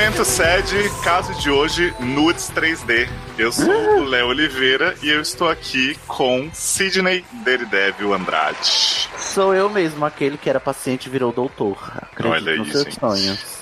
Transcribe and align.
Momento 0.00 0.24
sede, 0.24 0.90
caso 1.04 1.34
de 1.34 1.50
hoje, 1.50 1.94
nudes 2.00 2.50
3D. 2.50 3.06
Eu 3.36 3.52
sou 3.52 3.98
o 3.98 4.04
Léo 4.04 4.28
Oliveira 4.28 4.96
e 5.02 5.10
eu 5.10 5.20
estou 5.20 5.46
aqui 5.46 5.94
com 6.06 6.48
Sidney 6.54 7.22
Daredevil 7.44 8.14
Andrade. 8.14 8.58
Sou 9.18 9.54
eu 9.54 9.68
mesmo, 9.68 10.02
aquele 10.06 10.38
que 10.38 10.48
era 10.48 10.58
paciente 10.58 11.04
e 11.04 11.10
virou 11.10 11.30
doutor. 11.30 11.76
Acredito 11.96 12.32
Olha 12.32 12.56
nos 12.56 12.70
seus 12.70 12.84
gente. 12.84 12.98
sonhos. 12.98 13.58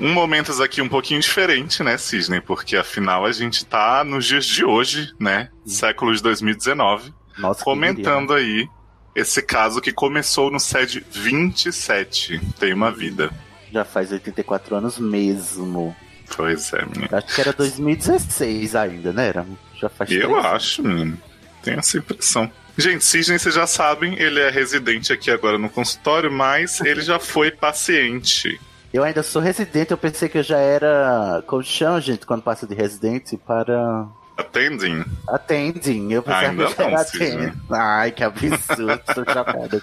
Um 0.00 0.14
momentos 0.14 0.62
aqui 0.62 0.80
um 0.80 0.88
pouquinho 0.88 1.20
diferente, 1.20 1.82
né, 1.82 1.98
Sidney? 1.98 2.40
Porque 2.40 2.74
afinal 2.74 3.26
a 3.26 3.32
gente 3.32 3.62
tá 3.66 4.02
nos 4.02 4.24
dias 4.24 4.46
de 4.46 4.64
hoje, 4.64 5.12
né? 5.20 5.50
Século 5.66 6.14
de 6.14 6.22
2019, 6.22 7.12
Nossa, 7.36 7.62
comentando 7.62 8.32
aí 8.32 8.66
esse 9.14 9.42
caso 9.42 9.82
que 9.82 9.92
começou 9.92 10.50
no 10.50 10.58
SED 10.58 11.04
27. 11.10 12.40
Tem 12.58 12.72
uma 12.72 12.90
vida. 12.90 13.30
Já 13.72 13.84
faz 13.84 14.12
84 14.12 14.76
anos 14.76 14.98
mesmo. 14.98 15.94
Pois 16.34 16.72
é, 16.72 16.84
menino. 16.84 17.08
Acho 17.12 17.34
que 17.34 17.40
era 17.40 17.52
2016 17.52 18.74
ainda, 18.74 19.12
né? 19.12 19.28
Era, 19.28 19.46
já 19.74 19.88
faz 19.88 20.10
Eu 20.10 20.30
três 20.30 20.44
acho, 20.46 20.82
menino. 20.82 21.18
Tenho 21.62 21.78
essa 21.78 21.98
impressão. 21.98 22.50
Gente, 22.78 23.04
Sidney, 23.04 23.38
vocês 23.38 23.54
já 23.54 23.66
sabem, 23.66 24.14
ele 24.20 24.38
é 24.40 24.50
residente 24.50 25.12
aqui 25.12 25.30
agora 25.30 25.56
no 25.56 25.70
consultório, 25.70 26.30
mas 26.30 26.80
ele 26.80 27.00
já 27.00 27.18
foi 27.18 27.50
paciente. 27.50 28.60
Eu 28.92 29.02
ainda 29.02 29.22
sou 29.22 29.40
residente, 29.40 29.90
eu 29.90 29.98
pensei 29.98 30.28
que 30.28 30.38
eu 30.38 30.42
já 30.42 30.58
era. 30.58 31.42
Chama, 31.64 32.00
gente, 32.00 32.26
quando 32.26 32.42
passa 32.42 32.66
de 32.66 32.74
residente 32.74 33.36
para. 33.36 34.06
Atendem? 34.36 35.04
Attending. 35.28 36.12
Eu 36.12 36.22
pensava 36.22 36.48
Ainda 36.48 36.66
que 36.66 36.82
eu 36.82 36.86
era 36.86 37.00
attending. 37.00 37.52
Ai, 37.70 38.10
que 38.12 38.22
absurdo, 38.22 39.00
tô 39.14 39.24
chocada. 39.32 39.82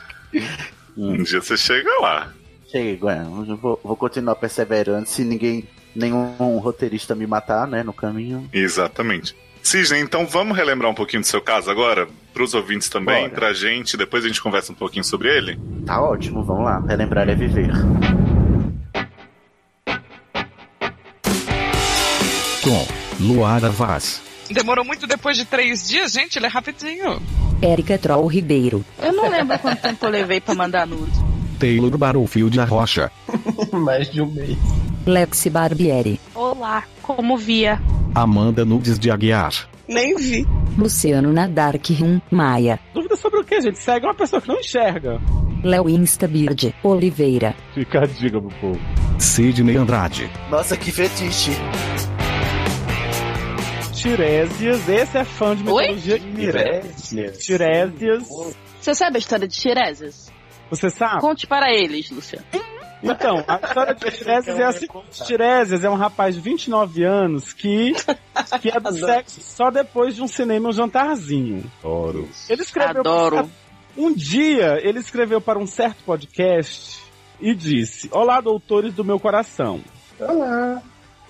Um 0.95 1.23
dia 1.23 1.42
você 1.42 1.58
chega 1.58 1.89
lá. 2.00 2.31
Eu 2.74 3.58
Vou, 3.58 3.80
vou 3.84 3.96
continuar 3.96 4.36
perseverando 4.36 5.08
se 5.08 5.24
ninguém. 5.24 5.68
Nenhum 5.96 6.58
roteirista 6.58 7.14
me 7.14 7.28
matar, 7.28 7.68
né, 7.68 7.84
no 7.84 7.94
caminho. 7.94 8.50
Exatamente. 8.52 9.36
Sidney, 9.62 10.02
então 10.02 10.26
vamos 10.26 10.58
relembrar 10.58 10.90
um 10.90 10.96
pouquinho 10.96 11.22
do 11.22 11.28
seu 11.28 11.40
caso 11.40 11.70
agora? 11.70 12.08
Para 12.34 12.44
os 12.44 12.56
ouvintes 12.56 12.90
também, 12.90 13.22
Bora. 13.22 13.34
pra 13.34 13.54
gente, 13.54 13.96
depois 13.96 14.26
a 14.26 14.28
gente 14.28 14.42
conversa 14.42 14.72
um 14.72 14.76
pouquinho 14.76 15.04
sobre 15.04 15.30
ele? 15.30 15.60
Tá 15.86 16.02
ótimo, 16.02 16.44
vamos 16.44 16.66
lá. 16.66 16.80
Relembrar 16.80 17.30
é 17.30 17.36
viver. 17.36 17.72
Com 22.64 22.88
Luara 23.24 23.70
Vaz. 23.70 24.22
Demorou 24.50 24.84
muito 24.84 25.06
depois 25.06 25.38
de 25.38 25.46
três 25.46 25.88
dias, 25.88 26.12
gente, 26.12 26.38
ele 26.38 26.48
é 26.48 26.50
rapidinho. 26.50 27.22
Érica 27.62 27.98
Troll 28.00 28.26
Ribeiro. 28.26 28.84
Eu 29.02 29.14
não 29.14 29.30
lembro 29.30 29.58
quanto 29.60 29.82
tempo 29.82 30.06
eu 30.06 30.10
levei 30.10 30.42
pra 30.42 30.56
mandar 30.56 30.88
nude. 30.88 31.33
Taylor 31.59 31.98
Battlefield 31.98 32.58
Rocha. 32.59 33.12
Mais 33.72 34.09
de 34.12 34.22
um 34.22 34.32
mês. 34.32 34.58
Lexi 35.06 35.50
Barbieri. 35.50 36.20
Olá, 36.34 36.84
como 37.02 37.38
via? 37.38 37.82
Amanda 38.16 38.64
Nudes 38.64 38.98
de 39.00 39.10
Aguiar. 39.12 39.68
Nem 39.88 40.16
vi. 40.16 40.48
Luciano 40.78 41.32
Nadark 41.34 41.94
Rum 41.94 42.22
Maia. 42.32 42.80
Dúvida 42.94 43.16
sobre 43.16 43.40
o 43.42 43.44
que, 43.44 43.60
gente? 43.62 43.80
Segue 43.80 44.06
uma 44.06 44.16
pessoa 44.16 44.42
que 44.42 44.48
não 44.48 44.60
enxerga. 44.60 45.20
Léo 45.64 45.90
Instabird 45.90 46.73
Oliveira. 46.84 47.56
Fica 47.73 48.00
a 48.04 48.06
dica 48.06 48.40
pro 48.40 48.50
povo. 48.60 48.80
Sidney 49.20 49.76
Andrade. 49.78 50.30
Nossa, 50.50 50.76
que 50.78 50.92
fetiche. 50.92 51.52
Tiresias, 53.94 54.89
esse 54.89 55.17
é 55.17 55.23
fã 55.23 55.56
de 55.56 55.64
Oi? 55.70 55.94
mitologia 55.94 56.20
Tiresias. 56.20 57.38
Tiresias. 57.39 58.23
Você 58.82 58.94
sabe 58.95 59.16
a 59.16 59.20
história 59.20 59.48
de 59.48 59.56
Tiresias? 59.56 60.23
Você 60.73 60.89
sabe? 60.89 61.22
Conte 61.22 61.45
para 61.45 61.72
eles, 61.72 62.10
Luciano. 62.10 62.44
Então, 63.04 63.44
a 63.48 63.56
história 63.64 63.94
de 63.94 64.10
Tiresias 64.11 64.60
é 64.60 64.64
a 64.64 64.72
seguinte: 64.72 65.23
Tiresias 65.26 65.84
é 65.84 65.89
um 65.89 65.95
rapaz 65.95 66.34
de 66.34 66.42
29 66.42 67.04
anos 67.04 67.54
que, 67.54 67.94
que 68.60 68.70
é 68.70 68.80
do 68.80 68.88
Adoro. 68.88 69.06
sexo 69.06 69.42
só 69.42 69.70
depois 69.70 70.16
de 70.16 70.23
um 70.23 70.28
cinema 70.28 70.67
e 70.67 70.70
um 70.70 70.73
jantarzinho. 70.73 71.64
Adoro. 71.80 72.28
Ele 72.50 72.62
escreveu 72.62 73.02
Adoro. 73.02 73.50
Um 73.95 74.12
dia 74.12 74.80
ele 74.82 74.98
escreveu 74.98 75.39
para 75.39 75.60
um 75.60 75.67
certo 75.67 76.04
podcast 76.04 77.00
e 77.39 77.54
disse: 77.54 78.10
Olá, 78.12 78.42
doutores 78.42 78.94
do 78.94 79.04
meu 79.04 79.20
coração. 79.20 79.82
Olá. 80.20 80.82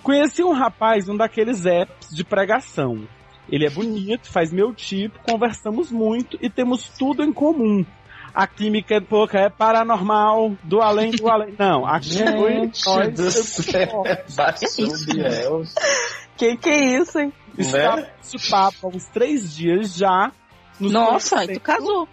Conheci 0.02 0.44
um 0.44 0.54
rapaz, 0.54 1.10
um 1.10 1.18
daqueles 1.18 1.66
apps 1.66 2.16
de 2.16 2.24
pregação. 2.24 3.06
Ele 3.50 3.66
é 3.66 3.70
bonito, 3.70 4.32
faz 4.32 4.54
meu 4.54 4.74
tipo, 4.74 5.20
conversamos 5.20 5.92
muito 5.92 6.38
e 6.42 6.50
temos 6.50 6.88
tudo 6.88 7.24
em 7.24 7.34
comum. 7.34 7.86
A 8.34 8.48
química 8.48 8.96
é 8.96 9.00
pouca, 9.00 9.38
é 9.40 9.50
paranormal, 9.50 10.56
do 10.64 10.82
além 10.82 11.12
do 11.12 11.30
além. 11.30 11.54
Não, 11.60 11.86
aqui 11.86 12.10
Gente 12.10 12.86
nós 12.86 13.14
do 13.14 13.32
céu. 13.32 14.04
Que 16.36 16.58
que 16.58 16.70
é 16.70 16.98
isso, 17.00 17.20
hein? 17.20 17.32
Estava 17.58 17.98
Né? 17.98 18.10
nesse 18.18 18.50
papo 18.50 18.78
há 18.84 18.88
uns 18.90 19.06
três 19.06 19.56
dias 19.56 19.96
já. 19.96 20.32
nos 20.80 20.92
Nossa, 20.92 21.36
conhecemos. 21.36 21.60
tu 21.60 21.64
casou. 21.64 22.08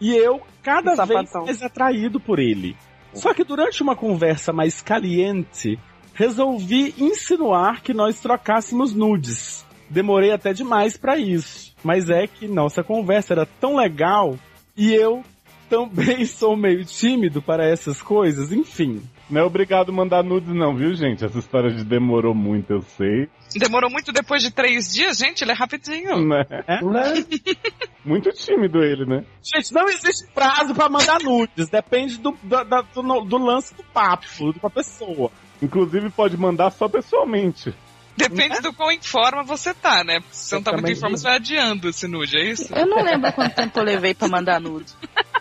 E 0.00 0.14
eu 0.14 0.40
cada 0.62 0.94
vez 0.94 1.08
sapatão. 1.08 1.44
mais 1.44 1.62
atraído 1.62 2.18
por 2.18 2.38
ele. 2.38 2.76
Só 3.12 3.32
que 3.34 3.44
durante 3.44 3.82
uma 3.82 3.94
conversa 3.96 4.52
mais 4.52 4.80
caliente, 4.82 5.78
resolvi 6.14 6.94
insinuar 6.98 7.82
que 7.82 7.92
nós 7.94 8.18
trocássemos 8.20 8.94
nudes. 8.94 9.64
Demorei 9.88 10.32
até 10.32 10.52
demais 10.52 10.96
pra 10.96 11.16
isso, 11.16 11.74
mas 11.84 12.10
é 12.10 12.26
que 12.26 12.48
nossa 12.48 12.82
conversa 12.82 13.34
era 13.34 13.46
tão 13.60 13.76
legal 13.76 14.36
e 14.76 14.92
eu 14.92 15.22
também 15.68 16.24
sou 16.26 16.56
meio 16.56 16.84
tímido 16.84 17.40
para 17.42 17.66
essas 17.66 18.00
coisas, 18.02 18.52
enfim. 18.52 19.02
Não 19.28 19.40
é 19.40 19.44
obrigado 19.44 19.88
a 19.90 19.92
mandar 19.92 20.22
nudes, 20.22 20.54
não, 20.54 20.76
viu, 20.76 20.94
gente? 20.94 21.24
Essa 21.24 21.38
história 21.38 21.70
de 21.72 21.82
demorou 21.84 22.32
muito, 22.34 22.72
eu 22.72 22.82
sei. 22.96 23.28
Demorou 23.56 23.90
muito 23.90 24.12
depois 24.12 24.40
de 24.42 24.50
três 24.52 24.92
dias, 24.94 25.16
gente, 25.18 25.42
ele 25.42 25.50
é 25.50 25.54
rapidinho. 25.54 26.24
Né? 26.24 26.44
Né? 26.82 27.24
Muito 28.04 28.30
tímido 28.30 28.84
ele, 28.84 29.04
né? 29.04 29.24
Gente, 29.42 29.74
não 29.74 29.88
existe 29.88 30.28
prazo 30.32 30.72
pra 30.76 30.88
mandar 30.88 31.18
nudes, 31.20 31.68
depende 31.68 32.18
do, 32.18 32.38
da- 32.40 32.62
da- 32.62 32.82
do, 32.82 33.02
do 33.22 33.36
lance 33.36 33.74
do 33.74 33.82
papo, 33.82 34.52
da 34.62 34.70
pessoa. 34.70 35.28
Inclusive 35.60 36.08
pode 36.10 36.36
mandar 36.36 36.70
só 36.70 36.88
pessoalmente. 36.88 37.74
Depende 38.16 38.60
do 38.60 38.72
quão 38.72 38.92
em 38.92 39.00
forma 39.02 39.42
você 39.42 39.74
tá, 39.74 40.04
né? 40.04 40.20
Porque 40.20 40.34
se 40.36 40.48
você 40.50 40.54
não 40.54 40.62
tá 40.62 40.72
muito 40.72 40.90
em 40.90 40.94
forma, 40.94 41.16
você 41.16 41.24
vai 41.24 41.34
adiando 41.36 41.88
esse 41.88 42.06
nude, 42.06 42.38
é 42.38 42.44
isso? 42.48 42.72
Eu 42.72 42.86
não 42.86 43.02
lembro 43.02 43.32
quanto 43.32 43.54
tempo 43.56 43.78
eu 43.80 43.84
levei 43.84 44.14
pra 44.14 44.28
mandar 44.28 44.60
nude. 44.60 44.92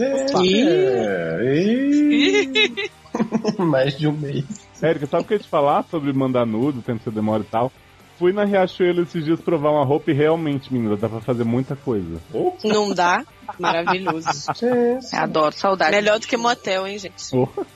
É, 0.00 1.54
e- 1.54 2.90
Mais 3.58 3.96
de 3.98 4.08
um 4.08 4.12
mês. 4.12 4.44
Érica, 4.82 5.06
sabe 5.06 5.22
o 5.22 5.26
que 5.26 5.34
eu 5.34 5.38
ia 5.38 5.42
te 5.42 5.48
falar 5.48 5.84
sobre 5.84 6.12
mandar 6.12 6.44
nudes, 6.46 6.84
tempo 6.84 6.98
que 6.98 7.04
você 7.04 7.10
demora 7.10 7.42
e 7.42 7.46
tal? 7.46 7.72
Fui 8.18 8.32
na 8.32 8.44
Riachuelo 8.44 9.02
esses 9.02 9.24
dias 9.24 9.40
provar 9.40 9.70
uma 9.70 9.84
roupa 9.84 10.10
e 10.10 10.14
realmente, 10.14 10.72
menina, 10.72 10.96
dá 10.96 11.08
pra 11.08 11.20
fazer 11.20 11.44
muita 11.44 11.74
coisa. 11.74 12.20
Não 12.62 12.92
dá? 12.94 13.24
Maravilhoso. 13.58 14.28
Adoro, 15.12 15.54
saudade. 15.54 15.96
Melhor 15.96 16.20
do 16.20 16.26
que 16.26 16.36
motel, 16.36 16.86
hein, 16.86 16.98
gente? 16.98 17.24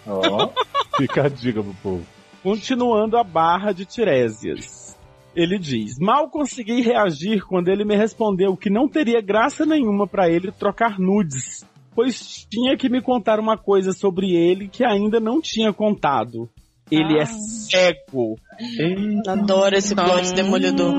Ó. 0.06 0.50
Fica 0.96 1.24
a 1.26 1.28
dica 1.28 1.62
pro 1.62 1.74
povo. 1.82 2.06
Continuando 2.42 3.16
a 3.16 3.24
barra 3.24 3.72
de 3.72 3.84
Tiresias. 3.84 4.96
Ele 5.34 5.58
diz: 5.58 5.98
Mal 5.98 6.28
consegui 6.30 6.80
reagir 6.82 7.44
quando 7.44 7.68
ele 7.68 7.84
me 7.84 7.96
respondeu 7.96 8.56
que 8.56 8.70
não 8.70 8.88
teria 8.88 9.20
graça 9.20 9.66
nenhuma 9.66 10.06
pra 10.06 10.28
ele 10.28 10.50
trocar 10.52 10.98
nudes, 10.98 11.64
pois 11.94 12.46
tinha 12.50 12.76
que 12.76 12.88
me 12.88 13.02
contar 13.02 13.40
uma 13.40 13.56
coisa 13.56 13.92
sobre 13.92 14.34
ele 14.34 14.68
que 14.68 14.84
ainda 14.84 15.20
não 15.20 15.40
tinha 15.40 15.72
contado. 15.72 16.48
Ele 16.90 17.20
é 17.20 17.26
cego. 17.26 18.38
Adoro 19.26 19.76
esse 19.76 19.94
plot 19.94 20.32
demolidor. 20.34 20.94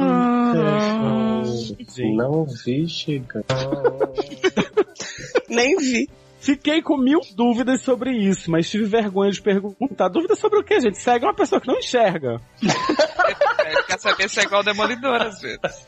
Não 2.15 2.45
vi 2.45 2.88
chegar. 2.88 3.44
Nem 5.50 5.75
vi. 5.77 6.07
Fiquei 6.39 6.81
com 6.81 6.95
mil 6.95 7.19
dúvidas 7.35 7.81
sobre 7.81 8.12
isso, 8.12 8.50
mas 8.50 8.69
tive 8.69 8.85
vergonha 8.85 9.31
de 9.31 9.42
perguntar. 9.42 10.07
Dúvida 10.07 10.35
sobre 10.35 10.59
o 10.59 10.63
que, 10.63 10.80
gente? 10.80 10.97
Cego 10.97 11.25
é 11.25 11.27
uma 11.27 11.35
pessoa 11.35 11.59
que 11.59 11.68
não 11.68 11.77
enxerga. 11.77 12.39
Ele 12.62 13.83
quer 13.83 14.00
saber 14.00 14.30
se 14.30 14.39
é 14.39 14.44
igual 14.44 14.62
o 14.62 14.63
Demolidor, 14.63 15.21
às 15.21 15.42
vezes. 15.42 15.88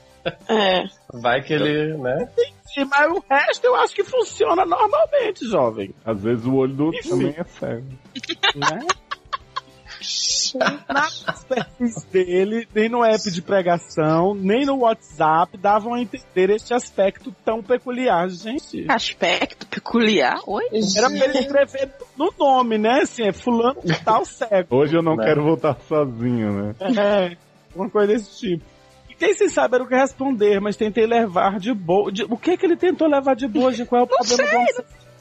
É. 0.50 0.84
Vai 1.14 1.42
que 1.42 1.54
ele, 1.54 1.98
né? 1.98 2.28
Mas 2.90 3.12
o 3.12 3.24
resto 3.30 3.66
eu 3.66 3.76
acho 3.76 3.94
que 3.94 4.04
funciona 4.04 4.66
normalmente, 4.66 5.48
jovem. 5.48 5.94
Às 6.06 6.22
vezes 6.22 6.46
o 6.46 6.56
olho 6.56 6.74
do 6.74 6.86
outro 6.86 7.10
também 7.10 7.36
é 7.38 7.44
cego. 7.44 7.88
né? 8.56 8.88
Na 10.90 11.08
perfis 11.48 12.04
dele, 12.06 12.68
nem 12.74 12.90
no 12.90 13.04
app 13.04 13.30
de 13.32 13.42
pregação, 13.42 14.34
nem 14.34 14.66
no 14.66 14.80
WhatsApp 14.80 15.58
davam 15.58 15.94
a 15.94 16.02
entender 16.02 16.50
este 16.50 16.74
aspecto 16.74 17.34
tão 17.46 17.62
peculiar, 17.62 18.28
gente. 18.30 18.86
Aspecto 18.90 19.66
peculiar? 19.68 20.40
Oi? 20.48 20.64
Era 20.98 21.10
pra 21.10 21.26
ele 21.26 21.40
escrever 21.40 21.92
no 22.18 22.34
nome, 22.38 22.78
né? 22.78 23.02
Assim, 23.04 23.24
é 23.28 23.32
fulano 23.32 23.80
tal 24.04 24.26
cego. 24.26 24.76
Hoje 24.76 24.96
eu 24.96 25.02
não 25.04 25.16
Né? 25.16 25.26
quero 25.26 25.44
voltar 25.44 25.78
sozinho, 25.88 26.52
né? 26.52 26.76
É, 26.80 27.38
uma 27.76 27.90
coisa 27.90 28.14
desse 28.14 28.40
tipo. 28.40 28.71
Fiquei 29.22 29.36
sem 29.36 29.50
saber 29.50 29.80
o 29.80 29.86
que 29.88 29.94
responder, 29.94 30.60
mas 30.60 30.76
tentei 30.76 31.06
levar 31.06 31.60
de 31.60 31.72
boa. 31.76 32.12
de- 32.12 32.24
O 32.24 32.36
que 32.36 32.58
que 32.58 32.66
ele 32.66 32.76
tentou 32.76 33.08
levar 33.08 33.36
de 33.36 33.48
boa, 33.48 33.72
gente? 33.72 33.88
Qual 33.88 34.02
é 34.02 34.04
o 34.04 34.08
problema 34.26 34.50
do 34.50 34.56
homem? 34.58 34.74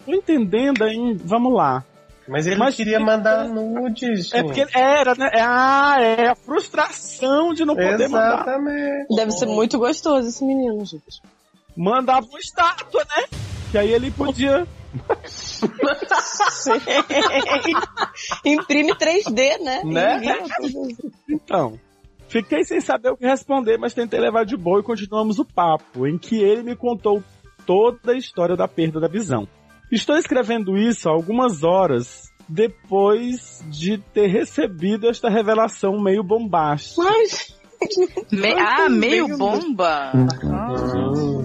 Tô 0.07 0.15
entendendo, 0.15 0.89
hein? 0.89 1.19
Vamos 1.23 1.53
lá. 1.53 1.85
Mas 2.27 2.47
ele 2.47 2.57
Mas 2.57 2.77
queria 2.77 2.99
fica- 2.99 3.05
mandar 3.13 3.47
nudes, 3.47 4.33
É 4.33 4.43
porque 4.43 4.65
era, 4.75 5.15
né? 5.15 5.29
É, 5.35 5.43
ah, 5.43 5.97
é 6.01 6.29
a 6.31 6.35
frustração 6.35 7.53
de 7.53 7.67
não 7.67 7.77
poder 7.77 8.09
mandar. 8.09 8.37
Exatamente. 8.37 9.15
Deve 9.15 9.33
ser 9.33 9.45
muito 9.47 9.79
gostoso 9.79 10.27
esse 10.29 10.43
menino, 10.47 10.83
gente. 10.87 11.21
Mandava 11.77 12.27
uma 12.27 12.39
estátua, 12.39 13.05
né? 13.05 13.25
Que 13.71 13.77
aí 13.77 13.93
ele 13.93 14.11
podia. 14.11 14.67
Imprime 18.47 18.95
3D, 18.95 19.59
né? 19.63 19.83
Né? 19.85 20.21
Então. 21.29 21.79
Fiquei 22.31 22.65
sem 22.65 22.81
saber 22.81 23.11
o 23.11 23.17
que 23.17 23.27
responder, 23.27 23.77
mas 23.77 23.93
tentei 23.93 24.19
levar 24.21 24.45
de 24.47 24.57
boa 24.57 24.81
e 24.81 24.85
continuamos 24.85 25.39
o 25.39 25.45
papo, 25.45 26.07
em 26.07 26.17
que 26.17 26.41
ele 26.41 26.63
me 26.63 26.77
contou 26.77 27.23
toda 27.67 28.13
a 28.13 28.17
história 28.17 28.57
da 28.57 28.67
perda 28.67 28.99
da 29.01 29.09
visão. 29.09 29.47
Estou 29.93 30.17
escrevendo 30.17 30.79
isso 30.79 31.09
há 31.09 31.13
algumas 31.13 31.65
horas 31.65 32.31
depois 32.49 33.63
de 33.69 33.99
ter 33.99 34.29
recebido 34.29 35.09
esta 35.09 35.29
revelação 35.29 36.01
meio 36.01 36.23
bombástica. 36.23 37.03
Mas. 37.03 37.59
Me- 38.31 38.53
ah, 38.55 38.89
meio 38.89 39.37
bomba. 39.37 40.13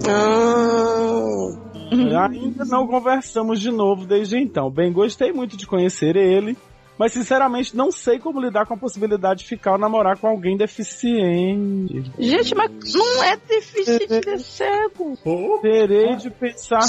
Ah, 0.08 2.28
Ainda 2.30 2.64
não 2.64 2.86
conversamos 2.86 3.60
de 3.60 3.70
novo 3.70 4.06
desde 4.06 4.38
então. 4.38 4.70
Bem, 4.70 4.92
gostei 4.92 5.32
muito 5.32 5.56
de 5.56 5.66
conhecer 5.66 6.16
ele, 6.16 6.56
mas 6.98 7.12
sinceramente 7.12 7.76
não 7.76 7.90
sei 7.92 8.18
como 8.18 8.40
lidar 8.40 8.66
com 8.66 8.74
a 8.74 8.76
possibilidade 8.76 9.40
de 9.40 9.46
ficar 9.48 9.72
ou 9.72 9.78
namorar 9.78 10.16
com 10.18 10.26
alguém 10.28 10.56
deficiente. 10.56 12.10
Gente, 12.18 12.54
mas 12.54 12.70
não 12.94 13.22
é 13.24 13.36
deficiente 13.36 14.06
de 14.20 14.38
cego. 14.42 15.16
Terei 15.62 16.16
de 16.16 16.30
pensar. 16.30 16.80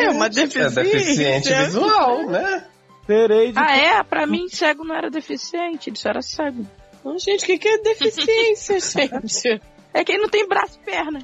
É 0.00 0.10
uma 0.10 0.26
É 0.26 0.28
deficiência. 0.30 0.82
deficiente 0.82 1.52
visual, 1.52 2.26
né? 2.30 2.64
Terei 3.06 3.52
de 3.52 3.58
Ah, 3.58 3.76
é? 3.76 4.02
Pra 4.02 4.26
mim, 4.26 4.48
cego 4.48 4.84
não 4.84 4.94
era 4.94 5.10
deficiente, 5.10 5.90
ele 5.90 5.96
só 5.96 6.08
era 6.10 6.22
cego. 6.22 6.64
Ah, 7.04 7.18
gente, 7.18 7.42
o 7.44 7.46
que, 7.46 7.58
que 7.58 7.68
é 7.68 7.78
deficiência, 7.78 8.78
gente? 8.80 9.60
É 9.92 10.02
que 10.02 10.12
ele 10.12 10.22
não 10.22 10.28
tem 10.28 10.48
braço 10.48 10.78
e 10.80 10.84
perna. 10.86 11.20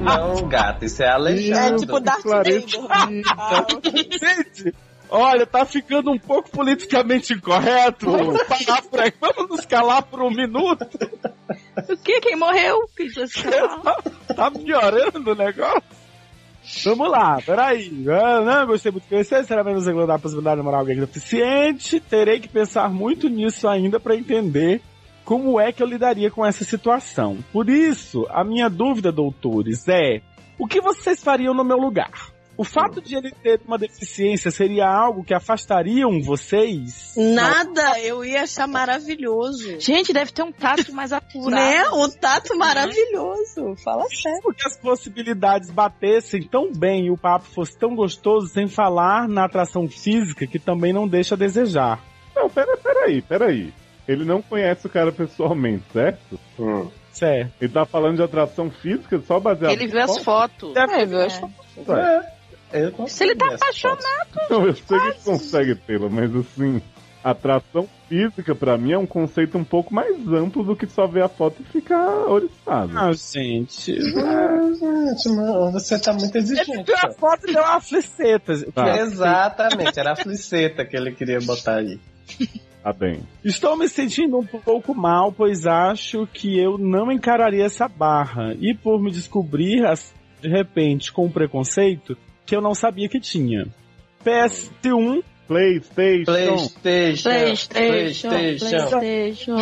Não, 0.00 0.48
gata, 0.48 0.84
isso 0.84 1.02
é 1.02 1.08
aleijado. 1.08 1.74
É 1.76 1.78
tipo 1.78 2.00
Darth. 2.00 2.24
Vader. 2.24 2.64
Ah, 2.88 3.66
Gente, 3.82 4.74
olha, 5.10 5.46
tá 5.46 5.64
ficando 5.64 6.10
um 6.10 6.18
pouco 6.18 6.50
politicamente 6.50 7.32
incorreto. 7.32 8.10
Vamos 8.10 8.42
parar 8.44 8.82
por 8.82 9.00
aqui. 9.00 9.16
Vamos 9.20 9.50
nos 9.50 9.66
calar 9.66 10.02
por 10.02 10.22
um 10.22 10.30
minuto. 10.30 10.86
O 11.88 11.96
que? 11.96 12.20
Quem 12.20 12.36
morreu? 12.36 12.88
Quem? 12.96 13.08
Tá 14.34 14.50
piorando 14.50 15.32
o 15.32 15.34
negócio. 15.34 15.82
Vamos 16.84 17.10
lá, 17.10 17.40
peraí. 17.44 18.04
Ah, 18.08 18.40
não, 18.40 18.66
gostei 18.66 18.90
muito 18.90 19.04
de 19.04 19.10
conhecer. 19.10 19.44
Será 19.44 19.62
menos 19.62 19.86
regular 19.86 20.16
a 20.16 20.18
possibilidade 20.18 20.56
de 20.56 20.58
namorar 20.58 20.80
alguém 20.80 20.98
deficiente. 20.98 22.00
Terei 22.00 22.40
que 22.40 22.48
pensar 22.48 22.88
muito 22.88 23.28
nisso 23.28 23.68
ainda 23.68 24.00
pra 24.00 24.16
entender 24.16 24.80
como 25.24 25.60
é 25.60 25.72
que 25.72 25.82
eu 25.82 25.86
lidaria 25.86 26.30
com 26.30 26.44
essa 26.44 26.64
situação. 26.64 27.38
Por 27.52 27.68
isso, 27.68 28.26
a 28.30 28.42
minha 28.42 28.68
dúvida, 28.68 29.12
doutores, 29.12 29.86
é: 29.88 30.20
o 30.58 30.66
que 30.66 30.80
vocês 30.80 31.22
fariam 31.22 31.54
no 31.54 31.64
meu 31.64 31.76
lugar? 31.76 32.33
O 32.56 32.62
fato 32.62 33.00
de 33.00 33.16
ele 33.16 33.32
ter 33.32 33.60
uma 33.66 33.76
deficiência 33.76 34.50
seria 34.50 34.86
algo 34.86 35.24
que 35.24 35.34
afastariam 35.34 36.22
vocês? 36.22 37.14
Nada, 37.16 37.98
eu 38.00 38.24
ia 38.24 38.42
achar 38.42 38.68
maravilhoso. 38.68 39.80
Gente, 39.80 40.12
deve 40.12 40.32
ter 40.32 40.42
um 40.42 40.52
tato 40.52 40.92
mais 40.92 41.12
apurado. 41.12 41.54
Né? 41.54 41.88
Um 41.90 42.08
tato 42.10 42.56
maravilhoso. 42.56 43.76
Fala 43.82 44.04
sério. 44.08 44.40
Porque 44.42 44.66
as 44.66 44.76
possibilidades 44.76 45.70
batessem 45.70 46.42
tão 46.42 46.72
bem 46.72 47.06
e 47.06 47.10
o 47.10 47.16
papo 47.16 47.46
fosse 47.46 47.78
tão 47.78 47.94
gostoso, 47.94 48.48
sem 48.48 48.66
falar 48.66 49.28
na 49.28 49.44
atração 49.44 49.88
física, 49.88 50.46
que 50.46 50.58
também 50.58 50.92
não 50.92 51.06
deixa 51.06 51.34
a 51.34 51.38
desejar. 51.38 52.02
Não, 52.34 52.50
pera, 52.50 52.76
peraí, 52.76 53.22
peraí. 53.22 53.72
Ele 54.06 54.24
não 54.24 54.42
conhece 54.42 54.86
o 54.86 54.90
cara 54.90 55.12
pessoalmente, 55.12 55.84
certo? 55.92 56.38
Hum. 56.58 56.88
Certo. 57.12 57.52
Ele 57.60 57.72
tá 57.72 57.84
falando 57.84 58.16
de 58.16 58.22
atração 58.22 58.70
física 58.70 59.20
só 59.20 59.38
baseado 59.38 59.72
Ele 59.72 59.86
viu 59.86 60.02
as 60.02 60.18
fotos. 60.18 60.74
É, 60.76 61.06
viu? 61.06 61.20
Acho 61.20 61.44
Eu 61.76 61.84
consigo 61.84 62.33
Se 63.08 63.24
ele 63.24 63.34
tá 63.34 63.46
foto. 63.46 63.54
apaixonado. 63.62 64.28
Não, 64.50 64.66
eu 64.66 64.74
sei 64.74 64.98
que 64.98 65.06
ele 65.06 65.16
consegue 65.24 65.74
tê-la, 65.74 66.08
mas 66.08 66.34
assim, 66.34 66.82
atração 67.22 67.88
física 68.08 68.54
pra 68.54 68.76
mim 68.76 68.92
é 68.92 68.98
um 68.98 69.06
conceito 69.06 69.56
um 69.56 69.64
pouco 69.64 69.94
mais 69.94 70.14
amplo 70.28 70.62
do 70.62 70.76
que 70.76 70.86
só 70.86 71.06
ver 71.06 71.22
a 71.24 71.28
foto 71.28 71.56
e 71.62 71.64
ficar 71.64 72.26
oriçado. 72.28 72.98
Ah, 72.98 73.12
gente. 73.12 73.96
Ah, 74.18 74.72
gente, 74.72 75.28
não, 75.34 75.72
você 75.72 75.98
tá 75.98 76.12
muito 76.12 76.36
Ele 76.36 76.44
exigente. 76.44 76.84
viu 76.84 76.96
a 76.96 77.12
foto 77.12 77.48
e 77.48 77.52
deu 77.54 77.62
uma 77.62 77.80
fliceta. 77.80 78.70
Tá. 78.72 78.98
Exatamente, 78.98 79.98
era 79.98 80.12
a 80.12 80.16
fliceta 80.16 80.84
que 80.84 80.96
ele 80.96 81.12
queria 81.12 81.38
botar 81.40 81.76
aí. 81.76 81.98
Tá 82.82 82.92
bem. 82.92 83.20
Estou 83.42 83.76
me 83.78 83.88
sentindo 83.88 84.36
um 84.38 84.44
pouco 84.44 84.94
mal, 84.94 85.32
pois 85.32 85.66
acho 85.66 86.26
que 86.26 86.58
eu 86.60 86.76
não 86.76 87.10
encararia 87.10 87.64
essa 87.64 87.88
barra. 87.88 88.54
E 88.60 88.74
por 88.74 89.00
me 89.00 89.10
descobrir, 89.10 89.82
de 90.42 90.48
repente, 90.50 91.10
com 91.10 91.30
preconceito, 91.30 92.14
que 92.46 92.54
eu 92.54 92.60
não 92.60 92.74
sabia 92.74 93.08
que 93.08 93.20
tinha. 93.20 93.66
PS1, 94.24 95.22
PlayStation. 95.46 96.24
Playstation. 96.24 97.22
Playstation, 97.30 98.28
Playstation. 98.28 99.56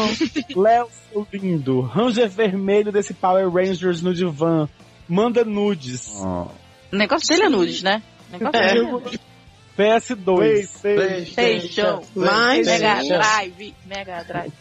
Léo, 0.61 0.88
seu 1.11 1.26
lindo. 1.32 1.81
Ranger 1.81 2.29
vermelho 2.29 2.93
desse 2.93 3.12
Power 3.14 3.49
Rangers 3.50 4.02
no 4.02 4.14
divã. 4.14 4.69
Manda 5.08 5.44
nudes. 5.44 6.12
Ó, 6.20 6.49
O 6.93 6.96
negócio 6.96 7.29
dele 7.29 7.44
é 7.44 7.49
nudes, 7.49 7.82
né? 7.82 8.02
O 8.31 8.32
negócio 8.32 8.61
É. 8.61 9.32
PS2. 9.76 10.34
PlayStation. 10.37 11.34
Playstation. 11.34 12.02
Mas, 12.14 12.67
Mega. 12.67 13.02
Drive. 13.02 13.75
Mega 13.87 14.23
Drive. 14.23 14.52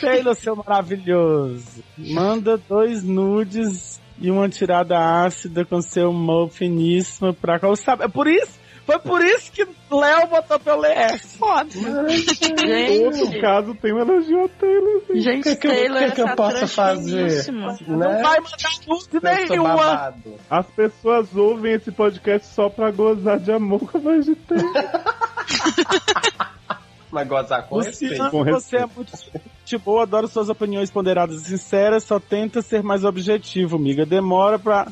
Taylor, 0.00 0.34
seu 0.36 0.54
maravilhoso. 0.54 1.82
Manda 1.96 2.56
dois 2.56 3.02
nudes 3.02 4.00
e 4.20 4.30
uma 4.30 4.48
tirada 4.48 4.98
ácida 5.24 5.64
com 5.64 5.80
seu 5.80 6.12
mão 6.12 6.48
finíssimo 6.48 7.32
pra 7.34 7.58
qual 7.58 7.76
sabe. 7.76 8.04
É 8.04 8.08
por 8.08 8.26
isso, 8.26 8.58
foi 8.86 8.98
por 8.98 9.22
isso 9.24 9.52
que 9.52 9.66
Léo 9.90 10.26
botou 10.28 10.58
pra 10.58 10.72
eu 10.72 10.80
ler 10.80 10.96
essa. 10.96 11.38
Foda. 11.38 11.66
Todo 11.70 12.08
Gente, 12.10 13.40
caso 13.40 13.74
tem 13.74 13.92
um 13.94 13.98
elogio 14.00 14.44
a 14.44 14.48
Taylor. 14.48 15.02
assim. 15.04 15.20
gente, 15.20 15.40
O 15.40 15.42
que 15.42 15.56
que 15.56 15.66
eu- 15.66 15.70
Taylor 15.70 16.02
o 16.02 16.06
que 16.06 16.12
que 16.12 16.20
eu 16.22 16.36
posso 16.36 16.66
fazer? 16.68 17.30
finíssima. 17.30 17.76
Não 17.86 17.98
Né? 17.98 18.22
vai 18.22 18.40
mandar 18.40 18.70
nude 18.86 19.46
sou 19.46 19.56
nenhuma. 19.56 20.14
As 20.50 20.66
pessoas 20.66 21.34
ouvem 21.36 21.74
esse 21.74 21.92
podcast 21.92 22.48
só 22.54 22.68
pra 22.68 22.90
gozar 22.90 23.38
de 23.38 23.52
amor 23.52 23.80
com 23.90 23.98
a 23.98 24.00
voz 24.00 24.24
de 24.24 24.34
Taylor. 24.34 24.72
Mas 27.10 27.28
gozar 27.28 27.66
com 27.68 27.78
respeito. 27.78 28.10
Luciano, 28.22 28.30
Com 28.30 28.44
você 28.44 28.76
é 28.76 28.86
muito 28.86 29.12
gente 29.16 29.78
boa, 29.84 30.02
adoro 30.02 30.28
suas 30.28 30.48
opiniões 30.48 30.90
ponderadas 30.90 31.42
e 31.42 31.44
sinceras, 31.44 32.04
só 32.04 32.18
tenta 32.20 32.62
ser 32.62 32.82
mais 32.82 33.04
objetivo, 33.04 33.76
amiga. 33.76 34.06
Demora 34.06 34.58
pra. 34.58 34.86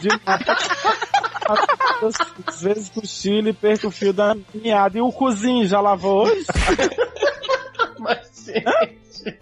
De... 0.00 0.08
Às 2.46 2.62
vezes 2.62 2.88
cochilo 2.90 3.48
e 3.48 3.52
perco 3.52 3.88
o 3.88 3.90
fio 3.90 4.12
da 4.12 4.36
meada. 4.54 4.98
E 4.98 5.00
o 5.00 5.12
cozinho 5.12 5.66
já 5.66 5.80
lavou 5.80 6.24
hoje? 6.24 6.46
Mas, 7.98 8.46
gente, 8.46 9.38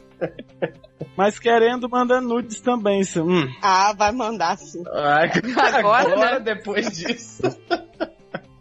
Mas 1.17 1.39
querendo, 1.39 1.89
manda 1.89 2.21
nudes 2.21 2.61
também. 2.61 3.05
se- 3.05 3.21
Hum. 3.21 3.49
Ah, 3.63 3.93
vai 3.97 4.11
mandar 4.11 4.57
sim. 4.59 4.83
ai, 4.93 5.31
Agora, 5.75 6.13
agora, 6.13 6.41
depois 6.41 6.97
disso. 6.97 7.43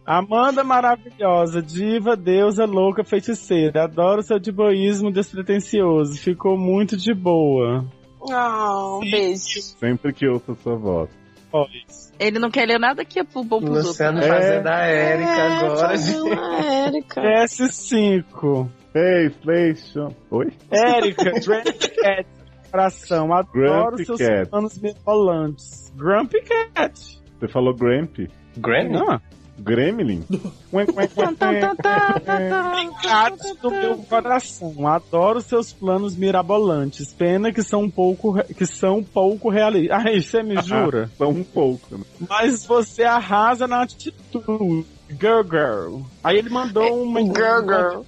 Amanda 0.07 0.63
maravilhosa, 0.63 1.61
diva, 1.61 2.15
deusa, 2.15 2.63
louca, 2.65 3.03
feiticeira. 3.03 3.83
Adoro 3.83 4.23
seu 4.23 4.39
diboísmo 4.39 5.11
despretensioso. 5.11 6.17
Ficou 6.17 6.57
muito 6.57 6.95
de 6.95 7.13
boa. 7.13 7.85
Ah, 8.31 8.97
um 8.97 9.01
beijo. 9.01 9.61
Sempre 9.77 10.13
que 10.13 10.25
ouço 10.25 10.53
a 10.53 10.55
sua 10.55 10.75
voz. 10.77 11.09
Pois. 11.51 12.13
Ele 12.17 12.39
não 12.39 12.49
quer 12.49 12.65
ler 12.67 12.79
nada 12.79 13.03
que 13.03 13.19
é 13.19 13.23
pro 13.25 13.43
bom 13.43 13.59
pros 13.59 13.69
outros. 13.69 13.87
Luciano 13.89 14.19
É. 14.19 14.27
fazendo 14.27 14.67
a 14.67 14.79
Érica 14.85 15.43
agora. 15.43 15.97
gente. 15.97 16.29
É, 16.39 16.85
Érica. 16.87 17.21
PS5. 17.21 18.69
PlayStation. 18.93 20.15
Oi? 20.31 20.47
Érica, 20.71 21.31
Grumpy 21.31 21.73
Cat. 21.95 22.27
Coração, 22.71 23.33
adoro 23.33 23.51
Grumpy 23.97 24.05
seus 24.05 24.19
Cat. 24.19 24.49
planos 24.49 24.77
mirabolantes. 24.81 25.93
Grumpy 25.95 26.41
Cat. 26.41 26.93
Você 27.39 27.47
falou 27.49 27.73
Gramp? 27.75 28.17
Grammy? 28.57 28.89
Não, 28.93 29.19
Gremlin? 29.57 30.23
Ué, 30.73 30.85
ué, 30.95 31.09
ué, 31.17 32.89
gatos 33.03 33.55
do 33.61 33.69
meu 33.71 33.97
coração. 33.97 34.87
Adoro 34.87 35.41
seus 35.41 35.71
planos 35.73 36.15
mirabolantes. 36.15 37.13
Pena 37.13 37.51
que 37.51 37.63
são 37.63 37.83
um 37.83 37.89
pouco, 37.89 38.31
re- 38.31 38.43
que 38.53 38.65
são 38.65 39.03
pouco 39.03 39.49
realistas. 39.49 39.97
Ai, 40.05 40.21
você 40.21 40.43
me 40.43 40.55
jura? 40.61 41.09
Só 41.17 41.27
um 41.29 41.43
pouco. 41.43 41.97
né? 41.97 42.03
Mas 42.29 42.65
você 42.65 43.03
arrasa 43.03 43.67
na 43.67 43.81
atitude. 43.83 44.85
Girl, 45.09 45.41
girl. 45.43 46.01
Aí 46.23 46.37
ele 46.37 46.49
mandou 46.49 47.03
uma... 47.03 47.21
Girl, 47.21 47.61
girl. 47.61 48.01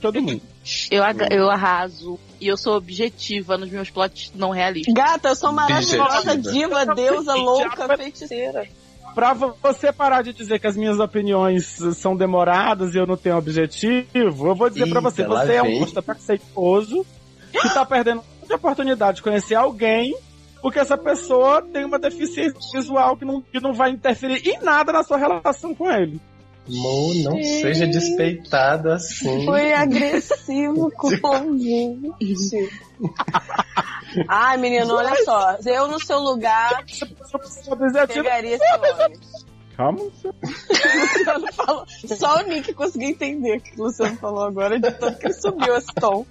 Todo 0.00 0.22
mundo. 0.22 0.40
Eu, 0.90 1.02
eu 1.30 1.50
arraso. 1.50 2.18
E 2.40 2.46
eu 2.46 2.56
sou 2.56 2.76
objetiva 2.76 3.58
nos 3.58 3.68
meus 3.70 3.90
plots 3.90 4.30
não 4.34 4.50
realistas. 4.50 4.94
Gata, 4.94 5.28
eu 5.30 5.34
sou 5.36 5.52
maravilhosa, 5.52 6.32
Objetiva. 6.32 6.52
diva, 6.52 6.86
deusa, 6.94 7.34
louca, 7.34 7.96
feiticeira. 7.96 8.68
Pra 9.14 9.32
vo- 9.32 9.54
você 9.62 9.92
parar 9.92 10.22
de 10.22 10.32
dizer 10.32 10.58
que 10.58 10.66
as 10.66 10.76
minhas 10.76 10.98
opiniões 10.98 11.78
são 11.96 12.16
demoradas 12.16 12.94
e 12.94 12.98
eu 12.98 13.06
não 13.06 13.16
tenho 13.16 13.36
objetivo, 13.36 14.48
eu 14.48 14.54
vou 14.54 14.68
dizer 14.68 14.88
pra 14.88 14.98
Eita, 14.98 15.10
você, 15.10 15.24
você 15.24 15.52
é 15.54 15.62
um 15.62 15.66
vem. 15.66 15.78
gosto 15.80 16.02
preconceituoso 16.02 17.06
que 17.52 17.68
tá 17.72 17.84
perdendo 17.86 18.22
muita 18.40 18.56
oportunidade 18.56 19.16
de 19.18 19.22
conhecer 19.22 19.54
alguém 19.54 20.16
porque 20.60 20.78
essa 20.78 20.96
pessoa 20.96 21.60
tem 21.62 21.84
uma 21.84 21.98
deficiência 21.98 22.58
visual 22.72 23.16
que 23.16 23.24
não, 23.24 23.40
que 23.42 23.60
não 23.60 23.72
vai 23.74 23.90
interferir 23.90 24.48
em 24.48 24.58
nada 24.62 24.92
na 24.92 25.02
sua 25.04 25.16
relação 25.18 25.74
com 25.74 25.90
ele. 25.90 26.18
Mo, 26.66 27.12
não 27.22 27.42
seja 27.42 27.86
despeitado 27.86 28.90
assim. 28.90 29.44
Foi 29.44 29.74
agressivo 29.74 30.90
com 30.96 31.08
o 31.08 31.26
ouvinte. 31.34 32.70
Ai, 34.28 34.56
menino, 34.56 34.94
olha 34.94 35.14
só. 35.24 35.58
Eu 35.66 35.88
no 35.88 36.00
seu 36.00 36.18
lugar 36.20 36.82
pegaria 38.06 38.56
esse 38.56 38.74
homem. 38.74 39.18
Calma. 39.76 39.98
Luciano 40.04 41.52
falou. 41.52 41.86
Só 42.06 42.40
o 42.40 42.42
Nick 42.46 42.72
conseguiu 42.74 43.10
entender 43.10 43.58
o 43.58 43.60
que 43.60 43.80
o 43.80 43.84
Luciano 43.84 44.16
falou 44.16 44.44
agora, 44.44 44.78
de 44.78 44.90
tanto 44.92 45.18
que 45.18 45.26
ele 45.26 45.34
subiu 45.34 45.76
esse 45.76 45.92
tom. 45.94 46.24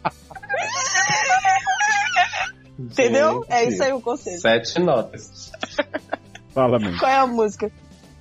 Entendeu? 2.79 3.45
É 3.49 3.65
isso 3.65 3.83
aí 3.83 3.91
o 3.91 4.01
conselho. 4.01 4.39
Sete 4.39 4.79
notas. 4.79 5.51
Fala, 6.53 6.79
mesmo. 6.79 6.99
Qual 6.99 7.11
é 7.11 7.17
a 7.17 7.27
música? 7.27 7.71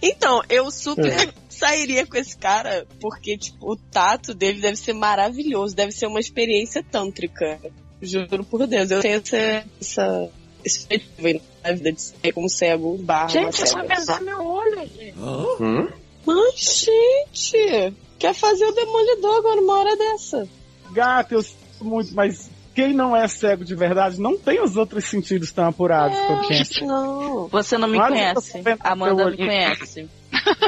Então, 0.01 0.43
eu 0.49 0.71
super 0.71 1.33
sairia 1.49 2.05
com 2.05 2.17
esse 2.17 2.37
cara, 2.37 2.87
porque, 3.01 3.39
tipo, 3.39 3.73
o 3.73 3.77
tato 3.77 4.35
dele 4.35 4.61
deve 4.61 4.77
ser 4.77 4.93
maravilhoso, 4.95 5.77
deve 5.77 5.93
ser 5.93 6.07
uma 6.07 6.19
experiência 6.19 6.83
tântrica. 6.83 7.61
Juro 8.01 8.45
por 8.45 8.67
Deus, 8.67 8.91
eu 8.91 9.01
tenho 9.01 9.19
essa, 9.19 9.65
essa 9.81 10.31
expectativa 10.65 11.29
aí 11.29 11.43
na 11.65 11.73
vida 11.73 11.93
de 11.93 12.01
ser 12.01 12.33
como 12.33 12.49
cego 12.49 12.97
barra. 12.99 13.29
Gente, 13.29 13.63
é 13.63 13.67
só 13.67 13.85
pesar 13.85 14.21
meu 14.21 14.45
olho, 14.45 14.81
gente. 14.81 15.15
Hum? 15.19 15.89
Mas, 16.25 16.85
gente, 16.85 17.95
quer 18.19 18.35
fazer 18.35 18.65
o 18.65 18.73
demolidor 18.73 19.37
agora 19.37 19.61
uma 19.61 19.79
hora 19.79 19.97
dessa? 19.97 20.49
Gato, 20.93 21.35
eu 21.35 21.43
sinto 21.43 21.85
muito, 21.85 22.15
mas 22.15 22.51
quem 22.75 22.93
não 22.95 23.15
é 23.15 23.27
cego 23.29 23.65
de 23.65 23.75
verdade 23.75 24.21
não 24.21 24.39
tem 24.39 24.63
os 24.63 24.77
outros 24.77 25.05
sentidos 25.05 25.53
tão 25.53 25.67
apurados 25.67 26.19
quanto 26.19 26.49
quem 26.49 26.61
é 26.61 26.65
cego. 26.65 26.87
Não. 26.87 27.49
Você 27.49 27.77
não 27.77 27.89
me 27.89 27.99
Olha, 27.99 28.35
conhece. 28.35 28.59
eu 28.59 28.77
Amanda 28.81 29.31
me 29.31 29.37
conhece. 29.37 30.09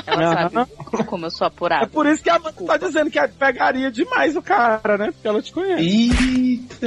Ela 0.07 0.43
Aham. 0.47 0.51
sabe 0.51 1.05
como 1.07 1.27
eu 1.27 1.31
sou 1.31 1.45
É 1.47 1.49
apurada. 1.49 1.87
por 1.89 2.07
isso 2.07 2.23
que 2.23 2.31
a 2.31 2.37
Amanda 2.37 2.55
tá 2.67 2.77
dizendo 2.77 3.11
que 3.11 3.29
pegaria 3.29 3.91
demais 3.91 4.37
o 4.37 4.43
cara, 4.43 4.97
né? 4.99 5.11
Porque 5.13 5.27
ela 5.29 5.43
te 5.43 5.53
conhece. 5.53 5.83
Eita! 5.83 6.87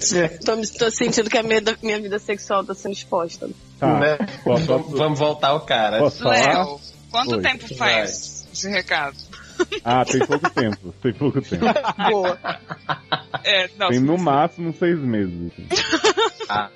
Gente. 0.00 0.38
Tô, 0.44 0.56
tô 0.78 0.90
sentindo 0.90 1.30
que 1.30 1.38
a 1.38 1.42
minha, 1.42 1.60
minha 1.82 2.00
vida 2.00 2.18
sexual 2.18 2.64
tá 2.64 2.74
sendo 2.74 2.92
exposta. 2.92 3.48
Tá. 3.78 3.98
Né? 3.98 4.16
Posso- 4.44 4.64
Vamos, 4.66 4.92
vamos 4.92 5.18
voltar 5.18 5.48
ao 5.48 5.60
cara. 5.60 5.98
Léo, 6.20 6.80
quanto 7.10 7.36
Oi. 7.36 7.42
tempo 7.42 7.74
faz 7.76 8.46
esse 8.52 8.68
recado? 8.68 9.16
Ah, 9.84 10.04
tem 10.04 10.20
pouco 10.26 10.50
tempo. 10.50 10.94
Tem 11.02 11.12
pouco 11.14 11.40
tempo. 11.40 11.64
Boa. 12.10 12.38
É, 13.42 13.68
não, 13.78 13.88
Tem 13.88 14.00
no 14.00 14.18
máximo 14.18 14.74
seis 14.78 14.98
meses. 14.98 15.50
Ah, 16.48 16.68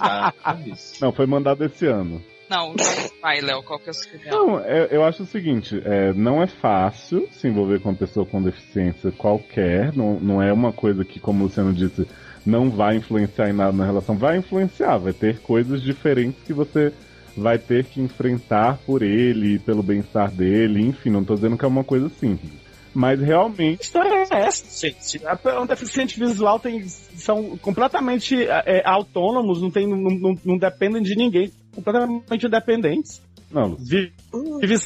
ah, 0.00 0.32
ah, 0.44 0.56
isso. 0.66 0.94
Não, 1.00 1.12
foi 1.12 1.26
mandado 1.26 1.64
esse 1.64 1.86
ano. 1.86 2.22
Não, 2.48 2.74
vai, 3.20 3.40
Léo, 3.40 3.62
qual 3.62 3.78
que 3.78 3.88
é 3.88 3.90
a 3.90 3.94
sua 3.94 4.12
opinião? 4.14 4.46
Não, 4.46 4.60
é- 4.60 4.88
eu 4.90 5.04
acho 5.04 5.22
o 5.22 5.26
seguinte, 5.26 5.80
é, 5.84 6.12
não 6.12 6.42
é 6.42 6.46
fácil 6.46 7.28
se 7.32 7.48
envolver 7.48 7.80
com 7.80 7.90
uma 7.90 7.94
pessoa 7.96 8.24
com 8.26 8.42
deficiência 8.42 9.10
qualquer, 9.12 9.94
não, 9.94 10.18
não 10.20 10.42
é 10.42 10.52
uma 10.52 10.72
coisa 10.72 11.04
que, 11.04 11.18
como 11.18 11.40
o 11.40 11.46
Luciano 11.46 11.72
disse, 11.72 12.06
não 12.44 12.70
vai 12.70 12.96
influenciar 12.96 13.50
em 13.50 13.52
nada 13.52 13.72
na 13.72 13.84
relação, 13.84 14.16
vai 14.16 14.36
influenciar, 14.38 14.98
vai 14.98 15.12
ter 15.12 15.40
coisas 15.40 15.82
diferentes 15.82 16.42
que 16.44 16.52
você 16.52 16.92
vai 17.36 17.58
ter 17.58 17.84
que 17.84 18.00
enfrentar 18.00 18.78
por 18.86 19.02
ele, 19.02 19.58
pelo 19.58 19.82
bem-estar 19.82 20.30
dele, 20.30 20.80
enfim, 20.80 21.10
não 21.10 21.24
tô 21.24 21.34
dizendo 21.34 21.58
que 21.58 21.64
é 21.64 21.68
uma 21.68 21.84
coisa 21.84 22.08
simples. 22.08 22.66
Mas 22.94 23.20
realmente. 23.20 23.82
história 23.82 24.24
é 24.30 24.40
essa, 24.40 24.86
gente? 24.86 25.20
Um 25.60 25.66
deficiente 25.66 26.18
visual 26.18 26.58
tem, 26.58 26.88
são 26.88 27.58
completamente 27.58 28.42
é, 28.48 28.82
autônomos, 28.86 29.60
não, 29.60 29.70
tem, 29.70 29.86
não, 29.86 29.98
não, 29.98 30.34
não 30.42 30.56
dependem 30.56 31.02
de 31.02 31.14
ninguém, 31.14 31.52
completamente 31.76 32.46
independentes. 32.46 33.22
Não, 33.50 33.76
Vive, 33.76 34.12
vive 34.60 34.78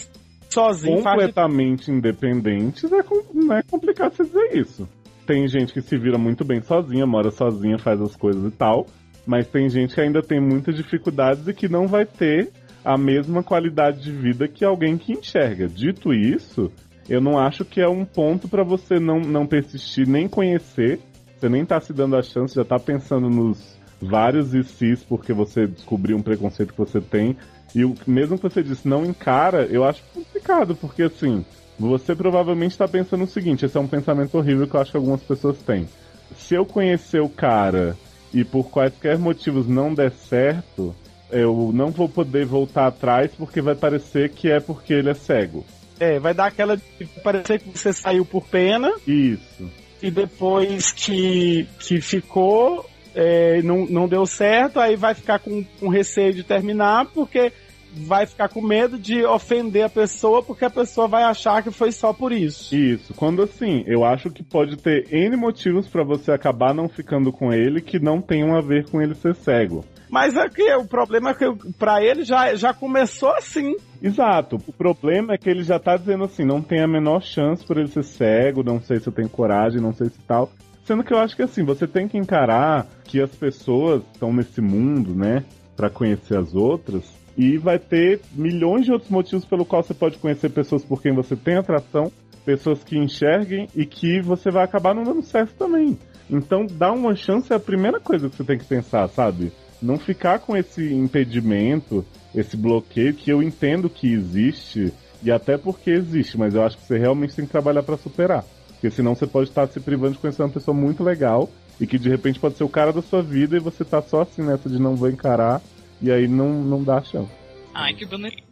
sozinho, 0.50 1.00
faz 1.02 1.16
completamente 1.16 1.90
independentes, 1.90 2.84
é, 2.92 3.02
não 3.32 3.56
é 3.56 3.62
complicado 3.62 4.14
você 4.14 4.24
dizer 4.24 4.58
isso. 4.58 4.88
Tem 5.26 5.46
gente 5.48 5.72
que 5.72 5.80
se 5.80 5.96
vira 5.96 6.18
muito 6.18 6.44
bem 6.44 6.60
sozinha, 6.60 7.06
mora 7.06 7.30
sozinha, 7.30 7.78
faz 7.78 8.00
as 8.00 8.16
coisas 8.16 8.52
e 8.52 8.56
tal, 8.56 8.86
mas 9.24 9.46
tem 9.46 9.68
gente 9.68 9.94
que 9.94 10.00
ainda 10.00 10.20
tem 10.20 10.40
muitas 10.40 10.76
dificuldades 10.76 11.46
e 11.46 11.54
que 11.54 11.68
não 11.68 11.86
vai 11.86 12.04
ter 12.04 12.50
a 12.84 12.98
mesma 12.98 13.42
qualidade 13.42 14.02
de 14.02 14.10
vida 14.10 14.48
que 14.48 14.64
alguém 14.64 14.98
que 14.98 15.12
enxerga. 15.12 15.68
Dito 15.68 16.12
isso, 16.12 16.70
eu 17.08 17.20
não 17.20 17.38
acho 17.38 17.64
que 17.64 17.80
é 17.80 17.88
um 17.88 18.04
ponto 18.04 18.48
pra 18.48 18.64
você 18.64 18.98
não, 18.98 19.20
não 19.20 19.46
persistir 19.46 20.08
nem 20.08 20.28
conhecer, 20.28 20.98
você 21.38 21.48
nem 21.48 21.64
tá 21.64 21.80
se 21.80 21.92
dando 21.92 22.16
a 22.16 22.22
chance, 22.22 22.54
já 22.54 22.64
tá 22.64 22.78
pensando 22.78 23.28
nos 23.28 23.79
vários 24.00 24.54
ICs 24.54 25.04
porque 25.04 25.32
você 25.32 25.66
descobriu 25.66 26.16
um 26.16 26.22
preconceito 26.22 26.72
que 26.72 26.78
você 26.78 27.00
tem. 27.00 27.36
E 27.74 27.84
o, 27.84 27.94
mesmo 28.06 28.36
que 28.36 28.42
você 28.42 28.62
disse 28.62 28.88
não 28.88 29.04
encara, 29.04 29.64
eu 29.66 29.84
acho 29.84 30.02
complicado, 30.14 30.74
porque 30.74 31.04
assim, 31.04 31.44
você 31.78 32.14
provavelmente 32.14 32.76
tá 32.76 32.88
pensando 32.88 33.24
o 33.24 33.28
seguinte, 33.28 33.64
esse 33.64 33.76
é 33.76 33.80
um 33.80 33.86
pensamento 33.86 34.36
horrível 34.36 34.66
que 34.66 34.74
eu 34.74 34.80
acho 34.80 34.90
que 34.90 34.96
algumas 34.96 35.22
pessoas 35.22 35.58
têm. 35.58 35.88
Se 36.36 36.54
eu 36.54 36.64
conhecer 36.64 37.20
o 37.20 37.28
cara 37.28 37.96
e 38.32 38.44
por 38.44 38.70
quaisquer 38.70 39.18
motivos 39.18 39.66
não 39.66 39.94
der 39.94 40.12
certo, 40.12 40.94
eu 41.30 41.70
não 41.72 41.90
vou 41.90 42.08
poder 42.08 42.44
voltar 42.44 42.86
atrás 42.86 43.30
porque 43.36 43.60
vai 43.60 43.74
parecer 43.74 44.30
que 44.30 44.50
é 44.50 44.60
porque 44.60 44.92
ele 44.92 45.10
é 45.10 45.14
cego. 45.14 45.64
É, 45.98 46.18
vai 46.18 46.32
dar 46.32 46.46
aquela 46.46 46.76
de 46.76 46.82
parecer 47.22 47.60
que 47.60 47.78
você 47.78 47.92
saiu 47.92 48.24
por 48.24 48.44
pena 48.46 48.90
Isso. 49.06 49.70
e 50.02 50.10
depois 50.10 50.92
que, 50.92 51.68
que 51.78 52.00
ficou, 52.00 52.88
é, 53.14 53.62
não, 53.62 53.86
não 53.86 54.08
deu 54.08 54.26
certo, 54.26 54.80
aí 54.80 54.96
vai 54.96 55.14
ficar 55.14 55.38
com, 55.38 55.64
com 55.78 55.88
receio 55.88 56.32
de 56.32 56.42
terminar, 56.42 57.06
porque 57.06 57.52
vai 57.92 58.26
ficar 58.26 58.48
com 58.48 58.60
medo 58.60 58.98
de 58.98 59.24
ofender 59.24 59.84
a 59.84 59.88
pessoa, 59.88 60.42
porque 60.42 60.64
a 60.64 60.70
pessoa 60.70 61.08
vai 61.08 61.24
achar 61.24 61.62
que 61.62 61.70
foi 61.70 61.92
só 61.92 62.12
por 62.12 62.32
isso. 62.32 62.74
Isso. 62.74 63.14
Quando 63.14 63.42
assim, 63.42 63.82
eu 63.86 64.04
acho 64.04 64.30
que 64.30 64.42
pode 64.42 64.76
ter 64.76 65.12
N 65.12 65.36
motivos 65.36 65.88
pra 65.88 66.04
você 66.04 66.32
acabar 66.32 66.74
não 66.74 66.88
ficando 66.88 67.32
com 67.32 67.52
ele 67.52 67.80
que 67.80 67.98
não 67.98 68.20
tenham 68.20 68.56
a 68.56 68.60
ver 68.60 68.88
com 68.88 69.00
ele 69.00 69.14
ser 69.14 69.34
cego. 69.34 69.84
Mas 70.08 70.36
aqui, 70.36 70.72
o 70.74 70.84
problema 70.84 71.30
é 71.30 71.34
que 71.34 71.46
pra 71.78 72.02
ele 72.02 72.24
já, 72.24 72.54
já 72.54 72.74
começou 72.74 73.30
assim. 73.30 73.76
Exato. 74.02 74.56
O 74.66 74.72
problema 74.72 75.34
é 75.34 75.38
que 75.38 75.48
ele 75.48 75.62
já 75.62 75.78
tá 75.78 75.96
dizendo 75.96 76.24
assim, 76.24 76.44
não 76.44 76.60
tem 76.60 76.80
a 76.80 76.88
menor 76.88 77.22
chance 77.22 77.64
por 77.64 77.78
ele 77.78 77.88
ser 77.88 78.02
cego, 78.02 78.64
não 78.64 78.80
sei 78.80 78.98
se 78.98 79.06
eu 79.06 79.12
tenho 79.12 79.28
coragem, 79.28 79.80
não 79.80 79.92
sei 79.92 80.08
se 80.08 80.18
tal. 80.26 80.50
Sendo 80.90 81.04
que 81.04 81.14
eu 81.14 81.20
acho 81.20 81.36
que 81.36 81.42
assim, 81.42 81.62
você 81.62 81.86
tem 81.86 82.08
que 82.08 82.18
encarar 82.18 82.84
que 83.04 83.22
as 83.22 83.30
pessoas 83.30 84.02
estão 84.12 84.32
nesse 84.32 84.60
mundo, 84.60 85.14
né, 85.14 85.44
Pra 85.76 85.88
conhecer 85.88 86.36
as 86.36 86.52
outras, 86.52 87.04
e 87.38 87.56
vai 87.56 87.78
ter 87.78 88.20
milhões 88.32 88.84
de 88.84 88.92
outros 88.92 89.08
motivos 89.08 89.44
pelo 89.44 89.64
qual 89.64 89.84
você 89.84 89.94
pode 89.94 90.18
conhecer 90.18 90.50
pessoas 90.50 90.84
por 90.84 91.00
quem 91.00 91.14
você 91.14 91.36
tem 91.36 91.56
atração, 91.56 92.10
pessoas 92.44 92.82
que 92.82 92.98
enxerguem 92.98 93.68
e 93.74 93.86
que 93.86 94.20
você 94.20 94.50
vai 94.50 94.64
acabar 94.64 94.92
não 94.92 95.04
dando 95.04 95.22
certo 95.22 95.54
também. 95.54 95.96
Então, 96.28 96.66
dar 96.66 96.90
uma 96.92 97.14
chance 97.14 97.52
é 97.52 97.56
a 97.56 97.60
primeira 97.60 98.00
coisa 98.00 98.28
que 98.28 98.36
você 98.36 98.44
tem 98.44 98.58
que 98.58 98.64
pensar, 98.64 99.08
sabe? 99.08 99.52
Não 99.80 99.96
ficar 99.96 100.40
com 100.40 100.56
esse 100.56 100.92
impedimento, 100.92 102.04
esse 102.34 102.56
bloqueio 102.56 103.14
que 103.14 103.30
eu 103.30 103.40
entendo 103.40 103.88
que 103.88 104.12
existe 104.12 104.92
e 105.22 105.30
até 105.30 105.56
porque 105.56 105.92
existe, 105.92 106.36
mas 106.36 106.54
eu 106.56 106.62
acho 106.62 106.76
que 106.76 106.84
você 106.84 106.98
realmente 106.98 107.36
tem 107.36 107.46
que 107.46 107.52
trabalhar 107.52 107.84
pra 107.84 107.96
superar. 107.96 108.44
Porque 108.80 108.90
senão 108.90 109.14
você 109.14 109.26
pode 109.26 109.50
estar 109.50 109.68
se 109.68 109.78
privando 109.78 110.14
de 110.14 110.18
conhecer 110.18 110.42
uma 110.42 110.48
pessoa 110.48 110.74
muito 110.74 111.04
legal 111.04 111.50
e 111.78 111.86
que 111.86 111.98
de 111.98 112.08
repente 112.08 112.40
pode 112.40 112.56
ser 112.56 112.64
o 112.64 112.68
cara 112.68 112.94
da 112.94 113.02
sua 113.02 113.22
vida 113.22 113.54
e 113.54 113.60
você 113.60 113.84
tá 113.84 114.00
só 114.00 114.22
assim 114.22 114.40
nessa 114.40 114.70
de 114.70 114.78
não 114.78 114.96
vou 114.96 115.10
encarar 115.10 115.60
e 116.00 116.10
aí 116.10 116.26
não, 116.26 116.48
não 116.48 116.82
dá 116.82 117.02
chance. 117.02 117.30
Ai, 117.74 117.92
que 117.92 118.06
bonito. 118.06 118.42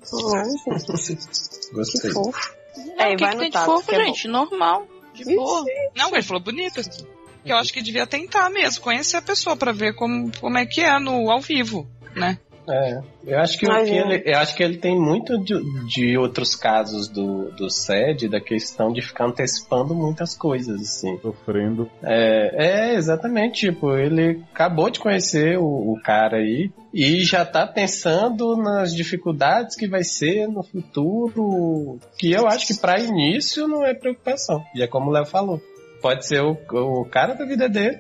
Gostei. 1.73 2.11
fofo. 2.11 2.59
É, 2.99 3.05
Aí, 3.05 3.15
o 3.15 3.17
que, 3.17 3.25
vai 3.25 3.31
que 3.31 3.37
no 3.37 3.41
tem 3.41 3.51
de 3.51 3.53
tato, 3.55 3.65
fofo, 3.65 3.89
que 3.89 3.95
é 3.95 3.99
bom. 3.99 4.05
gente? 4.05 4.29
Normal. 4.29 4.87
De 5.15 5.25
boa. 5.35 5.65
Não, 5.97 6.11
ele 6.13 6.23
falou 6.23 6.43
bonito. 6.43 6.79
assim. 6.79 7.07
Que 7.43 7.51
eu 7.51 7.57
acho 7.57 7.73
que 7.73 7.81
devia 7.83 8.07
tentar 8.07 8.51
mesmo, 8.51 8.83
conhecer 8.83 9.17
a 9.17 9.23
pessoa 9.23 9.57
pra 9.57 9.73
ver 9.73 9.95
como, 9.95 10.31
como 10.39 10.59
é 10.59 10.67
que 10.67 10.83
é 10.83 10.99
no 10.99 11.31
ao 11.31 11.41
vivo, 11.41 11.89
né? 12.15 12.39
É, 12.69 13.01
eu 13.27 13.39
acho 13.39 13.59
que, 13.59 13.67
que 13.67 13.73
é. 13.73 13.97
ele, 13.97 14.23
eu 14.27 14.39
acho 14.39 14.55
que 14.57 14.63
ele 14.63 14.77
tem 14.77 14.99
muito 14.99 15.39
de, 15.39 15.55
de 15.87 16.19
outros 16.19 16.55
casos 16.55 17.09
do, 17.09 17.51
do 17.53 17.71
SED, 17.71 18.29
da 18.29 18.41
questão 18.41 18.93
de 18.93 19.01
ficar 19.03 19.27
antecipando 19.27 19.95
muitas 19.95 20.37
coisas, 20.37 20.81
assim. 20.81 21.19
Sofrendo. 21.21 21.89
É, 22.03 22.91
é, 22.91 22.95
exatamente, 22.95 23.67
tipo, 23.67 23.95
ele 23.97 24.43
acabou 24.53 24.91
de 24.91 25.01
conhecer 25.01 25.59
o, 25.59 25.65
o 25.93 26.01
cara 26.03 26.39
aí 26.39 26.71
e 26.93 27.23
já 27.25 27.45
tá 27.45 27.67
pensando 27.67 28.57
nas 28.57 28.95
dificuldades 28.95 29.77
que 29.77 29.87
vai 29.89 30.03
ser 30.03 30.47
no 30.49 30.63
futuro, 30.63 31.99
que 32.19 32.33
eu 32.33 32.47
acho 32.47 32.67
que 32.67 32.79
pra 32.79 32.99
início 32.99 33.67
não 33.69 33.85
é 33.85 33.95
preocupação. 33.95 34.63
E 34.75 34.83
é 34.83 34.87
como 34.87 35.11
o 35.11 35.13
Léo 35.13 35.27
falou, 35.27 35.61
pode 36.01 36.27
ser 36.27 36.43
o, 36.43 36.57
o 36.73 37.05
cara 37.05 37.35
da 37.35 37.45
vida 37.45 37.69
dele 37.69 37.99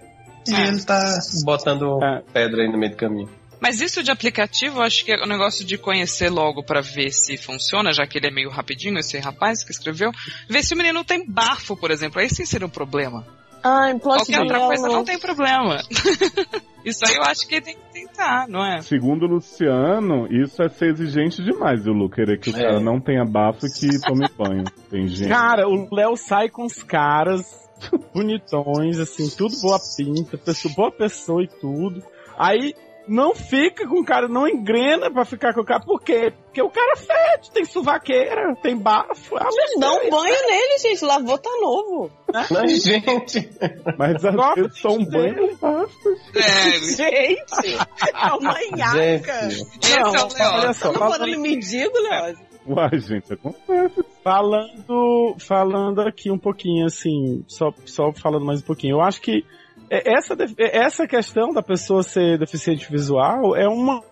e 0.48 0.54
É. 0.54 0.68
ele 0.68 0.82
tá 0.82 1.18
botando 1.44 2.02
É. 2.02 2.22
pedra 2.32 2.62
aí 2.62 2.70
no 2.72 2.78
meio 2.78 2.92
do 2.92 2.96
caminho. 2.96 3.28
Mas 3.60 3.80
isso 3.80 4.02
de 4.02 4.10
aplicativo, 4.10 4.78
eu 4.78 4.82
acho 4.82 5.04
que 5.04 5.12
é 5.12 5.22
o 5.22 5.26
negócio 5.26 5.64
de 5.64 5.76
conhecer 5.76 6.30
logo 6.30 6.62
pra 6.62 6.80
ver 6.80 7.10
se 7.12 7.36
funciona, 7.36 7.92
já 7.92 8.06
que 8.06 8.18
ele 8.18 8.28
é 8.28 8.30
meio 8.30 8.50
rapidinho, 8.50 8.98
esse 8.98 9.18
rapaz 9.18 9.64
que 9.64 9.72
escreveu. 9.72 10.10
Ver 10.48 10.62
se 10.62 10.74
o 10.74 10.76
menino 10.76 11.04
tem 11.04 11.24
bafo, 11.26 11.76
por 11.76 11.90
exemplo. 11.90 12.20
Aí 12.20 12.28
sim 12.28 12.44
seria 12.44 12.66
um 12.66 12.70
problema. 12.70 13.26
Ai, 13.62 13.94
plot 13.98 14.18
Qualquer 14.18 14.40
outra 14.40 14.60
coisa 14.60 14.88
não 14.88 15.04
tem 15.04 15.18
problema. 15.18 15.82
isso 16.84 17.04
aí 17.04 17.16
eu 17.16 17.22
acho 17.24 17.46
que 17.48 17.60
tem 17.60 17.74
que 17.74 17.92
tentar, 17.92 18.46
não 18.48 18.64
é? 18.64 18.80
Segundo 18.82 19.24
o 19.24 19.28
Luciano, 19.28 20.28
isso 20.30 20.62
é 20.62 20.68
ser 20.68 20.90
exigente 20.92 21.42
demais, 21.42 21.86
o 21.86 21.92
Lu, 21.92 22.08
querer 22.08 22.38
que 22.38 22.50
o 22.50 22.56
É. 22.56 22.62
cara 22.62 22.80
não 22.80 23.00
tenha 23.00 23.24
bafo 23.24 23.66
e 23.66 23.70
que 23.70 24.00
tome 24.00 24.28
banho. 24.38 24.64
Tem 24.88 25.08
gente. 25.08 25.28
Cara, 25.28 25.68
o 25.68 25.92
Léo 25.92 26.16
sai 26.16 26.48
com 26.48 26.64
os 26.64 26.82
caras 26.82 27.68
bonitões, 28.14 28.98
assim, 28.98 29.28
tudo 29.36 29.56
boa 29.60 29.78
pinta, 29.96 30.38
pessoa, 30.38 30.74
boa 30.74 30.92
pessoa 30.92 31.42
e 31.42 31.48
tudo. 31.48 32.02
Aí 32.38 32.74
não 33.08 33.34
fica 33.34 33.86
com 33.88 34.00
o 34.00 34.04
cara, 34.04 34.28
não 34.28 34.46
engrena 34.48 35.10
pra 35.10 35.24
ficar 35.24 35.54
com 35.54 35.60
o 35.62 35.64
cara. 35.64 35.80
Por 35.80 36.00
quê? 36.00 36.32
Porque 36.44 36.62
o 36.62 36.70
cara 36.70 36.96
fede, 36.96 37.50
tem 37.52 37.64
suvaqueira, 37.64 38.54
tem 38.62 38.76
bafo. 38.76 39.36
Ah, 39.36 39.44
Mas 39.44 39.80
dá 39.80 39.92
um 39.92 40.10
banho 40.10 40.36
nele, 40.48 40.78
gente. 40.80 41.04
Lavou, 41.04 41.38
tá 41.38 41.50
novo. 41.60 42.10
Mas, 42.50 42.82
gente. 42.82 43.48
Mas 43.96 44.22
vezes 44.22 44.78
só 44.78 44.88
um 44.90 45.04
banho 45.04 45.36
não 45.36 45.56
basta. 45.56 46.08
É, 46.36 46.70
Gente, 46.80 47.78
é 48.14 48.32
uma 48.34 48.54
nhaca. 48.76 49.50
Gente. 49.50 49.92
é 49.92 50.00
o 50.04 50.12
Não, 50.12 50.28
Leó. 50.28 50.58
olha 50.60 50.72
só, 50.72 50.92
Tá 50.92 50.98
falando, 50.98 51.38
mendigo, 51.40 51.92
Leózio? 51.98 52.48
Uai, 52.66 52.98
gente, 52.98 53.32
acontece. 53.32 54.04
falando, 54.22 55.36
falando 55.38 56.00
aqui 56.02 56.30
um 56.30 56.38
pouquinho, 56.38 56.84
assim, 56.86 57.42
só, 57.48 57.72
só 57.86 58.12
falando 58.12 58.44
mais 58.44 58.60
um 58.60 58.64
pouquinho. 58.66 58.96
Eu 58.96 59.00
acho 59.00 59.20
que 59.22 59.38
é- 59.38 59.57
essa, 59.90 60.34
def- 60.36 60.54
é- 60.58 60.78
essa 60.78 61.06
questão 61.06 61.52
da 61.52 61.62
pessoa 61.62 62.02
ser 62.02 62.38
deficiente 62.38 62.90
visual 62.90 63.56
é 63.56 63.66
uma 63.68 64.02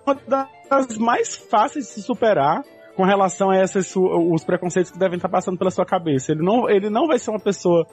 das 0.68 0.97
mais 0.99 1.35
fáceis 1.37 1.87
de 1.87 1.90
se 1.92 2.02
superar 2.02 2.62
com 2.97 3.04
relação 3.04 3.50
a 3.50 3.61
esses 3.62 3.95
os 3.97 4.42
preconceitos 4.45 4.90
que 4.90 4.99
devem 4.99 5.16
estar 5.16 5.28
passando 5.28 5.59
pela 5.59 5.71
sua 5.71 5.85
cabeça. 5.85 6.33
Ele 6.33 6.42
não, 6.42 6.68
ele 6.71 6.88
não 6.88 7.06
vai 7.06 7.18
ser 7.18 7.30
uma 7.30 7.40
pessoa. 7.40 7.87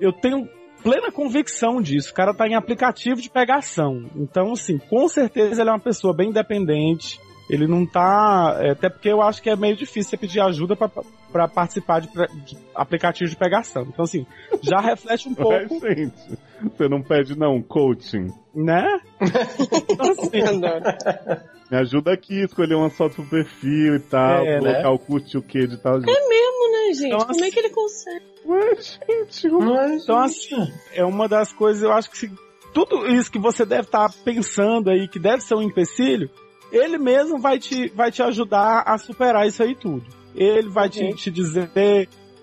Eu 0.00 0.12
tenho 0.12 0.46
plena 0.82 1.10
convicção 1.10 1.80
disso. 1.80 2.10
O 2.10 2.14
cara 2.14 2.34
tá 2.34 2.46
em 2.46 2.54
aplicativo 2.54 3.20
de 3.20 3.30
pegação. 3.30 4.04
Então, 4.14 4.52
assim, 4.52 4.78
com 4.78 5.08
certeza 5.08 5.62
ele 5.62 5.70
é 5.70 5.72
uma 5.72 5.80
pessoa 5.80 6.14
bem 6.14 6.28
independente. 6.30 7.18
Ele 7.48 7.66
não 7.66 7.84
tá. 7.84 8.58
é, 8.60 8.70
Até 8.72 8.88
porque 8.88 9.08
eu 9.08 9.20
acho 9.22 9.42
que 9.42 9.50
é 9.50 9.56
meio 9.56 9.74
difícil 9.76 10.10
você 10.10 10.16
pedir 10.16 10.40
ajuda 10.40 10.76
pra 10.76 11.48
participar 11.48 12.00
de, 12.00 12.08
de 12.44 12.56
aplicativos 12.74 13.30
de 13.30 13.36
pegação. 13.36 13.82
Então, 13.88 14.04
assim, 14.04 14.24
já 14.62 14.78
reflete 14.78 15.28
um 15.28 15.34
pouco, 15.34 15.80
gente, 15.80 16.38
você 16.62 16.88
não 16.88 17.02
pede, 17.02 17.38
não, 17.38 17.60
coaching. 17.62 18.28
né? 18.54 19.00
Assim, 19.98 20.40
Me 21.70 21.76
ajuda 21.78 22.12
aqui, 22.12 22.42
escolher 22.42 22.74
uma 22.74 22.90
foto 22.90 23.14
pro 23.16 23.24
perfil 23.26 23.94
e 23.94 24.00
tal, 24.00 24.44
É, 24.44 24.58
colocar 24.58 24.82
né? 24.82 24.88
o 24.88 24.98
curte 24.98 25.38
o 25.38 25.42
que 25.42 25.66
de 25.68 25.76
tal. 25.76 25.98
É 25.98 26.00
mesmo, 26.00 26.72
né, 26.72 26.94
gente? 26.94 27.10
Nossa. 27.12 27.26
Como 27.26 27.44
é 27.44 27.50
que 27.50 27.58
ele 27.60 27.70
consegue? 27.70 28.24
Ué, 28.44 28.74
gente, 28.76 29.48
como- 29.50 29.74
Mas, 29.74 30.02
Então, 30.02 30.18
assim, 30.18 30.72
é 30.92 31.04
uma 31.04 31.28
das 31.28 31.52
coisas, 31.52 31.82
eu 31.84 31.92
acho 31.92 32.10
que 32.10 32.18
se, 32.18 32.32
tudo 32.74 33.06
isso 33.06 33.30
que 33.30 33.38
você 33.38 33.64
deve 33.64 33.82
estar 33.82 34.12
pensando 34.24 34.90
aí, 34.90 35.06
que 35.06 35.20
deve 35.20 35.42
ser 35.44 35.54
um 35.54 35.62
empecilho, 35.62 36.28
ele 36.72 36.98
mesmo 36.98 37.38
vai 37.38 37.58
te, 37.60 37.88
vai 37.90 38.10
te 38.10 38.20
ajudar 38.22 38.82
a 38.84 38.98
superar 38.98 39.46
isso 39.46 39.62
aí 39.62 39.76
tudo. 39.76 40.04
Ele 40.34 40.68
vai 40.68 40.88
te, 40.88 41.08
te 41.14 41.30
dizer 41.30 41.68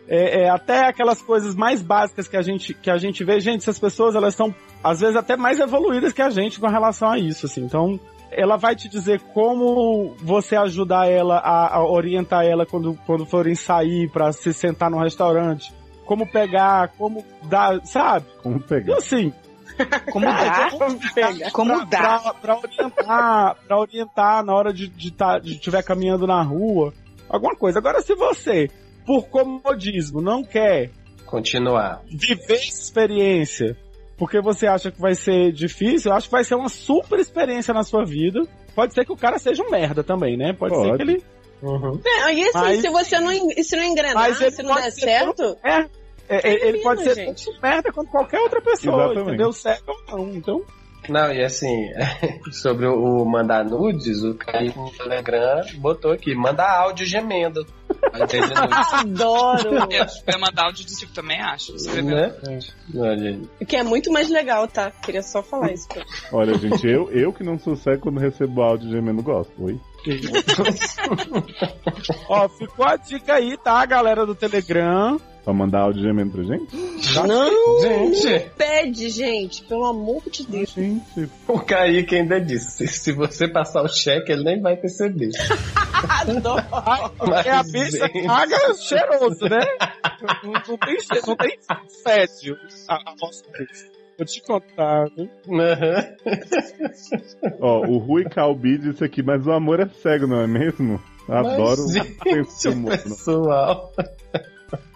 é, 0.07 0.43
é, 0.43 0.49
até 0.49 0.85
aquelas 0.87 1.21
coisas 1.21 1.55
mais 1.55 1.81
básicas 1.81 2.27
que 2.27 2.37
a 2.37 2.41
gente, 2.41 2.73
que 2.73 2.89
a 2.89 2.97
gente 2.97 3.23
vê. 3.23 3.39
Gente, 3.39 3.61
essas 3.61 3.79
pessoas, 3.79 4.15
elas 4.15 4.35
são, 4.35 4.53
às 4.83 5.01
vezes, 5.01 5.15
até 5.15 5.35
mais 5.35 5.59
evoluídas 5.59 6.13
que 6.13 6.21
a 6.21 6.29
gente 6.29 6.59
com 6.59 6.67
relação 6.67 7.09
a 7.09 7.19
isso, 7.19 7.45
assim. 7.45 7.61
Então, 7.63 7.99
ela 8.31 8.57
vai 8.57 8.75
te 8.75 8.87
dizer 8.87 9.19
como 9.33 10.15
você 10.21 10.55
ajudar 10.55 11.09
ela 11.09 11.37
a, 11.37 11.75
a 11.75 11.85
orientar 11.85 12.45
ela 12.45 12.65
quando, 12.65 12.97
quando 13.05 13.25
forem 13.25 13.55
sair 13.55 14.09
para 14.09 14.31
se 14.31 14.53
sentar 14.53 14.89
no 14.89 14.99
restaurante. 14.99 15.73
Como 16.05 16.25
pegar, 16.25 16.89
como 16.97 17.25
dar, 17.43 17.85
sabe? 17.85 18.25
como 18.41 18.57
E 18.57 18.63
pegar? 18.63 18.95
assim, 18.97 19.33
Como 20.11 20.25
dá? 20.31 20.69
Como 21.51 21.85
pra, 21.85 22.01
dá? 22.01 22.19
pra, 22.19 22.33
pra 22.33 22.57
orientar, 22.57 23.55
pra 23.67 23.77
orientar 23.77 24.45
na 24.45 24.53
hora 24.53 24.71
de 24.73 24.87
de 24.87 25.11
tá, 25.11 25.37
de 25.37 25.53
estiver 25.53 25.83
caminhando 25.83 26.25
na 26.25 26.41
rua, 26.41 26.93
alguma 27.29 27.55
coisa. 27.55 27.79
Agora, 27.79 28.01
se 28.01 28.15
você, 28.15 28.69
por 29.07 29.27
comodismo, 29.29 30.21
não 30.21 30.43
quer 30.43 30.91
Continuar. 31.25 32.03
viver 32.05 32.55
essa 32.55 32.65
experiência, 32.65 33.75
porque 34.17 34.41
você 34.41 34.67
acha 34.67 34.91
que 34.91 34.99
vai 35.01 35.15
ser 35.15 35.51
difícil, 35.53 36.11
eu 36.11 36.17
acho 36.17 36.27
que 36.27 36.31
vai 36.33 36.43
ser 36.43 36.55
uma 36.55 36.69
super 36.69 37.17
experiência 37.19 37.73
na 37.73 37.83
sua 37.83 38.03
vida. 38.05 38.41
Pode 38.75 38.93
ser 38.93 39.05
que 39.05 39.11
o 39.13 39.17
cara 39.17 39.39
seja 39.39 39.63
um 39.63 39.71
merda 39.71 40.03
também, 40.03 40.37
né? 40.37 40.53
Pode, 40.53 40.75
ser 40.75 40.81
Pode. 40.89 40.97
que 40.97 41.11
ele. 41.11 41.23
Uhum. 41.63 41.99
É, 42.05 42.33
e 42.33 42.43
assim, 42.43 42.51
Mas- 42.53 42.81
se 42.81 42.89
você 42.89 43.19
não, 43.19 43.31
se 43.63 43.75
não 43.75 43.83
engrenar, 43.83 44.35
se 44.35 44.61
não 44.61 44.75
der 44.75 44.91
ser 44.91 45.01
certo, 45.01 45.57
É, 45.63 45.87
é, 46.29 46.67
ele 46.67 46.79
pode 46.83 47.01
ser 47.03 47.15
gente. 47.15 47.45
tanto 47.45 47.61
merda 47.61 47.91
quanto 47.91 48.11
qualquer 48.11 48.39
outra 48.41 48.61
pessoa, 48.61 49.05
Exatamente. 49.05 49.27
entendeu? 49.29 49.51
Certo 49.53 49.89
ou 49.89 50.17
não. 50.17 50.29
Então, 50.35 50.61
Não, 51.09 51.31
e 51.31 51.43
assim, 51.43 51.89
sobre 52.51 52.85
o 52.87 53.23
mandar 53.25 53.63
nudes, 53.65 54.23
o 54.23 54.33
Caio 54.35 54.73
no 54.75 54.91
Telegram 54.91 55.61
botou 55.77 56.11
aqui, 56.11 56.35
manda 56.35 56.63
áudio 56.63 57.05
gemendo. 57.05 57.65
Adoro. 58.91 59.69
Eu 59.91 60.33
ia 60.33 60.37
mandar 60.39 60.65
áudio 60.65 60.85
do 60.85 60.91
tipo, 60.91 61.13
também 61.13 61.39
acho. 61.41 61.75
Escreveu. 61.75 62.15
né? 62.15 62.33
Olha, 62.95 63.39
O 63.61 63.65
que 63.65 63.75
é 63.75 63.83
muito 63.83 64.11
mais 64.11 64.29
legal, 64.29 64.67
tá? 64.67 64.91
Queria 64.91 65.21
só 65.23 65.41
falar 65.41 65.71
isso. 65.73 65.87
pra- 65.87 66.03
Olha, 66.31 66.57
gente, 66.57 66.85
eu, 66.87 67.09
eu 67.11 67.31
que 67.33 67.43
não 67.43 67.57
sou 67.57 67.75
cego 67.75 68.03
quando 68.03 68.19
recebo 68.19 68.61
áudio 68.61 68.89
gemendo 68.89 69.21
gosto. 69.23 69.51
Oi? 69.63 69.79
ó, 72.29 72.47
ficou 72.49 72.85
a 72.85 72.95
dica 72.97 73.33
aí, 73.35 73.57
tá, 73.57 73.85
galera 73.85 74.25
do 74.25 74.35
Telegram. 74.35 75.19
Pra 75.47 75.53
mandar 75.53 75.83
áudio 75.83 76.03
gemendo 76.03 76.31
pra 76.33 76.43
gente? 76.43 76.75
Não, 77.25 77.79
Gente, 77.79 78.49
pede, 78.57 79.09
gente, 79.09 79.63
pelo 79.63 79.85
amor 79.85 80.21
de 80.29 80.45
Deus. 80.45 80.71
Gente, 80.71 81.29
o 81.47 81.57
Kaique 81.57 82.17
ainda 82.17 82.41
disse, 82.41 82.85
se 82.85 83.13
você 83.13 83.47
passar 83.47 83.81
o 83.81 83.87
cheque, 83.87 84.29
ele 84.29 84.43
nem 84.43 84.61
vai 84.61 84.75
perceber. 84.75 85.29
Mas, 87.25 87.45
É 87.45 87.51
a 87.51 87.63
bicha 87.63 88.09
paga 88.27 88.73
cheiroso, 88.73 89.45
né? 89.45 89.65
Não, 90.43 90.51
não 90.51 90.77
tem, 90.77 90.97
não 91.25 91.35
tem 91.37 91.57
fédio 92.03 92.57
a, 92.89 92.95
a 92.95 93.15
nossa 93.21 93.45
vez. 93.57 93.89
Vou 94.17 94.25
te 94.25 94.41
contar, 94.41 95.05
viu? 95.15 95.29
aham. 95.61 96.03
ó, 97.61 97.87
o 97.87 97.99
Rui 97.99 98.25
Calbi 98.25 98.77
disse 98.79 99.01
aqui, 99.01 99.23
mas 99.23 99.47
o 99.47 99.51
amor 99.53 99.79
é 99.79 99.87
cego, 99.87 100.27
não 100.27 100.41
é 100.41 100.47
mesmo? 100.47 101.01
Adoro 101.29 101.83
Mas, 101.87 101.95
esse 101.95 102.63
gente, 102.63 102.75
humor. 102.75 102.91
né? 102.91 102.97
pessoal. 102.97 103.93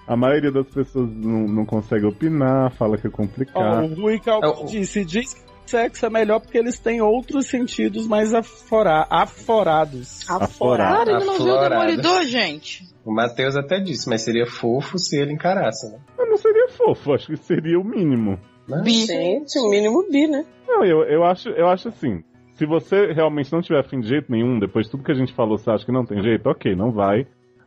A 0.07 0.15
maioria 0.15 0.51
das 0.51 0.67
pessoas 0.67 1.09
não, 1.09 1.47
não 1.47 1.65
consegue 1.65 2.05
opinar, 2.05 2.71
fala 2.73 2.97
que 2.97 3.07
é 3.07 3.09
complicado. 3.09 3.85
o 3.85 4.01
Rui 4.01 4.19
Calbi 4.19 4.47
É, 4.47 4.65
disse, 4.65 5.05
diz 5.05 5.33
que 5.33 5.41
sexo 5.69 6.05
é 6.05 6.09
melhor 6.09 6.41
porque 6.41 6.57
eles 6.57 6.77
têm 6.79 7.01
outros 7.01 7.45
sentidos 7.47 8.07
mais 8.07 8.33
afora, 8.33 9.05
aforados. 9.09 10.29
Aforado. 10.29 10.97
Cara, 10.97 11.11
ele 11.17 11.25
não 11.25 11.37
viu 11.37 11.53
o. 11.53 11.69
Demolidor, 11.69 12.23
gente. 12.25 12.83
O 13.05 13.13
Matheus 13.13 13.55
até 13.55 13.79
disse, 13.79 14.09
mas 14.09 14.21
seria 14.21 14.45
fofo 14.45 14.97
se 14.97 15.17
ele 15.19 15.33
encarasse, 15.33 15.91
né? 15.91 15.99
Mas 16.17 16.29
não 16.29 16.37
seria 16.37 16.67
fofo, 16.69 17.13
acho 17.13 17.27
que 17.27 17.37
seria 17.37 17.79
o 17.79 17.83
mínimo. 17.83 18.37
Mas- 18.67 18.83
Bi. 18.83 19.05
Gente, 19.05 19.57
o 19.59 19.69
mínimo 19.69 20.05
bi, 20.11 20.27
né? 20.27 20.45
Não, 20.67 20.83
eu, 20.85 21.03
eu, 21.03 21.23
acho, 21.23 21.49
eu 21.49 21.67
acho 21.67 21.87
assim. 21.89 22.23
Se 22.53 22.65
você 22.65 23.11
realmente 23.11 23.51
não 23.51 23.61
tiver 23.61 23.79
afim 23.79 23.99
de 23.99 24.07
jeito 24.07 24.31
nenhum, 24.31 24.59
depois 24.59 24.85
de 24.85 24.91
tudo 24.91 25.03
que 25.03 25.11
a 25.11 25.15
gente 25.15 25.33
falou, 25.33 25.57
você 25.57 25.71
acha 25.71 25.85
que 25.85 25.91
não 25.91 26.05
tem 26.05 26.21
jeito, 26.21 26.47
ok, 26.47 26.75
não 26.75 26.91
vai. 26.91 27.25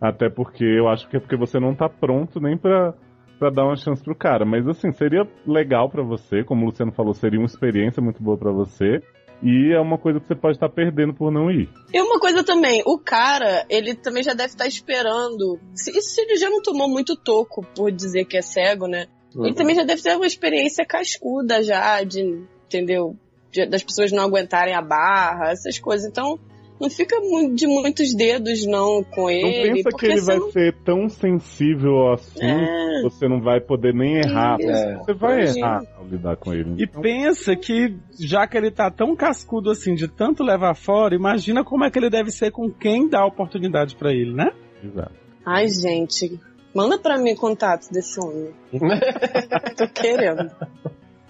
Até 0.09 0.29
porque 0.29 0.65
eu 0.65 0.89
acho 0.89 1.09
que 1.09 1.17
é 1.17 1.21
porque 1.21 1.37
você 1.37 1.59
não 1.59 1.75
tá 1.75 1.89
pronto 1.89 2.39
nem 2.39 2.59
pra, 2.59 2.93
pra 3.39 3.49
dar 3.51 3.65
uma 3.65 3.77
chance 3.77 4.03
pro 4.03 4.15
cara. 4.15 4.45
Mas 4.45 4.67
assim, 4.69 4.93
seria 4.93 5.27
legal 5.47 5.89
pra 5.89 6.03
você, 6.03 6.45
como 6.45 6.63
o 6.63 6.67
Luciano 6.67 6.93
falou, 6.93 7.15
seria 7.15 7.39
uma 7.41 7.47
experiência 7.47 8.03
muito 8.03 8.23
boa 8.23 8.37
pra 8.37 8.53
você. 8.53 9.01
E 9.43 9.73
é 9.75 9.81
uma 9.81 9.99
coisa 9.99 10.21
que 10.21 10.27
você 10.27 10.35
pode 10.35 10.57
estar 10.57 10.69
perdendo 10.69 11.13
por 11.15 11.31
não 11.33 11.51
ir. 11.51 11.69
E 11.93 12.01
uma 12.01 12.19
coisa 12.21 12.45
também, 12.45 12.83
o 12.87 12.99
cara, 12.99 13.65
ele 13.69 13.95
também 13.95 14.23
já 14.23 14.33
deve 14.33 14.51
estar 14.51 14.67
esperando. 14.67 15.59
Se, 15.75 15.91
se 16.03 16.21
ele 16.21 16.37
já 16.37 16.49
não 16.51 16.63
tomou 16.63 16.89
muito 16.89 17.17
toco 17.17 17.67
por 17.75 17.91
dizer 17.91 18.25
que 18.27 18.37
é 18.37 18.43
cego, 18.43 18.87
né? 18.87 19.07
Uhum. 19.35 19.47
Ele 19.47 19.55
também 19.55 19.75
já 19.75 19.85
deve 19.85 20.03
ter 20.03 20.17
uma 20.17 20.27
experiência 20.27 20.85
cascuda 20.87 21.63
já, 21.63 22.03
de, 22.05 22.45
entendeu? 22.67 23.17
De- 23.51 23.67
das 23.67 23.83
pessoas 23.83 24.13
não 24.13 24.23
aguentarem 24.25 24.75
a 24.75 24.81
barra, 24.83 25.51
essas 25.51 25.79
coisas. 25.79 26.07
Então, 26.09 26.39
não 26.81 26.91
fica 26.91 27.17
de 27.55 27.67
muitos 27.67 28.15
dedos, 28.15 28.67
não, 28.67 29.03
com 29.05 29.23
Não 29.23 29.31
ele. 29.31 29.75
pensa 29.83 29.89
que 29.97 30.07
ele 30.07 30.21
vai 30.21 30.37
senão- 30.37 30.51
ser 30.53 30.75
tão 30.85 31.09
sensível 31.09 31.93
ao 31.93 32.13
assunto 32.15 32.43
É. 32.45 32.57
que 32.57 33.03
você 33.05 33.29
não 33.29 33.41
vai 33.41 33.61
poder 33.61 33.95
nem 33.95 34.17
errar. 34.17 34.57
É. 34.61 34.97
Você 34.97 35.15
vai 35.15 35.43
Imagina. 35.45 35.67
errar 35.67 35.83
ao 35.97 36.07
lidar 36.07 36.37
com 36.37 36.53
ele. 36.53 36.75
E 36.79 36.85
Então, 36.85 37.01
pensa 37.01 37.55
que, 37.57 37.97
já 38.21 38.47
que 38.47 38.57
ele 38.57 38.71
tá 38.71 38.91
tão 38.91 39.15
cascudo 39.17 39.71
assim, 39.71 39.95
de 39.95 40.09
tanto 40.09 40.43
levar 40.43 40.75
fora, 40.75 41.15
imagina 41.15 41.65
como 41.65 41.85
é 41.85 41.91
que 41.91 41.99
ele 41.99 42.11
deve 42.11 42.31
ser 42.31 42.51
com 42.51 42.71
quem 42.71 43.09
dá 43.09 43.21
a 43.21 43.27
oportunidade 43.27 43.97
pra 43.97 44.13
ele, 44.13 44.33
né? 44.35 44.51
exato. 44.83 45.13
Ai, 45.47 45.69
gente, 45.69 46.39
manda 46.75 46.99
pra 46.99 47.19
mim 47.19 47.35
contato 47.35 47.91
desse 47.93 48.19
homem. 48.21 48.51
Tô 49.77 49.89
querendo. 49.89 50.51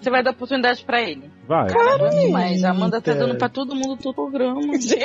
Você 0.05 0.11
vai 0.11 0.21
dar 0.21 0.31
oportunidade 0.31 0.85
pra 0.85 1.01
ele. 1.01 1.31
Vai. 1.47 1.67
Cara, 1.67 2.11
mas 2.31 2.63
a 2.63 2.69
Amanda 2.69 3.01
tá 3.01 3.13
dando 3.15 3.35
pra 3.39 3.49
todo 3.49 3.73
mundo 3.73 3.97
todo 3.97 4.11
o 4.11 4.13
programa. 4.13 4.61
Mas, 4.67 4.83
gente, 4.87 5.01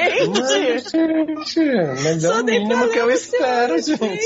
mas 2.05 2.23
é 2.23 2.35
o 2.35 2.45
mínimo 2.45 2.87
que 2.91 2.99
eu 2.99 3.11
espero, 3.11 3.83
seu 3.83 3.97
gente. 3.97 4.23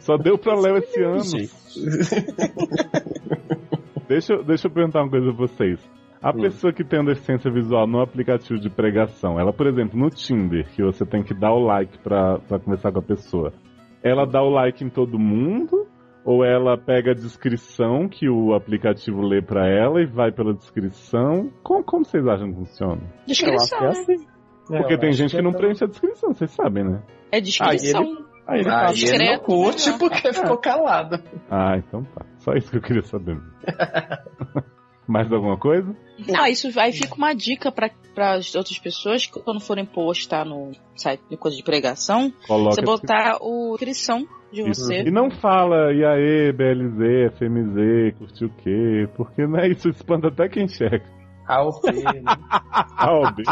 Só 0.00 0.16
deu 0.16 0.38
pra 0.38 0.58
Léo 0.58 0.78
esse 0.78 1.02
ano. 1.02 1.20
Deixa, 4.08 4.32
eu- 4.32 4.42
deixa 4.44 4.68
eu 4.68 4.70
perguntar 4.70 5.02
uma 5.02 5.10
coisa 5.10 5.26
pra 5.26 5.36
vocês. 5.46 5.78
A 6.22 6.32
pessoa 6.32 6.72
que 6.72 6.82
tem 6.82 7.04
deficiência 7.04 7.50
visual 7.50 7.86
no 7.86 8.00
aplicativo 8.00 8.58
de 8.58 8.70
pregação, 8.70 9.38
ela, 9.38 9.52
por 9.52 9.66
exemplo, 9.66 9.98
no 9.98 10.08
Tinder, 10.08 10.66
que 10.74 10.82
você 10.82 11.04
tem 11.04 11.22
que 11.22 11.34
dar 11.34 11.52
o 11.52 11.58
like 11.62 11.98
pra, 11.98 12.38
pra 12.38 12.58
conversar 12.58 12.90
com 12.90 13.00
a 13.00 13.02
pessoa, 13.02 13.52
ela 14.02 14.24
dá 14.24 14.42
o 14.42 14.48
like 14.48 14.82
em 14.82 14.88
todo 14.88 15.18
mundo? 15.18 15.86
Ou 16.24 16.42
ela 16.44 16.78
pega 16.78 17.10
a 17.10 17.14
descrição 17.14 18.08
que 18.08 18.28
o 18.28 18.54
aplicativo 18.54 19.20
lê 19.20 19.42
pra 19.42 19.68
ela 19.68 20.00
e 20.00 20.06
vai 20.06 20.32
pela 20.32 20.54
descrição? 20.54 21.50
Como, 21.62 21.84
como 21.84 22.04
vocês 22.04 22.26
acham 22.26 22.48
que 22.50 22.54
funciona? 22.54 23.02
Descrição, 23.26 23.78
Eu 23.82 23.88
acho 23.90 24.06
que 24.06 24.12
é 24.12 24.14
assim. 24.14 24.26
Porque 24.66 24.98
tem 24.98 25.12
gente 25.12 25.36
que 25.36 25.42
não 25.42 25.50
é 25.50 25.56
preenche 25.56 25.84
a 25.84 25.86
descrição, 25.86 26.32
vocês 26.32 26.50
sabem, 26.52 26.84
né? 26.84 27.02
É 27.30 27.40
descrição. 27.40 28.24
Aí 28.46 28.60
ele 28.60 28.68
Ah, 28.68 28.86
fala, 28.86 28.94
e 28.96 29.04
ele 29.04 29.32
não 29.32 29.38
curte 29.38 29.98
porque 29.98 30.32
ficou 30.32 30.56
calado. 30.58 31.22
Ah, 31.50 31.76
então 31.76 32.04
tá. 32.04 32.24
Só 32.38 32.52
isso 32.54 32.70
que 32.70 32.76
eu 32.78 32.82
queria 32.82 33.02
saber. 33.02 33.38
Mais 35.06 35.30
alguma 35.30 35.58
coisa? 35.58 35.94
Não, 36.26 36.46
isso 36.46 36.68
aí 36.80 36.92
fica 36.92 37.14
uma 37.14 37.34
dica 37.34 37.70
para 37.70 37.90
as 38.34 38.54
outras 38.54 38.78
pessoas 38.78 39.26
que 39.26 39.38
quando 39.42 39.60
forem 39.60 39.84
postar 39.84 40.46
no 40.46 40.72
site 40.96 41.22
de 41.28 41.36
coisa 41.36 41.56
de 41.56 41.62
pregação, 41.62 42.32
Coloca 42.46 42.76
você 42.76 42.82
botar 42.82 43.36
o 43.42 43.72
descrição 43.72 44.26
de 44.54 44.62
você. 44.62 45.02
E, 45.02 45.10
não 45.10 45.30
fala, 45.30 45.92
e 45.92 46.04
aí, 46.04 46.52
BLZ, 46.52 47.36
FMZ, 47.38 48.16
curtiu 48.18 48.48
o 48.48 48.54
quê? 48.62 49.08
Porque 49.16 49.46
né, 49.46 49.68
isso 49.68 49.88
espanta 49.88 50.28
até 50.28 50.48
quem 50.48 50.68
checa. 50.68 51.04
A 51.46 51.62
ou 51.62 51.80
B, 51.80 51.92
né? 51.92 52.22
A 52.24 53.12
ou 53.12 53.30
B. 53.34 53.42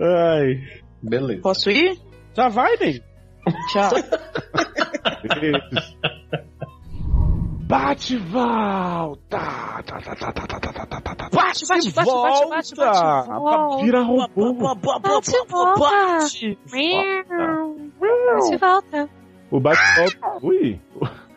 Ai. 0.00 0.60
Beleza. 1.02 1.42
Posso 1.42 1.70
ir? 1.70 1.98
Já 2.34 2.48
vai, 2.48 2.76
Ney. 2.76 3.02
Tchau. 3.72 3.90
Bate 7.66 8.18
volta! 8.18 9.38
Bate, 9.38 9.92
bate, 9.92 10.08
bate, 10.08 10.24
bate, 10.34 10.60
bate, 12.50 12.74
bate, 12.76 13.84
Vira 13.84 14.02
robô! 14.02 14.52
Bate! 15.78 16.58
Bate, 17.98 18.56
volta! 18.58 19.21
O 19.52 19.60
bate-volta. 19.60 20.38
Ui! 20.46 20.80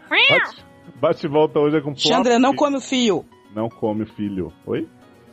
Bate- 0.09 0.65
Bate-volta 1.01 1.59
hoje 1.59 1.77
é 1.77 1.81
com 1.81 1.91
plot 1.91 2.07
Chandra, 2.07 2.39
não 2.39 2.55
come 2.55 2.77
o 2.77 2.81
fio. 2.81 3.25
Não 3.53 3.67
come 3.69 4.05
filho. 4.05 4.51
Oi? 4.65 4.87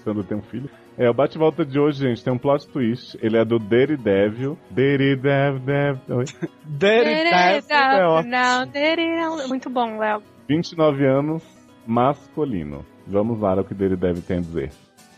Sandra 0.05 0.25
tem 0.25 0.37
um 0.37 0.43
filho? 0.43 0.69
É, 0.99 1.09
o 1.09 1.15
bate-volta 1.15 1.65
de 1.65 1.79
hoje, 1.79 2.01
gente, 2.01 2.23
tem 2.25 2.33
um 2.33 2.39
plot 2.39 2.67
twist. 2.69 3.17
Ele 3.23 3.37
é 3.39 3.45
do 3.45 3.59
Daredevil. 3.59 4.59
Daredevil? 4.71 6.25
Daredevil 6.67 7.77
é 7.77 8.07
ótimo. 8.07 8.31
Não, 8.33 8.67
Daredevil. 8.67 9.49
Muito 9.49 9.71
bom, 9.71 9.99
Léo. 9.99 10.23
29 10.49 11.07
anos, 11.07 11.43
masculino. 11.87 12.85
Vamos 13.07 13.41
lá 13.41 13.55
o 13.61 13.65
que 13.65 13.75
Daredevil 13.75 14.23
tem 14.23 14.39
a 14.39 14.41
dizer. 14.41 14.71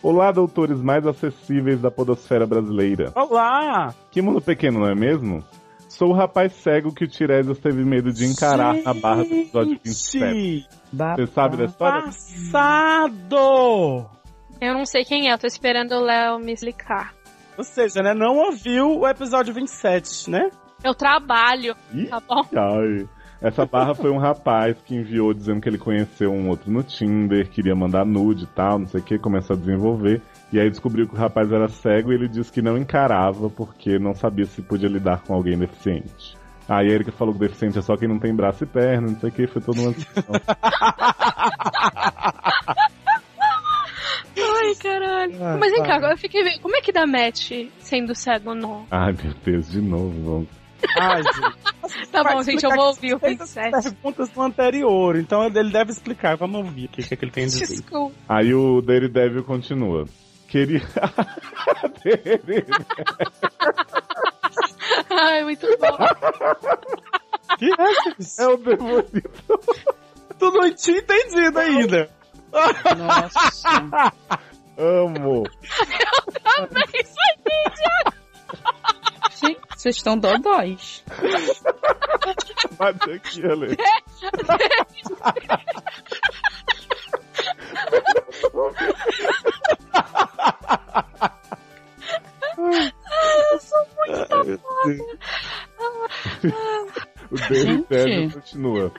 Olá, 0.03 0.31
doutores 0.31 0.81
mais 0.83 1.07
acessíveis 1.07 1.81
da 1.81 1.91
podosfera 1.91 2.47
brasileira. 2.47 3.11
Olá! 3.17 3.95
Que 4.11 4.21
mundo 4.21 4.41
pequeno, 4.43 4.81
não 4.81 4.89
é 4.89 4.95
mesmo? 4.95 5.43
Sou 5.95 6.09
o 6.09 6.13
rapaz 6.13 6.53
cego 6.55 6.93
que 6.93 7.05
o 7.05 7.09
Tiresias 7.09 7.57
teve 7.61 7.85
medo 7.85 8.13
de 8.13 8.25
encarar 8.27 8.75
na 8.83 8.93
barra 8.93 9.23
do 9.23 9.33
episódio 9.33 9.79
27. 9.85 10.25
Gente, 10.27 10.69
Você 10.93 11.27
sabe 11.29 11.57
da 11.57 11.65
história? 11.67 12.03
Passado! 12.03 13.37
Eu 14.61 14.75
não 14.75 14.85
sei 14.85 15.05
quem 15.05 15.31
é, 15.31 15.35
eu 15.35 15.39
tô 15.39 15.47
esperando 15.47 15.93
o 15.93 16.01
Léo 16.01 16.41
me 16.41 16.53
explicar. 16.53 17.15
Ou 17.57 17.63
seja, 17.63 18.03
né, 18.03 18.13
não 18.13 18.39
ouviu 18.39 18.99
o 18.99 19.07
episódio 19.07 19.55
27, 19.55 20.31
né? 20.31 20.51
Eu 20.83 20.95
trabalho, 20.95 21.77
Ih, 21.93 22.07
tá 22.07 22.21
bom? 22.21 22.43
ai. 22.57 23.09
Essa 23.41 23.65
barra 23.65 23.95
foi 23.95 24.11
um 24.11 24.19
rapaz 24.19 24.77
que 24.85 24.97
enviou 24.97 25.33
dizendo 25.33 25.61
que 25.61 25.69
ele 25.69 25.79
conheceu 25.79 26.33
um 26.33 26.49
outro 26.49 26.73
no 26.73 26.83
Tinder, 26.83 27.49
queria 27.49 27.75
mandar 27.77 28.05
nude 28.05 28.45
e 28.45 28.49
tal, 28.49 28.81
não 28.81 28.87
sei 28.87 29.01
o 29.01 29.05
que, 29.05 29.17
começou 29.17 29.55
a 29.55 29.59
desenvolver. 29.59 30.21
E 30.53 30.61
aí 30.61 30.71
descobriu 30.71 31.09
que 31.09 31.15
o 31.15 31.19
rapaz 31.19 31.51
era 31.51 31.69
cego 31.69 32.13
e 32.13 32.15
ele 32.15 32.29
disse 32.29 32.53
que 32.53 32.63
não 32.63 32.77
encarava 32.79 33.51
porque 33.51 33.99
não 33.99 34.15
sabia 34.15 34.47
se 34.47 34.63
podia 34.63 34.89
lidar 34.89 35.23
com 35.23 35.35
alguém 35.35 35.59
deficiente. 35.59 36.37
Aí 36.69 36.91
a 36.91 36.95
Erika 36.95 37.13
falou 37.13 37.35
que 37.35 37.41
deficiente 37.41 37.79
é 37.79 37.83
só 37.83 37.97
quem 37.97 38.09
não 38.09 38.19
tem 38.19 38.35
braço 38.35 38.65
e 38.65 38.67
perna, 38.67 39.09
não 39.09 39.21
sei 39.21 39.29
o 39.29 39.33
que, 39.33 39.47
foi 39.47 39.61
toda 39.61 39.81
uma 39.81 39.93
discussão. 39.93 40.35
Ai, 44.37 44.75
caralho. 44.77 45.45
Ah, 45.45 45.57
Mas 45.59 45.73
vem 45.73 45.83
cá, 45.83 45.97
agora 45.97 46.15
eu 46.15 46.19
fiquei 46.19 46.43
vendo. 46.43 46.61
Como 46.61 46.77
é 46.77 46.81
que 46.81 46.93
dá 46.93 47.07
match 47.07 47.53
sendo 47.79 48.15
cego 48.15 48.51
ou 48.51 48.57
não? 48.57 48.87
Ai 48.91 49.13
meu 49.13 49.35
Deus, 49.45 49.71
de 49.71 49.81
novo, 49.81 50.23
vamos. 50.23 50.49
Ai, 50.99 51.23
gente. 51.23 52.11
Tá 52.11 52.25
bom, 52.25 52.43
gente, 52.43 52.65
eu 52.65 52.71
vou 52.71 52.87
ouvir 52.87 53.15
o 53.15 53.19
fez 53.19 53.41
as 53.41 53.55
27. 53.55 53.95
perguntas 53.95 54.31
no 54.35 54.43
anterior, 54.43 55.17
então 55.17 55.45
ele 55.45 55.71
deve 55.71 55.91
explicar. 55.91 56.37
Vamos 56.37 56.57
ouvir 56.57 56.87
o 56.87 56.89
que, 56.89 57.03
que, 57.03 57.15
é 57.15 57.17
que 57.17 57.25
ele 57.25 57.33
tem 57.33 57.45
a 57.45 57.47
dizer. 57.47 57.67
Desculpa. 57.67 58.15
Aí 58.29 58.55
o 58.55 58.81
Daredevil 58.81 59.45
continua. 59.45 60.07
Queria. 60.55 60.83
Ai, 65.11 65.43
muito 65.43 65.67
bom. 65.79 65.97
Que 67.59 67.73
é 67.73 68.15
isso? 68.21 68.41
é 68.41 68.47
o 68.47 68.57
demônio. 68.57 69.33
Tu 70.39 70.51
não 70.53 70.73
tinha 70.73 70.99
entendido 70.99 71.59
ainda. 71.59 72.09
Nossa. 72.97 74.13
Amo. 74.79 75.43
Isso 76.95 77.17
aí, 77.19 77.37
Gente, 79.43 79.61
vocês 79.77 79.97
estão 79.97 80.17
dodóis. 80.17 81.03
Bate 82.79 83.11
aqui, 83.11 83.45
Ale. 83.45 83.77
O 97.31 97.37
Daredevil 97.37 97.87
Gente. 97.91 98.35
continua. 98.35 98.93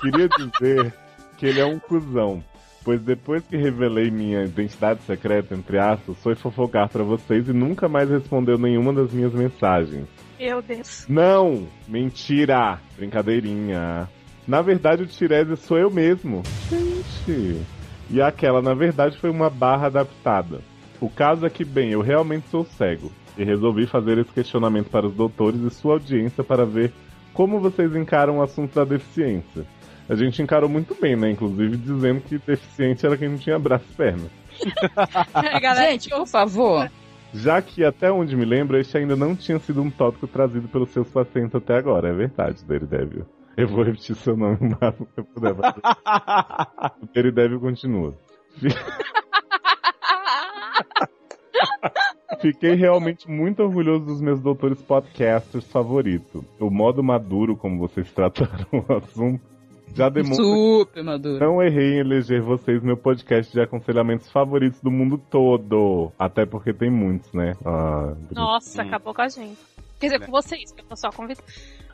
Queria 0.00 0.28
dizer 0.28 0.94
que 1.36 1.46
ele 1.46 1.60
é 1.60 1.66
um 1.66 1.78
cuzão. 1.78 2.42
Pois 2.84 3.00
depois 3.00 3.44
que 3.46 3.56
revelei 3.56 4.10
minha 4.10 4.42
identidade 4.42 5.02
secreta, 5.02 5.54
entre 5.54 5.78
aspas, 5.78 6.16
foi 6.18 6.34
fofocar 6.34 6.88
pra 6.88 7.04
vocês 7.04 7.48
e 7.48 7.52
nunca 7.52 7.88
mais 7.88 8.10
respondeu 8.10 8.58
nenhuma 8.58 8.92
das 8.92 9.12
minhas 9.12 9.32
mensagens. 9.32 10.08
Meu 10.38 10.60
Deus. 10.60 11.06
Não! 11.08 11.68
Mentira! 11.86 12.80
Brincadeirinha. 12.96 14.08
Na 14.48 14.60
verdade, 14.62 15.04
o 15.04 15.06
Tiresias 15.06 15.60
sou 15.60 15.78
eu 15.78 15.90
mesmo. 15.90 16.42
Gente. 16.68 17.60
E 18.12 18.20
aquela, 18.20 18.60
na 18.60 18.74
verdade, 18.74 19.16
foi 19.16 19.30
uma 19.30 19.48
barra 19.48 19.86
adaptada. 19.86 20.60
O 21.00 21.08
caso 21.08 21.46
é 21.46 21.50
que, 21.50 21.64
bem, 21.64 21.90
eu 21.90 22.02
realmente 22.02 22.46
sou 22.50 22.62
cego. 22.64 23.10
E 23.38 23.42
resolvi 23.42 23.86
fazer 23.86 24.18
esse 24.18 24.30
questionamento 24.30 24.90
para 24.90 25.06
os 25.06 25.14
doutores 25.14 25.60
e 25.62 25.70
sua 25.70 25.94
audiência 25.94 26.44
para 26.44 26.66
ver 26.66 26.92
como 27.32 27.58
vocês 27.58 27.96
encaram 27.96 28.38
o 28.38 28.42
assunto 28.42 28.74
da 28.74 28.84
deficiência. 28.84 29.64
A 30.08 30.14
gente 30.14 30.42
encarou 30.42 30.68
muito 30.68 30.94
bem, 31.00 31.16
né? 31.16 31.30
Inclusive 31.30 31.74
dizendo 31.78 32.20
que 32.20 32.36
deficiente 32.36 33.06
era 33.06 33.16
quem 33.16 33.30
não 33.30 33.38
tinha 33.38 33.58
braço 33.58 33.86
e 33.90 33.94
perna. 33.94 34.28
Galera, 35.62 35.90
Gente, 35.92 36.10
por 36.10 36.26
favor. 36.26 36.90
Já 37.32 37.62
que, 37.62 37.82
até 37.82 38.12
onde 38.12 38.36
me 38.36 38.44
lembro, 38.44 38.76
este 38.78 38.98
ainda 38.98 39.16
não 39.16 39.34
tinha 39.34 39.58
sido 39.58 39.80
um 39.80 39.90
tópico 39.90 40.26
trazido 40.26 40.68
pelos 40.68 40.90
seus 40.90 41.08
pacientes 41.08 41.54
até 41.54 41.78
agora. 41.78 42.10
É 42.10 42.12
verdade, 42.12 42.62
Daredevil. 42.62 43.24
Eu 43.56 43.68
vou 43.68 43.82
repetir 43.84 44.16
seu 44.16 44.36
nome 44.36 44.56
o 44.60 44.76
máximo 44.80 45.06
que 45.14 45.20
eu 45.20 45.24
puder. 45.24 45.52
o 45.52 47.06
Daredevil 47.14 47.60
continua. 47.60 48.14
Fiquei 52.40 52.74
realmente 52.74 53.30
muito 53.30 53.62
orgulhoso 53.62 54.04
dos 54.06 54.20
meus 54.20 54.40
doutores 54.40 54.80
podcasters 54.82 55.66
favoritos. 55.70 56.42
O 56.58 56.70
modo 56.70 57.02
maduro 57.02 57.56
como 57.56 57.78
vocês 57.78 58.10
trataram 58.10 58.66
o 58.72 58.92
assunto 58.92 59.52
já 59.94 60.08
demonstra 60.08 60.44
Super 60.44 61.04
maduro. 61.04 61.38
não 61.38 61.62
errei 61.62 61.94
em 61.94 61.98
eleger 61.98 62.40
vocês 62.40 62.82
meu 62.82 62.96
podcast 62.96 63.52
de 63.52 63.60
aconselhamentos 63.60 64.30
favoritos 64.30 64.80
do 64.80 64.90
mundo 64.90 65.18
todo. 65.30 66.10
Até 66.18 66.46
porque 66.46 66.72
tem 66.72 66.90
muitos, 66.90 67.30
né? 67.32 67.54
Ah, 67.64 68.14
Nossa, 68.30 68.82
acabou 68.82 69.12
com 69.12 69.22
a 69.22 69.28
gente. 69.28 69.58
Quer 70.00 70.06
dizer, 70.06 70.26
com 70.26 70.32
vocês, 70.32 70.72
que 70.72 70.80
eu 70.80 70.86
tô 70.86 70.96
só 70.96 71.10
convidando. 71.10 71.46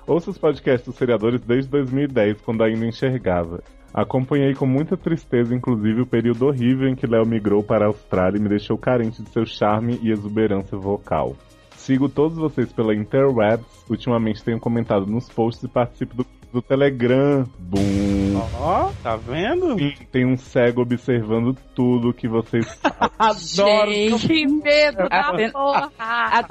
Ouço 0.08 0.30
os 0.30 0.38
podcasts 0.38 0.86
dos 0.86 0.96
seriadores 0.96 1.38
desde 1.42 1.70
2010, 1.70 2.40
quando 2.40 2.64
ainda 2.64 2.86
enxergava. 2.86 3.62
Acompanhei 3.92 4.54
com 4.54 4.64
muita 4.64 4.96
tristeza, 4.96 5.54
inclusive, 5.54 6.00
o 6.00 6.06
período 6.06 6.46
horrível 6.46 6.88
em 6.88 6.94
que 6.94 7.06
Léo 7.06 7.26
migrou 7.26 7.62
para 7.62 7.84
a 7.84 7.88
Austrália 7.88 8.38
e 8.38 8.40
me 8.40 8.48
deixou 8.48 8.78
carente 8.78 9.22
de 9.22 9.28
seu 9.28 9.44
charme 9.44 10.00
e 10.02 10.10
exuberância 10.10 10.78
vocal. 10.78 11.36
Sigo 11.76 12.08
todos 12.08 12.38
vocês 12.38 12.72
pela 12.72 12.94
interwebs, 12.94 13.66
ultimamente 13.86 14.42
tenho 14.42 14.58
comentado 14.58 15.04
nos 15.04 15.28
posts 15.28 15.62
e 15.64 15.68
participo 15.68 16.16
do 16.16 16.24
do 16.52 16.62
Telegram. 16.62 17.44
Bum. 17.58 18.40
Ó, 18.60 18.90
tá 19.02 19.16
vendo? 19.16 19.78
Sim, 19.78 19.94
tem 20.10 20.26
um 20.26 20.36
cego 20.36 20.82
observando 20.82 21.54
tudo 21.74 22.12
que 22.14 22.28
vocês 22.28 22.66
Adoro. 23.18 24.18
Que 24.18 24.46
medo 24.46 25.08
da 25.08 25.50
porra. 25.52 25.90
Ah, 25.98 26.44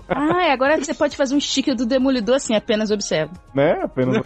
agora 0.52 0.78
você 0.78 0.94
pode 0.94 1.16
fazer 1.16 1.36
um 1.36 1.40
sticker 1.40 1.76
do 1.76 1.86
Demolidor 1.86 2.36
assim, 2.36 2.56
apenas 2.56 2.92
observa. 2.92 3.34
né? 3.54 3.80
Apenas. 3.84 4.22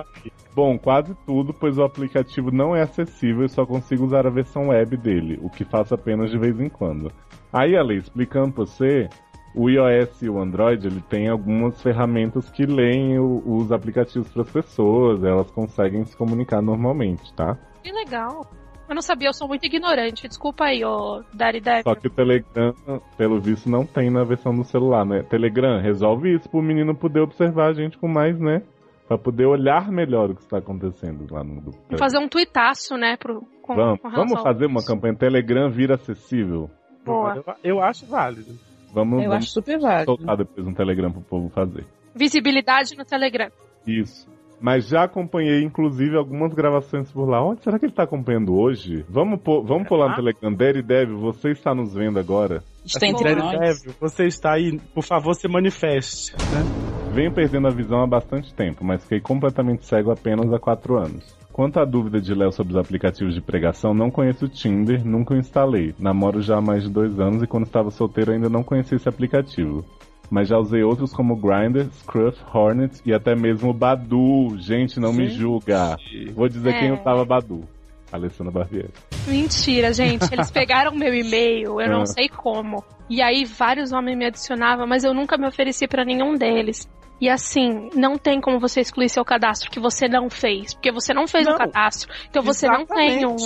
Bom, 0.54 0.78
quase 0.78 1.14
tudo, 1.26 1.54
pois 1.54 1.78
o 1.78 1.82
aplicativo 1.82 2.50
não 2.50 2.76
é 2.76 2.82
acessível 2.82 3.44
e 3.44 3.48
só 3.48 3.64
consigo 3.64 4.04
usar 4.04 4.26
a 4.26 4.30
versão 4.30 4.68
web 4.68 4.96
dele, 4.98 5.38
o 5.42 5.48
que 5.48 5.64
faço 5.64 5.94
apenas 5.94 6.30
de 6.30 6.38
vez 6.38 6.60
em 6.60 6.68
quando. 6.68 7.10
Aí, 7.50 7.74
Ale, 7.76 7.96
explicando 7.98 8.52
pra 8.52 8.64
você, 8.64 9.08
o 9.54 9.68
iOS 9.68 10.22
e 10.22 10.28
o 10.28 10.38
Android, 10.40 10.86
ele 10.86 11.00
tem 11.08 11.28
algumas 11.28 11.80
ferramentas 11.82 12.48
que 12.50 12.64
leem 12.64 13.18
o- 13.18 13.42
os 13.46 13.70
aplicativos 13.72 14.28
para 14.32 14.42
as 14.42 14.50
pessoas, 14.50 15.22
elas 15.22 15.50
conseguem 15.50 16.04
se 16.04 16.16
comunicar 16.16 16.62
normalmente, 16.62 17.32
tá? 17.34 17.56
Que 17.82 17.92
legal. 17.92 18.46
Eu 18.88 18.94
não 18.94 19.02
sabia, 19.02 19.28
eu 19.28 19.32
sou 19.32 19.48
muito 19.48 19.64
ignorante. 19.64 20.28
Desculpa 20.28 20.64
aí, 20.64 20.84
ô 20.84 21.22
Dari. 21.32 21.62
Só 21.82 21.94
que 21.94 22.08
o 22.08 22.10
Telegram, 22.10 22.74
pelo 23.16 23.40
visto, 23.40 23.70
não 23.70 23.86
tem 23.86 24.10
na 24.10 24.22
versão 24.24 24.54
do 24.54 24.64
celular, 24.64 25.04
né? 25.06 25.22
Telegram, 25.22 25.80
resolve 25.80 26.34
isso 26.34 26.48
pro 26.50 26.60
menino 26.60 26.94
poder 26.94 27.20
observar 27.20 27.70
a 27.70 27.72
gente 27.72 27.96
com 27.96 28.06
mais, 28.08 28.38
né? 28.38 28.62
Pra 29.08 29.16
poder 29.16 29.46
olhar 29.46 29.90
melhor 29.90 30.30
o 30.30 30.34
que 30.34 30.42
está 30.42 30.58
acontecendo 30.58 31.26
lá 31.30 31.42
no 31.42 31.60
grupo. 31.60 31.78
Vou 31.88 31.98
fazer 31.98 32.18
um 32.18 32.28
tuitaço, 32.28 32.96
né, 32.96 33.16
pro, 33.16 33.42
com, 33.62 33.74
Vamos, 33.74 34.00
com 34.00 34.10
vamos 34.10 34.42
fazer 34.42 34.66
uma 34.66 34.84
campanha 34.84 35.14
Telegram 35.14 35.70
vira 35.70 35.94
acessível. 35.94 36.70
Boa. 37.04 37.36
Eu, 37.36 37.76
eu 37.76 37.82
acho 37.82 38.06
válido. 38.06 38.52
Vamos, 38.92 39.22
Eu 39.22 39.30
vamos 39.30 39.44
acho 39.44 39.52
super 39.52 39.78
válido. 39.78 40.04
soltar 40.16 40.36
depois 40.36 40.66
um 40.66 40.74
Telegram 40.74 41.10
pro 41.10 41.22
povo 41.22 41.48
fazer. 41.48 41.84
Visibilidade 42.14 42.96
no 42.96 43.04
Telegram. 43.04 43.50
Isso. 43.86 44.30
Mas 44.60 44.86
já 44.86 45.02
acompanhei, 45.02 45.64
inclusive, 45.64 46.16
algumas 46.16 46.54
gravações 46.54 47.10
por 47.10 47.28
lá. 47.28 47.44
Onde 47.44 47.64
será 47.64 47.80
que 47.80 47.86
ele 47.86 47.92
tá 47.92 48.04
acompanhando 48.04 48.54
hoje? 48.54 49.04
Vamos 49.08 49.40
pôr, 49.40 49.64
vamos 49.64 49.90
lá 49.90 50.10
no 50.10 50.14
Telegram. 50.14 50.52
Daddy 50.54 50.82
Dev, 50.82 51.10
você 51.14 51.50
está 51.50 51.74
nos 51.74 51.92
vendo 51.92 52.18
agora? 52.20 52.62
Está 52.84 53.08
entre 53.08 53.34
nós. 53.34 53.58
Deve, 53.58 53.96
você 54.00 54.26
está 54.26 54.52
aí, 54.52 54.78
por 54.94 55.02
favor, 55.02 55.34
se 55.34 55.48
manifeste. 55.48 56.32
Né? 56.36 57.10
Venho 57.12 57.32
perdendo 57.32 57.66
a 57.66 57.70
visão 57.70 58.02
há 58.02 58.06
bastante 58.06 58.54
tempo, 58.54 58.84
mas 58.84 59.02
fiquei 59.02 59.20
completamente 59.20 59.84
cego 59.84 60.12
apenas 60.12 60.52
há 60.52 60.58
4 60.60 60.96
anos. 60.96 61.36
Quanto 61.52 61.78
à 61.78 61.84
dúvida 61.84 62.20
de 62.20 62.34
Léo 62.34 62.50
sobre 62.50 62.72
os 62.72 62.78
aplicativos 62.78 63.34
de 63.34 63.40
pregação, 63.40 63.92
não 63.92 64.10
conheço 64.10 64.46
o 64.46 64.48
Tinder, 64.48 65.04
nunca 65.04 65.34
o 65.34 65.36
instalei. 65.36 65.94
Namoro 65.98 66.40
já 66.40 66.56
há 66.56 66.60
mais 66.62 66.82
de 66.84 66.88
dois 66.90 67.18
anos 67.20 67.42
e 67.42 67.46
quando 67.46 67.66
estava 67.66 67.90
solteiro 67.90 68.32
ainda 68.32 68.48
não 68.48 68.62
conhecia 68.62 68.96
esse 68.96 69.08
aplicativo. 69.08 69.84
Mas 70.30 70.48
já 70.48 70.56
usei 70.56 70.82
outros 70.82 71.12
como 71.12 71.36
Grindr, 71.36 71.90
Scruff, 71.92 72.38
Hornet 72.54 73.02
e 73.04 73.12
até 73.12 73.34
mesmo 73.34 73.68
o 73.68 73.74
Badu. 73.74 74.56
Gente, 74.58 74.98
não 74.98 75.12
me 75.12 75.28
julga. 75.28 75.96
Vou 76.34 76.48
dizer 76.48 76.70
É. 76.70 76.78
quem 76.78 76.92
usava 76.92 77.22
Badu. 77.24 77.64
Alessandra 78.10 78.52
Barbieri. 78.52 78.90
Mentira, 79.26 79.92
gente. 79.92 80.32
Eles 80.32 80.50
pegaram 80.52 80.94
meu 80.94 81.14
e-mail, 81.14 81.80
eu 81.80 81.86
Ah. 81.86 81.88
não 81.88 82.06
sei 82.06 82.28
como. 82.30 82.82
E 83.10 83.20
aí 83.20 83.44
vários 83.44 83.92
homens 83.92 84.16
me 84.16 84.24
adicionavam, 84.26 84.86
mas 84.86 85.04
eu 85.04 85.12
nunca 85.12 85.36
me 85.36 85.46
ofereci 85.46 85.86
pra 85.86 86.02
nenhum 86.04 86.34
deles. 86.34 86.88
E 87.22 87.28
assim, 87.28 87.88
não 87.94 88.18
tem 88.18 88.40
como 88.40 88.58
você 88.58 88.80
excluir 88.80 89.08
seu 89.08 89.24
cadastro 89.24 89.70
que 89.70 89.78
você 89.78 90.08
não 90.08 90.28
fez. 90.28 90.74
Porque 90.74 90.90
você 90.90 91.14
não 91.14 91.28
fez 91.28 91.46
o 91.46 91.50
Não. 91.50 91.56
cadastro. 91.56 92.12
Então 92.28 92.42
você 92.42 92.66
não 92.66 92.84
tem 92.84 93.24
um. 93.24 93.36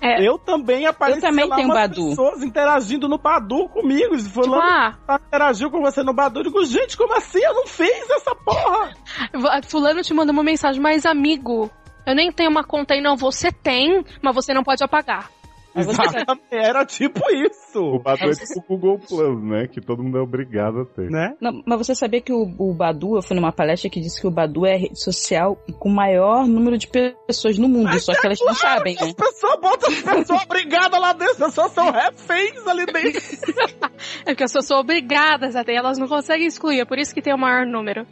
É. 0.00 0.22
Eu 0.22 0.38
também 0.38 0.86
apareci 0.86 1.18
Eu 1.18 1.22
também 1.22 1.48
lá 1.48 1.56
tenho 1.56 1.66
umas 1.68 1.78
Badu. 1.78 2.10
pessoas 2.10 2.42
interagindo 2.44 3.08
no 3.08 3.18
Badu 3.18 3.68
comigo. 3.70 4.16
Tipo, 4.16 4.30
Fulano 4.30 4.62
ah, 4.62 5.18
interagiu 5.26 5.68
com 5.68 5.80
você 5.80 6.04
no 6.04 6.14
Badu. 6.14 6.40
Eu 6.40 6.44
digo, 6.44 6.64
gente, 6.64 6.96
como 6.96 7.12
assim? 7.14 7.40
Eu 7.40 7.54
não 7.54 7.66
fiz 7.66 8.08
essa 8.08 8.36
porra! 8.36 8.94
fulano 9.66 10.00
te 10.02 10.14
mandou 10.14 10.32
uma 10.32 10.44
mensagem, 10.44 10.80
mas 10.80 11.04
amigo, 11.04 11.68
eu 12.06 12.14
nem 12.14 12.30
tenho 12.30 12.50
uma 12.50 12.62
conta 12.62 12.94
aí, 12.94 13.00
não. 13.00 13.16
Você 13.16 13.50
tem, 13.50 14.04
mas 14.22 14.32
você 14.32 14.54
não 14.54 14.62
pode 14.62 14.82
apagar. 14.84 15.28
Mas 15.74 15.88
Exatamente, 15.88 16.40
Era 16.50 16.84
tipo 16.84 17.20
O 17.24 17.30
isso. 17.30 17.98
Badu 18.00 18.24
é 18.24 18.30
É, 18.30 18.32
tipo 18.32 18.60
o 18.60 18.62
Google 18.62 18.98
Plus, 18.98 19.42
né? 19.42 19.66
Que 19.66 19.80
todo 19.80 20.02
mundo 20.02 20.18
é 20.18 20.20
obrigado 20.20 20.80
a 20.80 20.84
ter. 20.84 21.10
Né? 21.10 21.34
Não, 21.40 21.62
mas 21.66 21.78
você 21.78 21.94
sabia 21.94 22.20
que 22.20 22.32
o, 22.32 22.54
o 22.58 22.74
Badu, 22.74 23.16
eu 23.16 23.22
fui 23.22 23.34
numa 23.34 23.52
palestra 23.52 23.88
que 23.88 24.00
disse 24.00 24.20
que 24.20 24.26
o 24.26 24.30
Badu 24.30 24.66
é 24.66 24.74
a 24.74 24.78
rede 24.78 25.02
social 25.02 25.56
com 25.78 25.88
o 25.88 25.94
maior 25.94 26.46
número 26.46 26.76
de 26.76 26.88
pessoas 27.26 27.58
no 27.58 27.68
mundo, 27.68 27.98
só 28.00 28.12
que 28.12 28.26
elas 28.26 28.38
não 28.40 28.54
sabem, 28.54 28.94
né? 28.94 29.00
As 29.02 29.12
pessoas 29.12 29.60
botam 29.60 29.88
as 29.88 30.02
pessoas 30.02 30.42
obrigadas 30.42 31.00
lá 31.00 31.12
dentro, 31.12 31.32
as 31.32 31.54
pessoas 31.54 31.72
são 31.72 31.90
reféns 31.90 32.66
ali 32.66 32.86
dentro. 32.86 33.22
É 34.22 34.32
porque 34.32 34.44
as 34.44 34.50
pessoas 34.50 34.66
são 34.66 34.78
obrigadas 34.80 35.54
até, 35.54 35.74
elas 35.74 35.98
não 35.98 36.08
conseguem 36.08 36.46
excluir, 36.46 36.80
é 36.80 36.84
por 36.84 36.98
isso 36.98 37.14
que 37.14 37.22
tem 37.22 37.32
o 37.32 37.38
maior 37.38 37.64
número. 37.66 38.06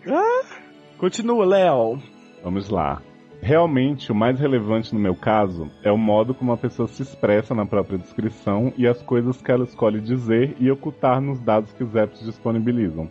Continua, 0.98 1.44
Léo. 1.44 2.00
Vamos 2.42 2.68
lá. 2.68 3.02
Realmente, 3.42 4.12
o 4.12 4.14
mais 4.14 4.38
relevante 4.38 4.92
no 4.92 5.00
meu 5.00 5.14
caso 5.14 5.70
é 5.82 5.90
o 5.90 5.96
modo 5.96 6.34
como 6.34 6.52
a 6.52 6.56
pessoa 6.58 6.86
se 6.86 7.02
expressa 7.02 7.54
na 7.54 7.64
própria 7.64 7.98
descrição 7.98 8.72
e 8.76 8.86
as 8.86 9.02
coisas 9.02 9.40
que 9.40 9.50
ela 9.50 9.64
escolhe 9.64 10.00
dizer 10.00 10.54
e 10.60 10.70
ocultar 10.70 11.20
nos 11.20 11.40
dados 11.40 11.72
que 11.72 11.82
os 11.82 11.94
apps 11.96 12.20
disponibilizam. 12.24 13.10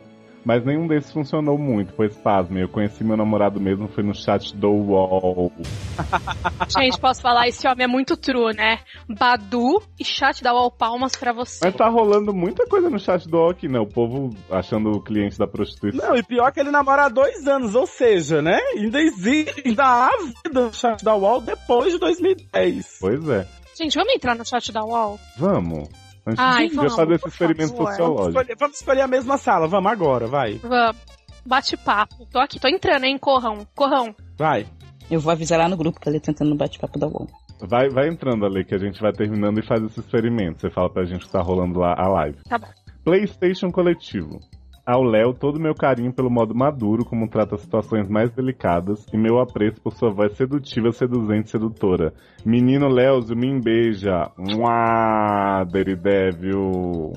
Mas 0.49 0.65
nenhum 0.65 0.87
desses 0.87 1.11
funcionou 1.11 1.59
muito, 1.59 1.93
pois 1.93 2.17
pasmem, 2.17 2.63
eu 2.63 2.67
conheci 2.67 3.03
meu 3.03 3.15
namorado 3.15 3.59
mesmo, 3.59 3.87
foi 3.87 4.03
no 4.03 4.15
chat 4.15 4.55
do 4.55 4.71
UOL. 4.71 5.51
Gente, 6.75 6.99
posso 6.99 7.21
falar, 7.21 7.47
esse 7.47 7.67
homem 7.67 7.83
é 7.83 7.87
muito 7.87 8.17
true, 8.17 8.51
né? 8.55 8.79
Badu 9.07 9.79
e 9.99 10.03
chat 10.03 10.41
da 10.43 10.51
Wall 10.51 10.71
Palmas 10.71 11.15
pra 11.15 11.31
você. 11.33 11.59
Mas 11.63 11.75
tá 11.75 11.87
rolando 11.87 12.33
muita 12.33 12.65
coisa 12.65 12.89
no 12.89 12.97
chat 12.97 13.29
do 13.29 13.37
UOL 13.37 13.51
aqui, 13.51 13.67
né? 13.67 13.77
O 13.77 13.85
povo 13.85 14.35
achando 14.49 14.89
o 14.89 15.03
cliente 15.03 15.37
da 15.37 15.45
prostituição. 15.45 16.09
Não, 16.09 16.15
e 16.15 16.23
pior 16.23 16.51
que 16.51 16.59
ele 16.59 16.71
namora 16.71 17.05
há 17.05 17.09
dois 17.09 17.45
anos, 17.47 17.75
ou 17.75 17.85
seja, 17.85 18.41
né? 18.41 18.57
Ainda 18.75 18.99
existe, 18.99 19.61
ainda 19.67 19.83
há 19.83 20.09
vida 20.43 20.61
no 20.61 20.73
chat 20.73 21.05
da 21.05 21.15
UOL 21.15 21.41
depois 21.41 21.93
de 21.93 21.99
2010. 21.99 22.97
Pois 22.99 23.29
é. 23.29 23.47
Gente, 23.77 23.93
vamos 23.93 24.15
entrar 24.15 24.33
no 24.33 24.43
chat 24.43 24.71
da 24.71 24.83
Wall? 24.83 25.19
Vamos. 25.37 26.08
Antes 26.29 26.39
Ai, 26.39 26.67
de 26.69 26.75
vamos, 26.75 26.95
fazer 26.95 27.13
esse 27.15 27.27
experimento 27.27 27.69
favor. 27.69 27.83
Vamos 27.83 27.97
sociológico. 27.97 28.29
escolher, 28.29 28.57
vamos 28.59 28.77
escolher 28.77 29.01
a 29.01 29.07
mesma 29.07 29.37
sala, 29.37 29.67
vamos 29.67 29.91
agora, 29.91 30.27
vai. 30.27 30.53
Vamos. 30.55 30.97
Bate-papo. 31.45 32.27
Tô 32.31 32.39
aqui, 32.39 32.59
tô 32.59 32.67
entrando, 32.67 33.05
hein? 33.05 33.17
Corrão. 33.17 33.65
Corrão. 33.75 34.13
Vai. 34.37 34.67
Eu 35.09 35.19
vou 35.19 35.31
avisar 35.31 35.57
lá 35.57 35.67
no 35.67 35.77
grupo 35.77 35.99
que 35.99 36.07
ele 36.07 36.19
tá 36.19 36.31
entrando 36.31 36.49
no 36.49 36.55
bate-papo 36.55 36.99
da 36.99 37.07
UOL. 37.07 37.27
Vai, 37.61 37.89
vai 37.89 38.07
entrando 38.07 38.45
ali 38.45 38.63
que 38.63 38.75
a 38.75 38.77
gente 38.77 39.01
vai 39.01 39.11
terminando 39.11 39.59
e 39.59 39.65
faz 39.65 39.83
esse 39.83 39.99
experimento. 39.99 40.61
Você 40.61 40.69
fala 40.69 40.89
pra 40.89 41.03
gente 41.05 41.25
que 41.25 41.31
tá 41.31 41.41
rolando 41.41 41.79
lá 41.79 41.93
a 41.97 42.07
live. 42.07 42.37
Tá 42.47 42.57
bom. 42.57 42.67
PlayStation 43.03 43.71
Coletivo. 43.71 44.39
Ao 44.91 45.03
Léo, 45.03 45.35
todo 45.35 45.57
o 45.57 45.61
meu 45.61 45.75
carinho 45.75 46.11
pelo 46.11 46.31
modo 46.31 46.55
maduro, 46.55 47.05
como 47.05 47.29
trata 47.29 47.55
situações 47.59 48.09
mais 48.09 48.31
delicadas, 48.31 49.05
e 49.13 49.17
meu 49.17 49.39
apreço 49.39 49.79
por 49.79 49.93
sua 49.93 50.09
voz 50.09 50.35
sedutiva, 50.35 50.91
seduzente 50.91 51.51
sedutora. 51.51 52.11
Menino 52.43 52.87
Léozio, 52.87 53.37
me 53.37 53.61
beija. 53.61 54.31
Mua, 54.35 55.63
Deridevil. 55.65 57.11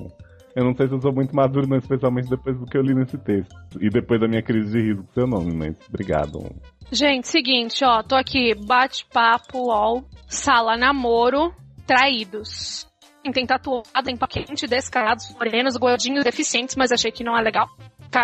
Eu 0.55 0.63
não 0.65 0.75
sei 0.75 0.87
se 0.87 0.93
eu 0.93 1.01
sou 1.01 1.11
muito 1.11 1.35
maduro, 1.35 1.65
não, 1.65 1.77
especialmente 1.77 2.29
depois 2.29 2.55
do 2.59 2.67
que 2.67 2.77
eu 2.77 2.83
li 2.83 2.93
nesse 2.93 3.17
texto. 3.17 3.55
E 3.81 3.89
depois 3.89 4.21
da 4.21 4.27
minha 4.27 4.43
crise 4.43 4.71
de 4.71 4.79
riso 4.79 5.03
com 5.05 5.13
seu 5.13 5.25
nome, 5.25 5.51
mas 5.55 5.75
obrigado. 5.89 6.43
Gente, 6.91 7.27
seguinte, 7.27 7.83
ó. 7.83 8.03
Tô 8.03 8.13
aqui, 8.13 8.53
bate-papo, 8.53 9.57
UOL, 9.57 10.03
sala 10.27 10.77
namoro, 10.77 11.51
traídos. 11.87 12.92
Tem 13.31 13.45
tatuado, 13.45 14.09
em 14.09 14.17
paquete, 14.17 14.67
descarados, 14.67 15.33
morenos, 15.33 15.77
gordinhos, 15.77 16.23
deficientes, 16.23 16.75
mas 16.75 16.91
achei 16.91 17.11
que 17.11 17.23
não 17.23 17.37
é 17.37 17.41
legal. 17.41 17.67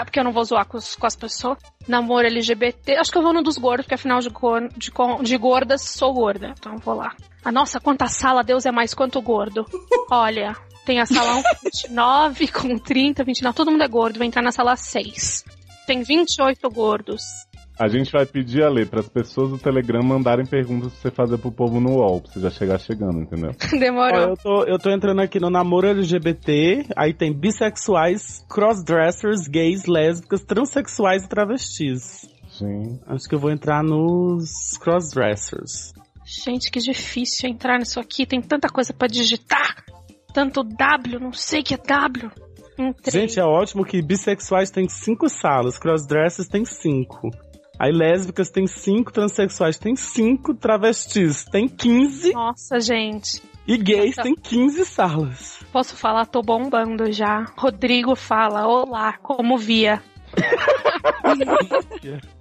Porque 0.03 0.19
eu 0.19 0.23
não 0.23 0.31
vou 0.31 0.43
zoar 0.43 0.67
com, 0.67 0.77
os- 0.77 0.95
com 0.95 1.07
as 1.07 1.15
pessoas. 1.15 1.57
Namoro 1.87 2.27
LGBT. 2.27 2.97
Acho 2.97 3.11
que 3.11 3.17
eu 3.17 3.23
vou 3.23 3.33
no 3.33 3.41
dos 3.41 3.57
gordos, 3.57 3.85
porque 3.85 3.95
afinal 3.95 4.19
de, 4.19 4.29
gor- 4.29 4.69
de, 4.77 4.91
de 5.23 5.37
gordas, 5.37 5.81
sou 5.81 6.13
gorda. 6.13 6.53
Então 6.59 6.77
vou 6.77 6.93
lá. 6.95 7.15
Ah, 7.43 7.51
nossa, 7.51 7.79
quanta 7.79 8.07
sala, 8.07 8.43
Deus 8.43 8.65
é 8.67 8.71
mais 8.71 8.93
quanto 8.93 9.19
gordo. 9.21 9.65
Olha, 10.11 10.55
tem 10.85 10.99
a 10.99 11.05
sala 11.07 11.37
1 11.37 11.41
com 11.43 11.49
29, 11.63 12.47
com 12.53 12.77
30, 12.77 13.23
29. 13.23 13.55
Todo 13.55 13.71
mundo 13.71 13.83
é 13.83 13.87
gordo. 13.87 14.17
Vou 14.17 14.27
entrar 14.27 14.43
na 14.43 14.51
sala 14.51 14.75
6. 14.75 15.43
Tem 15.87 16.03
28 16.03 16.69
gordos. 16.69 17.23
A 17.79 17.87
gente 17.87 18.11
vai 18.11 18.25
pedir 18.25 18.61
a 18.61 18.69
ler 18.69 18.89
para 18.89 18.99
as 18.99 19.07
pessoas 19.07 19.51
do 19.51 19.57
Telegram 19.57 20.03
mandarem 20.03 20.45
perguntas 20.45 20.91
pra 20.91 21.01
você 21.01 21.11
fazer 21.11 21.37
pro 21.37 21.49
povo 21.49 21.79
no 21.79 21.91
UOL, 21.91 22.19
pra 22.19 22.33
você 22.33 22.41
já 22.41 22.49
chegar 22.49 22.77
chegando, 22.77 23.21
entendeu? 23.21 23.51
Ó, 23.73 23.79
Demorou. 23.79 24.19
eu, 24.19 24.35
tô, 24.35 24.63
eu 24.65 24.77
tô 24.77 24.89
entrando 24.89 25.21
aqui 25.21 25.39
no 25.39 25.49
namoro 25.49 25.87
LGBT, 25.87 26.87
aí 26.93 27.13
tem 27.13 27.31
bissexuais, 27.31 28.45
crossdressers, 28.49 29.47
gays, 29.47 29.85
lésbicas, 29.85 30.43
transexuais 30.43 31.23
e 31.23 31.29
travestis. 31.29 32.27
Gente. 32.59 32.99
Acho 33.07 33.29
que 33.29 33.35
eu 33.35 33.39
vou 33.39 33.49
entrar 33.49 33.81
nos 33.81 34.77
crossdressers. 34.81 35.93
Gente, 36.25 36.69
que 36.69 36.79
difícil 36.79 37.49
entrar 37.49 37.79
nisso 37.79 37.97
aqui. 37.99 38.25
Tem 38.25 38.41
tanta 38.41 38.67
coisa 38.67 38.93
pra 38.93 39.07
digitar. 39.07 39.83
Tanto 40.33 40.63
W, 40.63 41.19
não 41.19 41.31
sei 41.31 41.61
o 41.61 41.63
que 41.63 41.75
é 41.75 41.77
W. 41.77 42.29
Entrei. 42.77 43.21
Gente, 43.21 43.39
é 43.39 43.43
ótimo 43.43 43.85
que 43.85 44.01
bissexuais 44.01 44.69
tem 44.69 44.87
cinco 44.89 45.29
salas, 45.29 45.79
crossdressers 45.79 46.47
tem 46.47 46.65
cinco. 46.65 47.29
Aí 47.79 47.93
lésbicas 47.93 48.49
tem 48.49 48.67
cinco, 48.67 49.09
transexuais 49.09 49.77
tem 49.77 49.95
cinco, 49.95 50.53
travestis 50.53 51.45
tem 51.45 51.65
15 51.65 52.33
Nossa, 52.33 52.77
gente. 52.81 53.41
e 53.65 53.77
gays 53.77 54.17
Nossa. 54.17 54.23
tem 54.23 54.35
15 54.35 54.85
salas. 54.85 55.59
Posso 55.71 55.95
falar? 55.95 56.25
Tô 56.25 56.41
bombando 56.41 57.09
já. 57.09 57.45
Rodrigo 57.57 58.17
fala: 58.17 58.67
Olá, 58.67 59.13
como 59.23 59.57
via? 59.57 60.03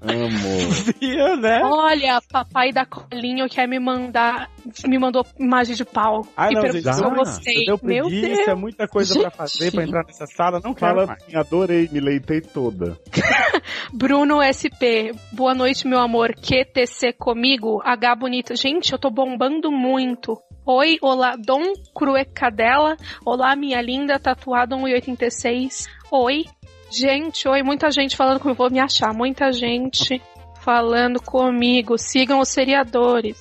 Amor. 0.00 0.94
Via, 1.00 1.36
né? 1.36 1.60
Olha, 1.64 2.20
papai 2.30 2.72
da 2.72 2.86
colinho 2.86 3.48
quer 3.48 3.66
me 3.66 3.78
mandar. 3.78 4.50
Me 4.86 4.98
mandou 4.98 5.24
imagem 5.38 5.74
de 5.74 5.84
pau. 5.84 6.26
Ah, 6.36 6.50
e 6.50 6.54
não, 6.54 6.62
gente, 6.70 6.86
eu 6.86 7.10
gostei. 7.10 7.64
Deu 7.66 7.78
Meu 7.82 8.06
preguiça, 8.06 8.36
Deus. 8.36 8.48
é 8.48 8.54
muita 8.54 8.88
coisa 8.88 9.18
pra 9.18 9.30
fazer 9.30 9.72
pra 9.72 9.84
entrar 9.84 10.04
nessa 10.04 10.26
sala. 10.26 10.60
Não 10.62 10.74
Fala 10.74 11.04
assim, 11.12 11.36
adorei, 11.36 11.88
me 11.90 12.00
leitei 12.00 12.40
toda. 12.40 12.98
Bruno 13.92 14.38
SP, 14.44 15.12
boa 15.32 15.54
noite, 15.54 15.86
meu 15.86 15.98
amor. 15.98 16.34
QTC 16.34 17.12
comigo? 17.14 17.80
H 17.84 18.14
bonita. 18.14 18.54
Gente, 18.54 18.92
eu 18.92 18.98
tô 18.98 19.10
bombando 19.10 19.70
muito. 19.70 20.38
Oi, 20.64 20.98
olá, 21.00 21.34
Dom 21.36 21.72
Cruecadela. 21.94 22.96
Olá, 23.24 23.56
minha 23.56 23.80
linda, 23.80 24.18
tatuada 24.18 24.76
1,86. 24.76 25.86
Oi. 26.10 26.44
Gente, 26.90 27.46
oi, 27.48 27.62
muita 27.62 27.90
gente 27.90 28.16
falando 28.16 28.40
comigo. 28.40 28.56
Vou 28.58 28.70
me 28.70 28.80
achar, 28.80 29.12
muita 29.14 29.52
gente 29.52 30.20
falando 30.64 31.20
comigo. 31.22 31.96
Sigam 31.98 32.40
os 32.40 32.48
seriadores. 32.48 33.38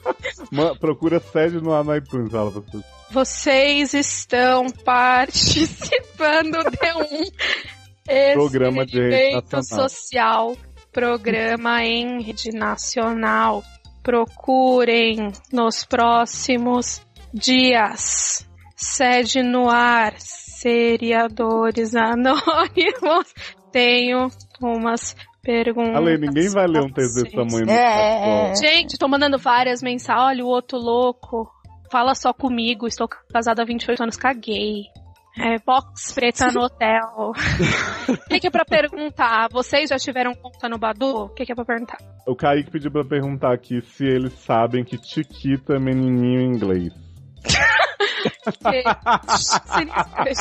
Ma- 0.52 0.74
procura 0.76 1.20
sede 1.20 1.56
no, 1.60 1.82
no 1.82 1.96
iTunes, 1.96 2.30
fala 2.30 2.50
pra 2.50 2.60
vocês. 2.60 2.84
Vocês 3.10 3.94
estão 3.94 4.66
participando 4.84 6.58
de 6.70 6.92
um 6.92 7.30
Programa 8.34 8.84
de 8.86 9.32
nacional. 9.32 9.88
social, 9.88 10.56
programa 10.92 11.82
em 11.84 12.22
rede 12.22 12.50
nacional. 12.52 13.62
Procurem 14.02 15.32
nos 15.52 15.84
próximos 15.84 17.00
dias. 17.32 18.46
Sede 18.76 19.42
no 19.42 19.68
ar, 19.68 20.14
seriadores 20.60 21.94
anônimos. 21.94 23.34
Tenho 23.72 24.28
umas 24.60 25.14
perguntas. 25.42 25.94
Ale, 25.94 26.18
ninguém 26.18 26.48
vai 26.50 26.66
ler 26.66 26.82
um 26.82 26.92
texto 26.92 27.22
desse 27.22 27.36
tamanho 27.36 27.66
no 27.66 27.72
É. 27.72 28.52
Gente, 28.56 28.98
tô 28.98 29.06
mandando 29.08 29.38
várias 29.38 29.80
mensagens. 29.82 30.22
Olha, 30.22 30.44
o 30.44 30.48
outro 30.48 30.78
louco. 30.78 31.48
Fala 31.90 32.14
só 32.14 32.32
comigo. 32.32 32.86
Estou 32.86 33.08
casada 33.32 33.62
há 33.62 33.64
28 33.64 34.02
anos. 34.02 34.16
Caguei. 34.16 34.84
É, 35.38 35.58
box 35.64 36.12
preta 36.12 36.50
no 36.50 36.62
hotel. 36.62 37.32
O 38.10 38.28
que, 38.28 38.40
que 38.40 38.46
é 38.48 38.50
pra 38.50 38.64
perguntar? 38.64 39.48
Vocês 39.52 39.88
já 39.88 39.96
tiveram 39.96 40.34
conta 40.34 40.68
no 40.68 40.78
Badu? 40.78 41.26
O 41.26 41.28
que, 41.28 41.46
que 41.46 41.52
é 41.52 41.54
pra 41.54 41.64
perguntar? 41.64 41.98
O 42.26 42.34
Kaique 42.34 42.70
pediu 42.70 42.90
pra 42.90 43.04
perguntar 43.04 43.52
aqui 43.52 43.80
se 43.82 44.04
eles 44.04 44.32
sabem 44.32 44.84
que 44.84 44.98
Chiquito 44.98 45.72
é 45.72 45.78
menininho 45.78 46.40
em 46.40 46.52
inglês. 46.52 46.92
Que- 48.70 48.84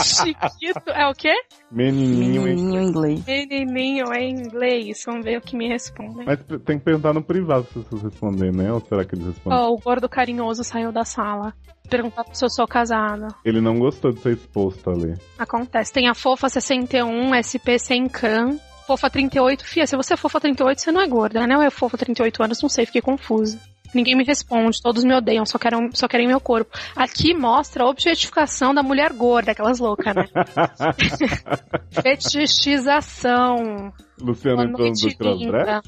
Chiquito 0.04 0.90
é 0.90 1.08
o 1.08 1.14
quê? 1.14 1.34
Menininho 1.72 2.48
em 2.48 2.56
Menininho 2.56 2.82
inglês. 2.82 3.26
Menininho 3.26 4.14
é 4.14 4.20
em 4.24 4.32
inglês. 4.32 5.04
Vamos 5.06 5.24
ver 5.26 5.38
o 5.38 5.42
que 5.42 5.56
me 5.56 5.68
respondem. 5.68 6.26
Mas 6.26 6.40
tem 6.66 6.78
que 6.80 6.86
perguntar 6.86 7.14
no 7.14 7.24
privado 7.24 7.68
se 7.72 7.80
vocês 7.80 8.02
respondem, 8.04 8.52
né? 8.52 8.72
Ou 8.72 8.80
será 8.82 9.04
que 9.06 9.16
eles 9.16 9.28
respondem? 9.28 9.60
Oh, 9.60 9.74
o 9.74 9.78
gordo 9.78 10.08
carinhoso 10.10 10.64
saiu 10.64 10.92
da 10.92 11.04
sala. 11.06 11.54
Perguntar 11.90 12.26
se 12.34 12.46
eu 12.46 12.50
sou 12.50 12.68
casada. 12.68 13.28
Ele 13.44 13.60
não 13.62 13.78
gostou 13.80 14.12
de 14.12 14.20
ser 14.22 14.34
exposto 14.34 14.90
ali. 14.92 15.16
Acontece. 15.38 15.92
Tem 15.92 16.08
a 16.08 16.14
Fofa 16.14 16.48
61, 16.50 17.34
SP 17.42 17.80
sem 17.80 18.08
can. 18.08 18.58
Fofa 18.86 19.10
38. 19.10 19.66
Fia, 19.66 19.86
se 19.86 19.96
você 19.96 20.14
é 20.14 20.18
Fofa 20.18 20.40
38, 20.40 20.80
você 20.82 20.92
não 20.92 21.02
é 21.02 21.08
gorda, 21.08 21.46
né? 21.46 21.56
Ou 21.58 21.64
é 21.64 21.70
Fofa 21.70 21.98
38 21.98 22.44
anos? 22.44 22.62
Não 22.62 22.70
sei, 22.70 22.86
fiquei 22.86 23.02
confusa. 23.02 23.60
Ninguém 23.94 24.16
me 24.16 24.24
responde, 24.24 24.82
todos 24.82 25.04
me 25.04 25.14
odeiam, 25.16 25.46
só 25.46 25.58
querem, 25.58 25.90
só 25.94 26.08
querem 26.08 26.28
meu 26.28 26.40
corpo. 26.40 26.72
Aqui 26.96 27.34
mostra 27.34 27.84
a 27.84 27.88
objetificação 27.90 28.74
da 28.74 28.84
mulher 28.84 29.12
gorda, 29.14 29.52
aquelas 29.52 29.80
loucas, 29.80 30.14
né? 30.16 30.26
Fetichização. 32.02 33.92
Luciano 34.22 34.64
entrando 34.64 34.92
do 34.94 35.18
crossdress? 35.18 35.82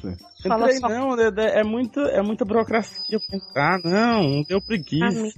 Fala 0.48 0.64
Entrei 0.64 0.78
só. 0.80 0.88
não, 0.88 1.14
é, 1.20 1.28
é, 1.36 1.60
é 1.60 1.64
muita, 1.64 2.00
é 2.00 2.22
muita 2.22 2.44
burocracia 2.44 3.18
pra 3.28 3.38
entrar, 3.38 3.78
não, 3.84 4.42
deu 4.48 4.60
preguiça. 4.60 5.28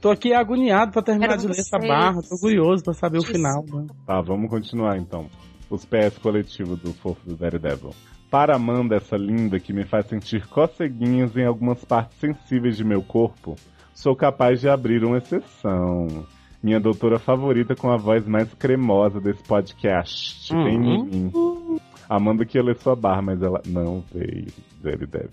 Tô 0.00 0.10
aqui 0.10 0.34
agoniado 0.34 0.92
pra 0.92 1.02
terminar 1.02 1.28
Quero 1.28 1.40
de 1.42 1.46
ler 1.48 1.60
essa 1.60 1.78
barra, 1.78 2.20
tô 2.22 2.36
curioso 2.38 2.82
pra 2.82 2.92
saber 2.92 3.18
o 3.18 3.20
Diz- 3.22 3.30
final. 3.30 3.64
né? 3.66 3.86
Tá, 4.06 4.20
vamos 4.20 4.50
continuar 4.50 4.98
então. 4.98 5.30
Os 5.70 5.84
PS 5.84 6.18
coletivos 6.20 6.78
do 6.80 6.92
Fofo 6.92 7.24
do 7.26 7.36
Daredevil. 7.36 7.90
Para 8.30 8.54
Amanda, 8.54 8.94
essa 8.94 9.16
linda 9.16 9.58
que 9.58 9.72
me 9.72 9.84
faz 9.84 10.06
sentir 10.06 10.46
coceguinhas 10.46 11.36
em 11.36 11.44
algumas 11.44 11.84
partes 11.84 12.16
sensíveis 12.18 12.76
de 12.76 12.84
meu 12.84 13.02
corpo, 13.02 13.56
sou 13.92 14.14
capaz 14.14 14.60
de 14.60 14.68
abrir 14.68 15.04
uma 15.04 15.18
exceção. 15.18 16.24
Minha 16.62 16.78
doutora 16.78 17.18
favorita 17.18 17.74
com 17.74 17.90
a 17.90 17.96
voz 17.96 18.24
mais 18.28 18.52
cremosa 18.54 19.20
desse 19.20 19.42
podcast. 19.42 20.54
Uhum. 20.54 20.64
Vem 20.64 20.74
em 20.76 21.04
mim. 21.04 21.80
Amanda 22.08 22.44
que 22.44 22.56
ia 22.56 22.62
ler 22.62 22.76
sua 22.76 22.94
barra, 22.94 23.20
mas 23.20 23.42
ela 23.42 23.60
não 23.66 24.04
veio. 24.12 24.46
Daredevil. 24.80 25.30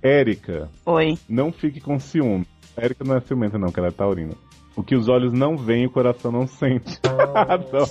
Érica, 0.00 0.70
Oi. 0.84 1.18
não 1.28 1.50
fique 1.50 1.80
com 1.80 1.98
ciúme. 1.98 2.46
Érica 2.76 3.02
não 3.02 3.16
é 3.16 3.20
ciumenta, 3.20 3.58
não, 3.58 3.72
que 3.72 3.80
ela 3.80 3.88
é 3.88 3.92
taurina. 3.92 4.34
O 4.76 4.84
que 4.84 4.94
os 4.94 5.08
olhos 5.08 5.32
não 5.32 5.56
veem, 5.56 5.86
o 5.86 5.90
coração 5.90 6.30
não 6.30 6.46
sente. 6.46 7.00
Adoro. 7.34 7.86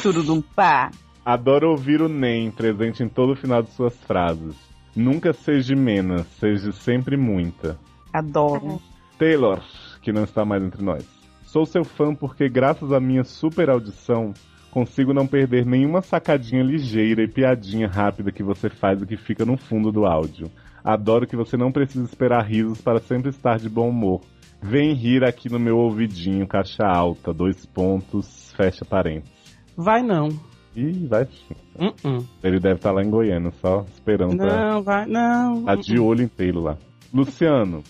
Turudum 0.00 0.40
pá. 0.40 0.90
Adoro 1.26 1.70
ouvir 1.70 2.00
o 2.00 2.08
NEM 2.08 2.52
presente 2.52 3.02
em 3.02 3.08
todo 3.08 3.32
o 3.32 3.36
final 3.36 3.60
de 3.60 3.72
suas 3.72 4.00
frases. 4.04 4.54
Nunca 4.94 5.32
seja 5.32 5.74
menos, 5.74 6.24
seja 6.38 6.70
sempre 6.70 7.16
muita. 7.16 7.76
Adoro. 8.12 8.80
Taylor, 9.18 9.60
que 10.00 10.12
não 10.12 10.22
está 10.22 10.44
mais 10.44 10.62
entre 10.62 10.84
nós. 10.84 11.04
Sou 11.42 11.66
seu 11.66 11.84
fã 11.84 12.14
porque, 12.14 12.48
graças 12.48 12.92
à 12.92 13.00
minha 13.00 13.24
super 13.24 13.68
audição, 13.68 14.32
consigo 14.70 15.12
não 15.12 15.26
perder 15.26 15.66
nenhuma 15.66 16.00
sacadinha 16.00 16.62
ligeira 16.62 17.24
e 17.24 17.28
piadinha 17.28 17.88
rápida 17.88 18.30
que 18.30 18.44
você 18.44 18.70
faz 18.70 19.02
e 19.02 19.06
que 19.06 19.16
fica 19.16 19.44
no 19.44 19.56
fundo 19.56 19.90
do 19.90 20.06
áudio. 20.06 20.48
Adoro 20.84 21.26
que 21.26 21.34
você 21.34 21.56
não 21.56 21.72
precisa 21.72 22.04
esperar 22.04 22.46
risos 22.46 22.80
para 22.80 23.00
sempre 23.00 23.30
estar 23.30 23.58
de 23.58 23.68
bom 23.68 23.88
humor. 23.88 24.20
Vem 24.62 24.94
rir 24.94 25.24
aqui 25.24 25.50
no 25.50 25.58
meu 25.58 25.76
ouvidinho, 25.76 26.46
caixa 26.46 26.86
alta, 26.86 27.34
dois 27.34 27.66
pontos, 27.66 28.52
fecha 28.56 28.84
parênteses. 28.84 29.34
Vai 29.76 30.04
não. 30.04 30.28
Ih, 30.76 31.06
vai 31.08 31.24
sim. 31.24 31.56
Uh-uh. 31.78 32.24
Ele 32.44 32.60
deve 32.60 32.74
estar 32.74 32.92
lá 32.92 33.02
em 33.02 33.08
Goiânia, 33.08 33.50
só 33.62 33.86
esperando 33.94 34.36
pra... 34.36 34.74
Não, 34.74 34.82
vai, 34.82 35.06
não. 35.06 35.64
Tá 35.64 35.74
de 35.74 35.98
olho 35.98 36.22
inteiro 36.22 36.60
lá. 36.60 36.76
Luciano, 37.12 37.82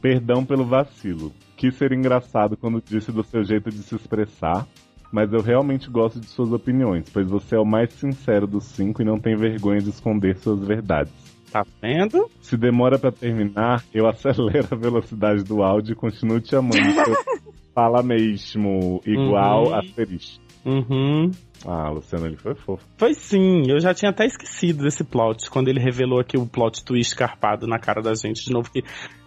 perdão 0.00 0.44
pelo 0.44 0.64
vacilo. 0.64 1.32
Quis 1.56 1.76
ser 1.76 1.92
engraçado 1.92 2.56
quando 2.56 2.82
disse 2.82 3.12
do 3.12 3.22
seu 3.22 3.44
jeito 3.44 3.70
de 3.70 3.78
se 3.78 3.94
expressar, 3.94 4.66
mas 5.12 5.32
eu 5.32 5.40
realmente 5.40 5.88
gosto 5.88 6.18
de 6.18 6.26
suas 6.26 6.50
opiniões, 6.52 7.08
pois 7.12 7.28
você 7.28 7.54
é 7.54 7.60
o 7.60 7.64
mais 7.64 7.92
sincero 7.92 8.46
dos 8.46 8.64
cinco 8.64 9.02
e 9.02 9.04
não 9.04 9.20
tem 9.20 9.36
vergonha 9.36 9.80
de 9.80 9.90
esconder 9.90 10.36
suas 10.38 10.66
verdades. 10.66 11.12
Tá 11.52 11.64
vendo? 11.80 12.28
Se 12.40 12.56
demora 12.56 12.98
pra 12.98 13.12
terminar, 13.12 13.84
eu 13.94 14.08
acelero 14.08 14.66
a 14.72 14.76
velocidade 14.76 15.44
do 15.44 15.62
áudio 15.62 15.92
e 15.92 15.96
continuo 15.96 16.40
te 16.40 16.56
amando. 16.56 16.76
Fala 17.74 18.02
mesmo, 18.02 19.00
igual 19.06 19.68
Uhum. 19.68 19.74
asterisco. 19.74 20.42
Uhum. 20.64 21.30
Ah, 21.66 21.90
Luciano, 21.90 22.26
ele 22.26 22.36
foi 22.36 22.54
fofo. 22.54 22.84
Foi 22.98 23.14
sim, 23.14 23.62
eu 23.68 23.80
já 23.80 23.94
tinha 23.94 24.10
até 24.10 24.26
esquecido 24.26 24.82
desse 24.82 25.02
plot, 25.04 25.48
quando 25.50 25.68
ele 25.68 25.80
revelou 25.80 26.20
aqui 26.20 26.36
o 26.36 26.46
plot 26.46 26.84
twist 26.84 27.14
carpado 27.16 27.66
na 27.66 27.78
cara 27.78 28.02
da 28.02 28.14
gente 28.14 28.44
de 28.44 28.52
novo, 28.52 28.70
que 28.70 28.82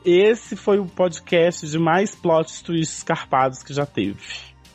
esse 0.05 0.55
foi 0.55 0.77
o 0.79 0.86
podcast 0.86 1.65
de 1.67 1.79
mais 1.79 2.13
plot 2.15 2.63
twists 2.63 3.03
carpados 3.03 3.63
que 3.63 3.73
já 3.73 3.86
teve. 3.86 4.19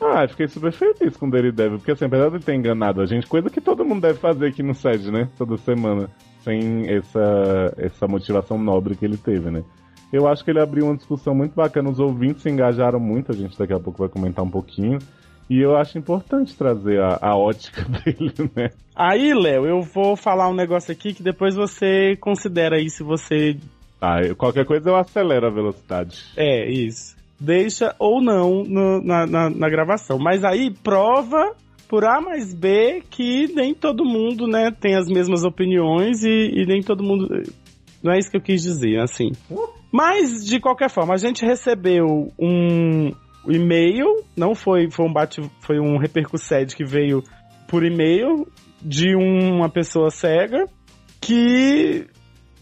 Ah, 0.03 0.27
fiquei 0.27 0.49
super 0.49 0.73
feliz 0.73 1.15
com 1.17 1.27
o 1.29 1.31
Daredevil, 1.31 1.77
porque 1.77 1.93
assim, 1.93 2.07
apesar 2.07 2.31
de 2.31 2.37
ele 2.37 2.43
ter 2.45 2.55
enganado 2.55 3.03
a 3.03 3.07
gente, 3.07 3.27
coisa 3.27 3.51
que 3.51 3.61
todo 3.61 3.85
mundo 3.85 4.01
deve 4.01 4.19
fazer 4.19 4.47
aqui 4.49 4.63
no 4.63 4.75
SED, 4.75 5.11
né? 5.13 5.29
Toda 5.37 5.59
semana, 5.59 6.09
sem 6.43 6.89
essa, 6.91 7.75
essa 7.77 8.07
motivação 8.09 8.57
nobre 8.59 8.97
que 8.97 9.05
ele 9.05 9.19
teve, 9.19 9.51
né? 9.51 9.63
Eu 10.13 10.27
acho 10.27 10.45
que 10.45 10.51
ele 10.51 10.61
abriu 10.61 10.87
uma 10.87 10.97
discussão 10.97 11.35
muito 11.35 11.55
bacana, 11.55 11.89
os 11.91 12.01
ouvintes 12.01 12.43
se 12.43 12.51
engajaram 12.51 12.99
muito, 12.99 13.31
a 13.31 13.35
gente 13.35 13.57
daqui 13.59 13.73
a 13.73 13.79
pouco 13.79 13.99
vai 14.01 14.09
comentar 14.09 14.45
um 14.45 14.51
pouquinho. 14.51 14.99
E 15.49 15.59
eu 15.61 15.77
acho 15.77 15.99
importante 15.99 16.57
trazer 16.57 17.01
a, 17.01 17.19
a 17.21 17.37
ótica 17.37 17.83
dele, 18.05 18.33
né? 18.55 18.71
Aí, 18.95 19.33
Léo, 19.35 19.67
eu 19.67 19.83
vou 19.83 20.17
falar 20.17 20.49
um 20.49 20.55
negócio 20.55 20.93
aqui 20.93 21.13
que 21.15 21.23
depois 21.23 21.55
você 21.55 22.17
considera 22.21 22.77
aí 22.77 22.89
se 22.91 23.03
você. 23.03 23.57
Eu- 24.27 24.37
qualquer 24.37 24.65
coisa 24.65 24.89
eu 24.91 24.97
acelero 24.97 25.47
a 25.47 25.51
velocidade. 25.51 26.25
É, 26.37 26.71
isso. 26.71 27.17
Deixa 27.39 27.95
ou 27.99 28.23
não 28.23 28.63
no- 28.65 29.03
na, 29.03 29.27
na, 29.27 29.51
na 29.51 29.69
gravação. 29.69 30.19
Mas 30.19 30.45
aí 30.45 30.71
prova 30.71 31.55
por 31.89 32.05
A 32.05 32.21
mais 32.21 32.55
B 32.55 33.03
que 33.11 33.49
nem 33.55 33.75
todo 33.75 34.05
mundo, 34.05 34.47
né, 34.47 34.71
tem 34.71 34.95
as 34.95 35.09
mesmas 35.09 35.43
opiniões 35.45 36.23
e, 36.23 36.29
e 36.63 36.65
nem 36.67 36.81
todo 36.83 37.03
mundo. 37.03 37.27
Não 38.03 38.13
é 38.13 38.19
isso 38.19 38.31
que 38.31 38.37
eu 38.37 38.41
quis 38.43 38.63
dizer, 38.63 39.01
assim. 39.01 39.33
Mas, 39.93 40.45
de 40.45 40.61
qualquer 40.61 40.89
forma, 40.89 41.15
a 41.15 41.19
gente 41.19 41.45
recebeu 41.45 42.33
um 42.39 43.11
e-mail, 43.49 44.25
não 44.37 44.55
foi, 44.55 44.91
foi 44.91 45.07
um 45.07 45.13
bate, 45.13 45.41
foi 45.61 45.81
um 45.81 45.99
repercussed 45.99 46.77
que 46.77 46.85
veio 46.85 47.23
por 47.67 47.85
e-mail 47.85 48.47
de 48.81 49.15
uma 49.15 49.69
pessoa 49.69 50.11
cega 50.11 50.67
que 51.21 52.07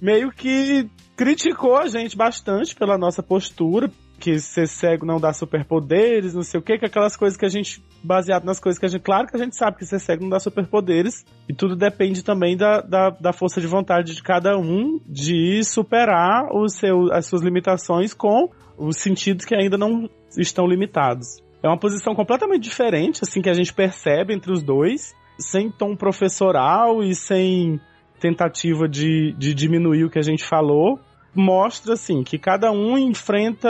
meio 0.00 0.30
que 0.30 0.88
criticou 1.16 1.76
a 1.76 1.86
gente 1.88 2.16
bastante 2.16 2.74
pela 2.74 2.96
nossa 2.96 3.22
postura, 3.22 3.90
que 4.18 4.38
ser 4.38 4.66
cego 4.66 5.06
não 5.06 5.20
dá 5.20 5.32
superpoderes, 5.32 6.34
não 6.34 6.42
sei 6.42 6.58
o 6.58 6.62
que, 6.62 6.78
que 6.78 6.86
aquelas 6.86 7.16
coisas 7.16 7.38
que 7.38 7.46
a 7.46 7.48
gente 7.48 7.82
baseado 8.02 8.44
nas 8.44 8.60
coisas 8.60 8.78
que 8.78 8.86
a 8.86 8.88
gente. 8.88 9.02
Claro 9.02 9.26
que 9.26 9.36
a 9.36 9.38
gente 9.38 9.56
sabe 9.56 9.76
que 9.76 9.86
ser 9.86 9.98
cego 9.98 10.22
não 10.22 10.30
dá 10.30 10.40
superpoderes. 10.40 11.24
E 11.48 11.54
tudo 11.54 11.76
depende 11.76 12.22
também 12.22 12.56
da, 12.56 12.80
da, 12.80 13.10
da 13.10 13.32
força 13.32 13.60
de 13.60 13.66
vontade 13.66 14.14
de 14.14 14.22
cada 14.22 14.58
um 14.58 15.00
de 15.06 15.62
superar 15.64 16.48
o 16.52 16.68
seu, 16.68 17.12
as 17.12 17.26
suas 17.26 17.42
limitações 17.42 18.12
com 18.12 18.50
os 18.76 18.96
sentidos 18.98 19.44
que 19.44 19.54
ainda 19.54 19.78
não 19.78 20.08
estão 20.36 20.66
limitados. 20.66 21.42
É 21.62 21.68
uma 21.68 21.78
posição 21.78 22.14
completamente 22.14 22.62
diferente, 22.62 23.20
assim, 23.22 23.42
que 23.42 23.50
a 23.50 23.54
gente 23.54 23.74
percebe 23.74 24.32
entre 24.32 24.52
os 24.52 24.62
dois, 24.62 25.14
sem 25.38 25.70
tom 25.70 25.96
professoral 25.96 27.02
e 27.02 27.14
sem 27.14 27.80
tentativa 28.20 28.88
de, 28.88 29.32
de 29.36 29.54
diminuir 29.54 30.04
o 30.04 30.10
que 30.10 30.18
a 30.18 30.22
gente 30.22 30.44
falou. 30.44 31.00
Mostra, 31.34 31.94
assim, 31.94 32.22
que 32.22 32.38
cada 32.38 32.70
um 32.72 32.96
enfrenta 32.98 33.68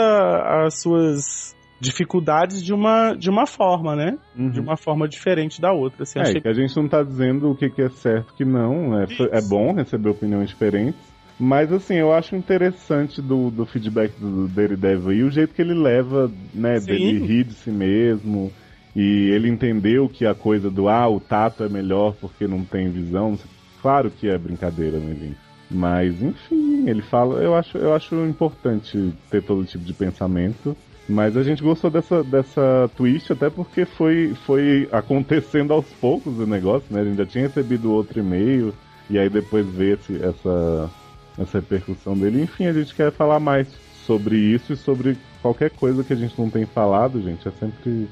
as 0.65 0.81
suas 0.81 1.55
dificuldades 1.79 2.63
de 2.63 2.73
uma, 2.73 3.13
de 3.13 3.29
uma 3.29 3.45
forma, 3.45 3.95
né? 3.95 4.17
De 4.35 4.59
uma 4.59 4.75
forma 4.75 5.07
diferente 5.07 5.61
da 5.61 5.71
outra. 5.71 6.03
Assim, 6.03 6.19
Uhum. 6.19 6.25
É, 6.25 6.29
achei 6.29 6.41
que 6.41 6.47
a 6.47 6.53
gente 6.53 6.75
não 6.75 6.87
tá 6.87 7.01
dizendo 7.03 7.49
o 7.49 7.55
que, 7.55 7.69
que 7.69 7.81
é 7.81 7.89
certo 7.89 8.33
que 8.33 8.43
não. 8.43 8.99
É, 8.99 9.05
é 9.31 9.41
bom 9.41 9.73
receber 9.73 10.09
opiniões 10.09 10.49
diferentes. 10.49 10.99
Mas 11.39 11.71
assim, 11.71 11.95
eu 11.95 12.11
acho 12.11 12.35
interessante 12.35 13.21
do, 13.21 13.49
do 13.49 13.65
feedback 13.65 14.11
do 14.19 14.49
Daredevil 14.49 15.13
e 15.13 15.23
o 15.23 15.31
jeito 15.31 15.53
que 15.53 15.61
ele 15.61 15.73
leva, 15.73 16.29
né, 16.53 16.79
Sim. 16.79 16.87
dele 16.87 17.25
rir 17.25 17.45
de 17.45 17.53
si 17.53 17.71
mesmo. 17.71 18.51
E 18.93 19.29
ele 19.31 19.47
entendeu 19.47 20.09
que 20.09 20.25
a 20.25 20.35
coisa 20.35 20.69
do 20.69 20.89
ah, 20.89 21.07
o 21.07 21.19
tato 21.19 21.63
é 21.63 21.69
melhor 21.69 22.13
porque 22.19 22.45
não 22.45 22.65
tem 22.65 22.89
visão. 22.89 23.37
Claro 23.81 24.11
que 24.11 24.27
é 24.27 24.37
brincadeira, 24.37 24.97
né, 24.97 25.15
gente? 25.15 25.48
Mas, 25.69 26.21
enfim, 26.21 26.89
ele 26.89 27.01
fala. 27.01 27.41
Eu 27.41 27.55
acho, 27.55 27.77
eu 27.77 27.93
acho 27.93 28.15
importante 28.25 29.13
ter 29.29 29.43
todo 29.43 29.65
tipo 29.65 29.83
de 29.83 29.93
pensamento. 29.93 30.75
Mas 31.07 31.35
a 31.35 31.41
gente 31.41 31.63
gostou 31.63 31.89
dessa, 31.89 32.23
dessa 32.23 32.89
twist, 32.95 33.33
até 33.33 33.49
porque 33.49 33.83
foi, 33.83 34.35
foi 34.45 34.87
acontecendo 34.91 35.73
aos 35.73 35.87
poucos 35.99 36.37
o 36.37 36.45
negócio, 36.45 36.85
né? 36.91 37.01
A 37.01 37.03
gente 37.03 37.17
já 37.17 37.25
tinha 37.25 37.47
recebido 37.47 37.91
outro 37.91 38.19
e-mail, 38.19 38.75
e 39.09 39.17
aí 39.17 39.27
depois 39.27 39.65
esse, 39.79 40.23
essa, 40.23 40.89
essa 41.35 41.59
repercussão 41.59 42.15
dele. 42.15 42.43
Enfim, 42.43 42.67
a 42.67 42.73
gente 42.73 42.93
quer 42.93 43.11
falar 43.11 43.39
mais 43.39 43.67
sobre 44.05 44.37
isso 44.37 44.73
e 44.73 44.77
sobre 44.77 45.17
qualquer 45.41 45.71
coisa 45.71 46.03
que 46.03 46.13
a 46.13 46.15
gente 46.15 46.39
não 46.39 46.49
tem 46.49 46.65
falado, 46.67 47.19
gente. 47.23 47.47
É 47.47 47.51
sempre 47.51 48.07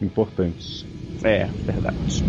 importante. 0.00 0.86
É, 1.24 1.46
verdade. 1.64 2.22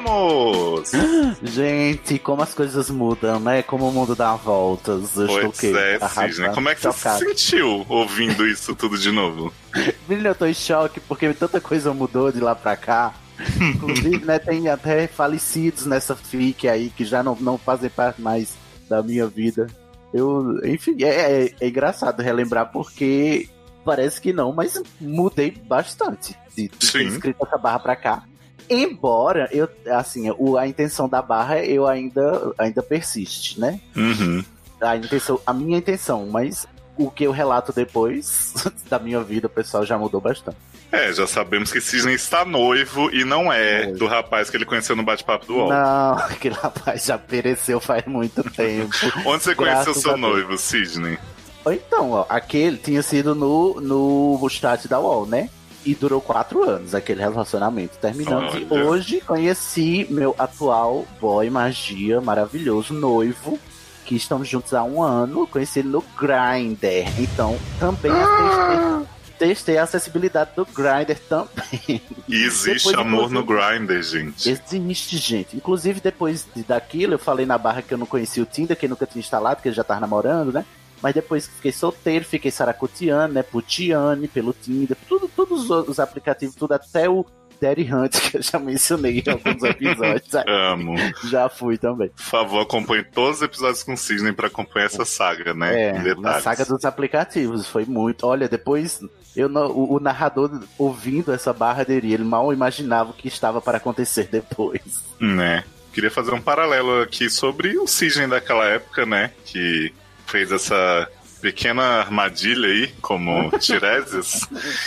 Voltamos! 0.00 0.92
Gente, 1.42 2.18
como 2.18 2.42
as 2.42 2.52
coisas 2.54 2.90
mudam, 2.90 3.40
né? 3.40 3.62
Como 3.62 3.88
o 3.88 3.92
mundo 3.92 4.14
dá 4.14 4.34
voltas. 4.34 5.16
Eu 5.16 5.26
estou 5.26 5.40
Pois 5.52 5.60
que 5.60 5.76
é, 5.76 5.98
Cisne. 6.08 6.48
Como 6.54 6.68
é 6.68 6.74
que 6.74 6.80
você 6.82 6.92
se 6.92 6.98
chocado. 6.98 7.18
sentiu 7.20 7.86
ouvindo 7.88 8.46
isso 8.46 8.74
tudo 8.74 8.98
de 8.98 9.10
novo? 9.10 9.52
Menina, 10.08 10.30
eu 10.30 10.34
tô 10.34 10.46
em 10.46 10.54
choque 10.54 11.00
porque 11.00 11.32
tanta 11.34 11.60
coisa 11.60 11.92
mudou 11.94 12.30
de 12.30 12.40
lá 12.40 12.54
pra 12.54 12.76
cá. 12.76 13.14
Inclusive, 13.60 14.24
né, 14.24 14.38
tem 14.38 14.68
até 14.68 15.06
falecidos 15.06 15.84
nessa 15.84 16.16
fic 16.16 16.66
aí 16.68 16.88
que 16.90 17.04
já 17.04 17.22
não, 17.22 17.36
não 17.38 17.58
fazem 17.58 17.90
parte 17.90 18.20
mais 18.20 18.54
da 18.88 19.02
minha 19.02 19.26
vida. 19.26 19.66
Eu, 20.12 20.58
enfim, 20.64 20.96
é, 21.02 21.44
é- 21.44 21.54
é 21.60 21.68
engraçado 21.68 22.22
relembrar 22.22 22.70
porque 22.72 23.48
parece 23.84 24.20
que 24.20 24.32
não, 24.32 24.52
mas 24.52 24.82
mudei 25.00 25.50
bastante 25.50 26.34
de, 26.56 26.68
de 26.68 26.68
ter 26.92 27.02
escrito 27.02 27.44
essa 27.46 27.58
barra 27.58 27.78
pra 27.78 27.94
cá. 27.96 28.22
Embora 28.68 29.48
eu, 29.52 29.68
assim, 29.92 30.30
o, 30.38 30.56
a 30.56 30.66
intenção 30.66 31.08
da 31.08 31.22
barra 31.22 31.58
eu 31.64 31.86
ainda, 31.86 32.52
ainda 32.58 32.82
persiste, 32.82 33.60
né? 33.60 33.80
Uhum. 33.94 34.44
a, 34.80 34.96
intenção, 34.96 35.40
a 35.46 35.52
minha 35.52 35.78
intenção, 35.78 36.26
mas 36.26 36.66
o 36.96 37.10
que 37.10 37.24
eu 37.24 37.30
relato 37.30 37.72
depois 37.72 38.54
da 38.88 38.98
minha 38.98 39.22
vida, 39.22 39.48
pessoal 39.48 39.84
já 39.84 39.98
mudou 39.98 40.20
bastante. 40.20 40.56
É, 40.90 41.12
já 41.12 41.26
sabemos 41.26 41.72
que 41.72 41.80
Cisne 41.80 42.14
está 42.14 42.44
noivo 42.44 43.10
e 43.12 43.24
não 43.24 43.52
é 43.52 43.86
do 43.92 44.06
rapaz 44.06 44.48
que 44.48 44.56
ele 44.56 44.64
conheceu 44.64 44.94
no 44.94 45.02
bate-papo 45.02 45.46
do 45.46 45.54
UOL. 45.56 45.68
Não, 45.68 46.12
aquele 46.30 46.54
rapaz 46.54 47.04
já 47.04 47.18
pereceu 47.18 47.80
faz 47.80 48.04
muito 48.06 48.42
tempo. 48.50 48.94
Onde 49.26 49.42
você 49.42 49.54
conheceu 49.54 49.94
seu 49.94 50.16
noivo, 50.16 50.56
Sidney? 50.56 51.18
Então, 51.66 52.12
ó, 52.12 52.26
aquele 52.28 52.76
tinha 52.76 53.02
sido 53.02 53.34
no, 53.34 53.80
no 53.80 54.48
chat 54.48 54.86
da 54.86 55.00
UOL, 55.00 55.26
né? 55.26 55.50
E 55.86 55.94
durou 55.94 56.20
quatro 56.20 56.68
anos 56.68 56.94
aquele 56.94 57.20
relacionamento. 57.20 57.96
Terminando. 57.98 58.58
E 58.58 58.66
Olha. 58.68 58.84
hoje 58.84 59.20
conheci 59.20 60.06
meu 60.10 60.34
atual 60.36 61.06
boy 61.20 61.48
magia, 61.48 62.20
maravilhoso, 62.20 62.92
noivo. 62.92 63.58
Que 64.04 64.14
estamos 64.16 64.48
juntos 64.48 64.74
há 64.74 64.82
um 64.84 65.02
ano. 65.02 65.46
Conheci 65.46 65.78
ele 65.78 65.88
no 65.88 66.04
Grindr. 66.18 67.08
Então, 67.18 67.56
também 67.78 68.12
testei, 68.12 69.06
testei 69.48 69.78
a 69.78 69.82
acessibilidade 69.84 70.50
do 70.56 70.64
Grindr 70.66 71.16
também. 71.28 72.00
E 72.28 72.44
existe 72.44 72.88
Depois, 72.88 72.94
amor 73.06 73.30
no 73.30 73.44
Grindr, 73.44 74.02
gente. 74.02 74.48
Existe, 74.50 75.16
gente. 75.18 75.56
Inclusive, 75.56 76.00
depois 76.00 76.46
de- 76.54 76.62
daquilo, 76.62 77.14
eu 77.14 77.18
falei 77.18 77.46
na 77.46 77.58
barra 77.58 77.82
que 77.82 77.94
eu 77.94 77.98
não 77.98 78.06
conhecia 78.06 78.42
o 78.42 78.46
Tinder, 78.46 78.76
que 78.76 78.86
nunca 78.88 79.06
tinha 79.06 79.20
instalado, 79.20 79.60
que 79.62 79.68
ele 79.68 79.74
já 79.76 79.82
tava 79.84 80.00
namorando, 80.00 80.52
né? 80.52 80.64
Mas 81.02 81.14
depois 81.14 81.46
que 81.46 81.54
fiquei 81.54 81.72
solteiro, 81.72 82.24
fiquei 82.24 82.50
saracutiano, 82.50 83.34
né? 83.34 83.42
Putiane, 83.42 84.28
pelo 84.28 84.52
Tinder, 84.52 84.96
tudo, 85.08 85.28
todos 85.28 85.70
os, 85.70 85.88
os 85.88 86.00
aplicativos, 86.00 86.54
tudo, 86.54 86.72
até 86.72 87.08
o 87.08 87.24
Daddy 87.60 87.92
Hunt, 87.92 88.18
que 88.30 88.36
eu 88.38 88.42
já 88.42 88.58
mencionei 88.58 89.22
em 89.24 89.30
alguns 89.30 89.62
episódios. 89.62 90.34
Amo. 90.46 90.94
Já 91.28 91.48
fui 91.48 91.78
também. 91.78 92.08
Por 92.08 92.22
favor, 92.22 92.60
acompanhe 92.60 93.04
todos 93.04 93.36
os 93.38 93.42
episódios 93.42 93.82
com 93.82 93.96
Sidney 93.96 94.32
pra 94.32 94.48
acompanhar 94.48 94.86
essa 94.86 95.04
saga, 95.04 95.54
né? 95.54 95.88
É, 95.88 95.92
detalhes. 96.02 96.42
saga 96.44 96.64
dos 96.64 96.84
aplicativos, 96.84 97.66
foi 97.66 97.84
muito. 97.84 98.26
Olha, 98.26 98.48
depois 98.48 99.00
eu 99.34 99.48
não- 99.48 99.70
o, 99.70 99.94
o 99.94 100.00
narrador 100.00 100.62
ouvindo 100.78 101.32
essa 101.32 101.52
barra 101.52 101.84
dele, 101.84 102.12
ele 102.12 102.24
mal 102.24 102.52
imaginava 102.52 103.10
o 103.10 103.14
que 103.14 103.28
estava 103.28 103.60
para 103.60 103.76
acontecer 103.78 104.28
depois. 104.30 105.04
Né? 105.20 105.62
Queria 105.92 106.10
fazer 106.10 106.32
um 106.34 106.40
paralelo 106.42 107.00
aqui 107.00 107.30
sobre 107.30 107.78
o 107.78 107.86
Sidney 107.86 108.26
daquela 108.26 108.66
época, 108.66 109.06
né? 109.06 109.30
Que 109.46 109.94
fez 110.26 110.52
essa 110.52 111.08
pequena 111.40 111.82
armadilha 112.00 112.68
aí, 112.68 112.88
como 113.00 113.50
Tiresias. 113.58 114.40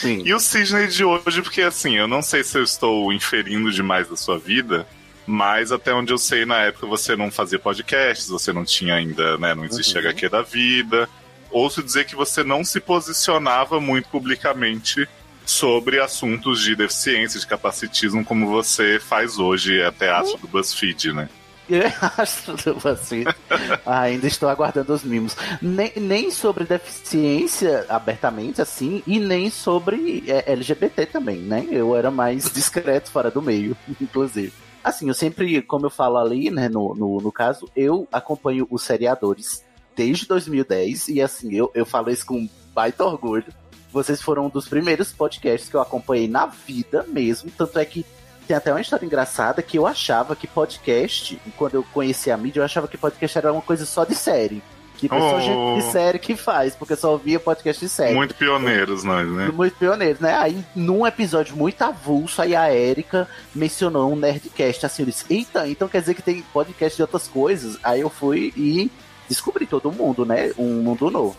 E 0.04 0.34
o 0.34 0.40
Sidney 0.40 0.88
de 0.88 1.04
hoje, 1.04 1.42
porque 1.42 1.62
assim, 1.62 1.96
eu 1.96 2.08
não 2.08 2.22
sei 2.22 2.44
se 2.44 2.58
eu 2.58 2.64
estou 2.64 3.14
inferindo 3.14 3.72
demais 3.72 4.10
da 4.10 4.18
sua 4.18 4.38
vida, 4.38 4.88
mas 5.26 5.72
até 5.72 5.94
onde 5.94 6.12
eu 6.12 6.18
sei, 6.18 6.46
na 6.46 6.58
época 6.64 6.88
você 6.88 7.16
não 7.16 7.32
fazia 7.32 7.60
podcasts, 7.60 8.30
você 8.30 8.52
não 8.52 8.66
tinha 8.66 8.96
ainda, 8.96 9.38
né? 9.38 9.54
Não 9.54 9.64
existia 9.64 10.02
HQ 10.02 10.30
da 10.30 10.42
vida. 10.42 11.08
Ouço 11.52 11.82
dizer 11.82 12.06
que 12.06 12.16
você 12.16 12.44
não 12.44 12.64
se 12.64 12.80
posicionava 12.80 13.80
muito 13.80 14.10
publicamente 14.10 15.08
sobre 15.46 16.00
assuntos 16.00 16.62
de 16.62 16.76
deficiência, 16.76 17.40
de 17.40 17.48
capacitismo, 17.48 18.24
como 18.24 18.48
você 18.48 19.00
faz 19.00 19.40
hoje, 19.40 19.82
até 19.82 20.12
astro 20.12 20.38
do 20.38 20.48
BuzzFeed, 20.48 21.14
né? 21.14 21.30
Eu 21.70 21.84
acho 22.18 22.88
assim. 22.88 23.24
Ainda 23.86 24.28
estou 24.28 24.50
aguardando 24.50 24.92
os 24.92 25.04
mimos. 25.04 25.38
Nem, 25.62 25.92
nem 25.96 26.32
sobre 26.32 26.64
deficiência 26.64 27.86
abertamente, 27.88 28.62
assim, 28.62 29.04
e 29.06 29.20
nem 29.20 29.50
sobre 29.52 30.24
é, 30.28 30.52
LGBT 30.52 31.06
também, 31.06 31.38
né? 31.38 31.68
Eu 31.70 31.96
era 31.96 32.10
mais 32.10 32.52
discreto 32.52 33.12
fora 33.12 33.30
do 33.30 33.42
meio, 33.42 33.78
inclusive. 34.02 34.52
Assim, 34.84 35.08
eu 35.08 35.14
sempre, 35.14 35.62
como 35.62 35.86
eu 35.86 35.90
falo 35.90 36.18
ali, 36.18 36.50
né, 36.50 36.70
no, 36.70 36.96
no, 36.96 37.18
no 37.18 37.32
caso, 37.32 37.70
eu 37.76 38.08
acompanho 38.12 38.66
os 38.72 38.82
seriadores 38.82 39.64
desde 39.96 40.26
2010, 40.26 41.10
e 41.10 41.22
assim, 41.22 41.54
eu, 41.54 41.70
eu 41.76 41.86
falo 41.86 42.10
isso 42.10 42.26
com 42.26 42.48
baita 42.74 43.04
orgulho. 43.04 43.54
Vocês 43.92 44.22
foram 44.22 44.46
um 44.46 44.50
dos 44.50 44.68
primeiros 44.68 45.12
podcasts 45.12 45.70
que 45.70 45.76
eu 45.76 45.82
acompanhei 45.82 46.28
na 46.28 46.46
vida 46.46 47.06
mesmo, 47.10 47.52
tanto 47.52 47.78
é 47.78 47.84
que 47.84 48.06
tem 48.50 48.56
até 48.58 48.72
uma 48.72 48.82
história 48.82 49.06
engraçada 49.06 49.62
que 49.62 49.78
eu 49.78 49.86
achava 49.86 50.36
que 50.36 50.47
podcast, 50.47 51.39
quando 51.56 51.76
eu 51.76 51.84
conheci 51.93 52.32
a 52.32 52.36
mídia, 52.38 52.62
eu 52.62 52.66
achava 52.66 52.88
que 52.88 52.97
podcast 52.97 53.38
era 53.38 53.54
uma 53.54 53.62
coisa 53.62 53.86
só 53.86 54.04
de 54.04 54.16
série. 54.16 54.64
Que 54.97 55.08
só 55.08 55.38
Oh. 55.38 55.39
gente 55.39 55.86
de 55.86 55.91
série 55.91 56.18
que 56.18 56.36
faz, 56.36 56.76
porque 56.76 56.93
eu 56.93 56.97
só 56.97 57.12
ouvia 57.12 57.39
podcast 57.39 57.80
de 57.86 57.88
série. 57.88 58.16
Muito 58.16 58.34
pioneiros 58.34 59.04
nós, 59.04 59.30
né? 59.30 59.52
Muito 59.54 59.76
pioneiros, 59.78 60.20
né? 60.20 60.34
Aí, 60.36 60.66
num 60.76 61.06
episódio 61.06 61.56
muito 61.56 61.80
avulso, 61.84 62.41
aí 62.41 62.56
a 62.56 62.74
Erika 62.74 63.30
mencionou 63.54 64.12
um 64.12 64.16
Nerdcast, 64.16 64.84
assim, 64.84 65.04
eu 65.04 65.06
disse, 65.06 65.26
eita, 65.30 65.68
então 65.68 65.88
quer 65.88 66.00
dizer 66.02 66.16
que 66.16 66.24
tem 66.24 66.41
podcast 66.52 66.95
de 66.95 67.04
outras 67.04 67.28
coisas? 67.28 67.78
Aí 67.84 68.02
eu 68.02 68.10
fui 68.10 68.52
e 68.58 68.91
descobri 69.30 69.68
todo 69.68 69.91
mundo, 69.91 70.26
né? 70.26 70.52
Um 70.58 70.82
mundo 70.82 71.12
novo. 71.12 71.38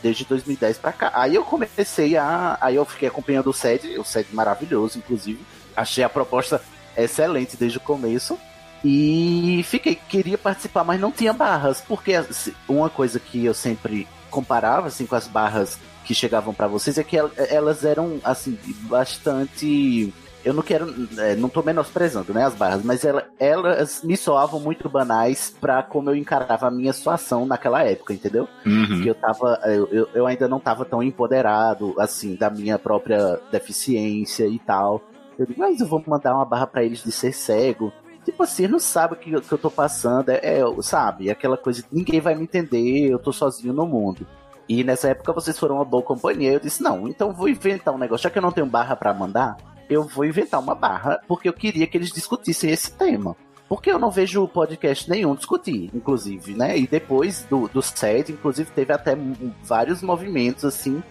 Desde 0.00 0.24
2010 0.24 0.78
pra 0.78 0.92
cá. 0.92 1.10
Aí 1.12 1.34
eu 1.34 1.42
comecei 1.42 2.16
a. 2.16 2.56
Aí 2.60 2.76
eu 2.76 2.84
fiquei 2.84 3.08
acompanhando 3.08 3.50
o 3.50 3.52
SED, 3.52 3.98
o 3.98 4.04
SED 4.04 4.28
maravilhoso, 4.32 4.98
inclusive. 4.98 5.40
Achei 5.76 6.02
a 6.04 6.08
proposta 6.08 6.60
excelente 6.96 7.56
desde 7.56 7.78
o 7.78 7.80
começo. 7.80 8.38
E 8.84 9.62
fiquei, 9.64 9.94
queria 9.94 10.36
participar, 10.36 10.82
mas 10.84 11.00
não 11.00 11.12
tinha 11.12 11.32
barras, 11.32 11.80
porque 11.80 12.14
assim, 12.14 12.52
uma 12.68 12.90
coisa 12.90 13.20
que 13.20 13.44
eu 13.44 13.54
sempre 13.54 14.08
comparava 14.30 14.88
assim 14.88 15.06
com 15.06 15.14
as 15.14 15.28
barras 15.28 15.78
que 16.04 16.14
chegavam 16.14 16.52
pra 16.52 16.66
vocês 16.66 16.98
é 16.98 17.04
que 17.04 17.16
el- 17.16 17.30
elas 17.36 17.84
eram 17.84 18.18
assim 18.24 18.58
bastante 18.82 20.12
eu 20.44 20.52
não 20.52 20.62
quero, 20.64 20.92
é, 21.18 21.36
não 21.36 21.48
tô 21.48 21.62
menosprezando, 21.62 22.34
né, 22.34 22.44
as 22.44 22.54
barras, 22.54 22.82
mas 22.82 23.04
ela, 23.04 23.24
elas 23.38 24.02
me 24.02 24.16
soavam 24.16 24.58
muito 24.58 24.88
banais 24.88 25.54
pra 25.60 25.84
como 25.84 26.10
eu 26.10 26.16
encarava 26.16 26.66
a 26.66 26.70
minha 26.70 26.92
situação 26.92 27.46
naquela 27.46 27.84
época, 27.84 28.12
entendeu? 28.12 28.48
Uhum. 28.66 29.02
Que 29.02 29.06
eu 29.08 29.14
tava, 29.14 29.60
eu- 29.66 30.08
eu 30.12 30.26
ainda 30.26 30.48
não 30.48 30.58
tava 30.58 30.84
tão 30.84 31.00
empoderado, 31.00 31.94
assim, 31.96 32.34
da 32.34 32.50
minha 32.50 32.76
própria 32.76 33.38
deficiência 33.52 34.44
e 34.48 34.58
tal. 34.58 35.00
Eu 35.38 35.46
digo, 35.46 35.58
mas 35.60 35.80
eu 35.80 35.86
vou 35.86 36.02
mandar 36.06 36.34
uma 36.34 36.44
barra 36.44 36.66
pra 36.66 36.84
eles 36.84 37.02
de 37.02 37.10
ser 37.12 37.32
cego. 37.32 37.92
Tipo 38.24 38.42
assim, 38.44 38.68
não 38.68 38.78
sabe 38.78 39.14
o 39.14 39.16
que, 39.16 39.32
eu- 39.32 39.40
tô 39.40 39.70
passando, 39.70 40.28
é, 40.30 40.40
é, 40.42 40.62
sabe, 40.80 41.28
aquela 41.30 41.56
coisa, 41.56 41.84
ninguém 41.90 42.20
vai 42.20 42.34
me 42.36 42.44
entender, 42.44 43.10
eu 43.10 43.18
tô 43.18 43.32
sozinho 43.32 43.72
no 43.72 43.84
mundo. 43.86 44.26
E 44.68 44.84
nessa 44.84 45.08
época 45.08 45.32
vocês 45.32 45.58
foram 45.58 45.74
uma 45.76 45.84
boa 45.84 46.02
companhia. 46.02 46.52
Eu 46.52 46.60
disse, 46.60 46.82
não, 46.82 47.08
então 47.08 47.32
vou 47.32 47.48
inventar 47.48 47.92
um 47.92 47.98
negócio. 47.98 48.22
Já 48.24 48.30
que 48.30 48.38
eu 48.38 48.42
não 48.42 48.52
tenho 48.52 48.66
barra 48.66 48.94
pra 48.94 49.12
mandar, 49.12 49.56
eu 49.90 50.04
vou 50.04 50.24
inventar 50.24 50.60
uma 50.60 50.74
barra, 50.74 51.20
porque 51.26 51.48
eu 51.48 51.52
queria 51.52 51.86
que 51.86 51.96
eles 51.96 52.12
discutissem 52.12 52.70
esse 52.70 52.92
tema. 52.92 53.36
Porque 53.68 53.90
eu 53.90 53.98
não 53.98 54.10
vejo 54.10 54.46
podcast 54.46 55.10
nenhum 55.10 55.34
discutir, 55.34 55.90
inclusive, 55.94 56.54
né? 56.54 56.78
E 56.78 56.86
depois 56.86 57.44
do, 57.50 57.68
do 57.68 57.82
SED, 57.82 58.32
inclusive, 58.32 58.70
teve 58.70 58.92
até 58.92 59.16
vários 59.64 60.00
movimentos, 60.02 60.64
assim, 60.64 61.02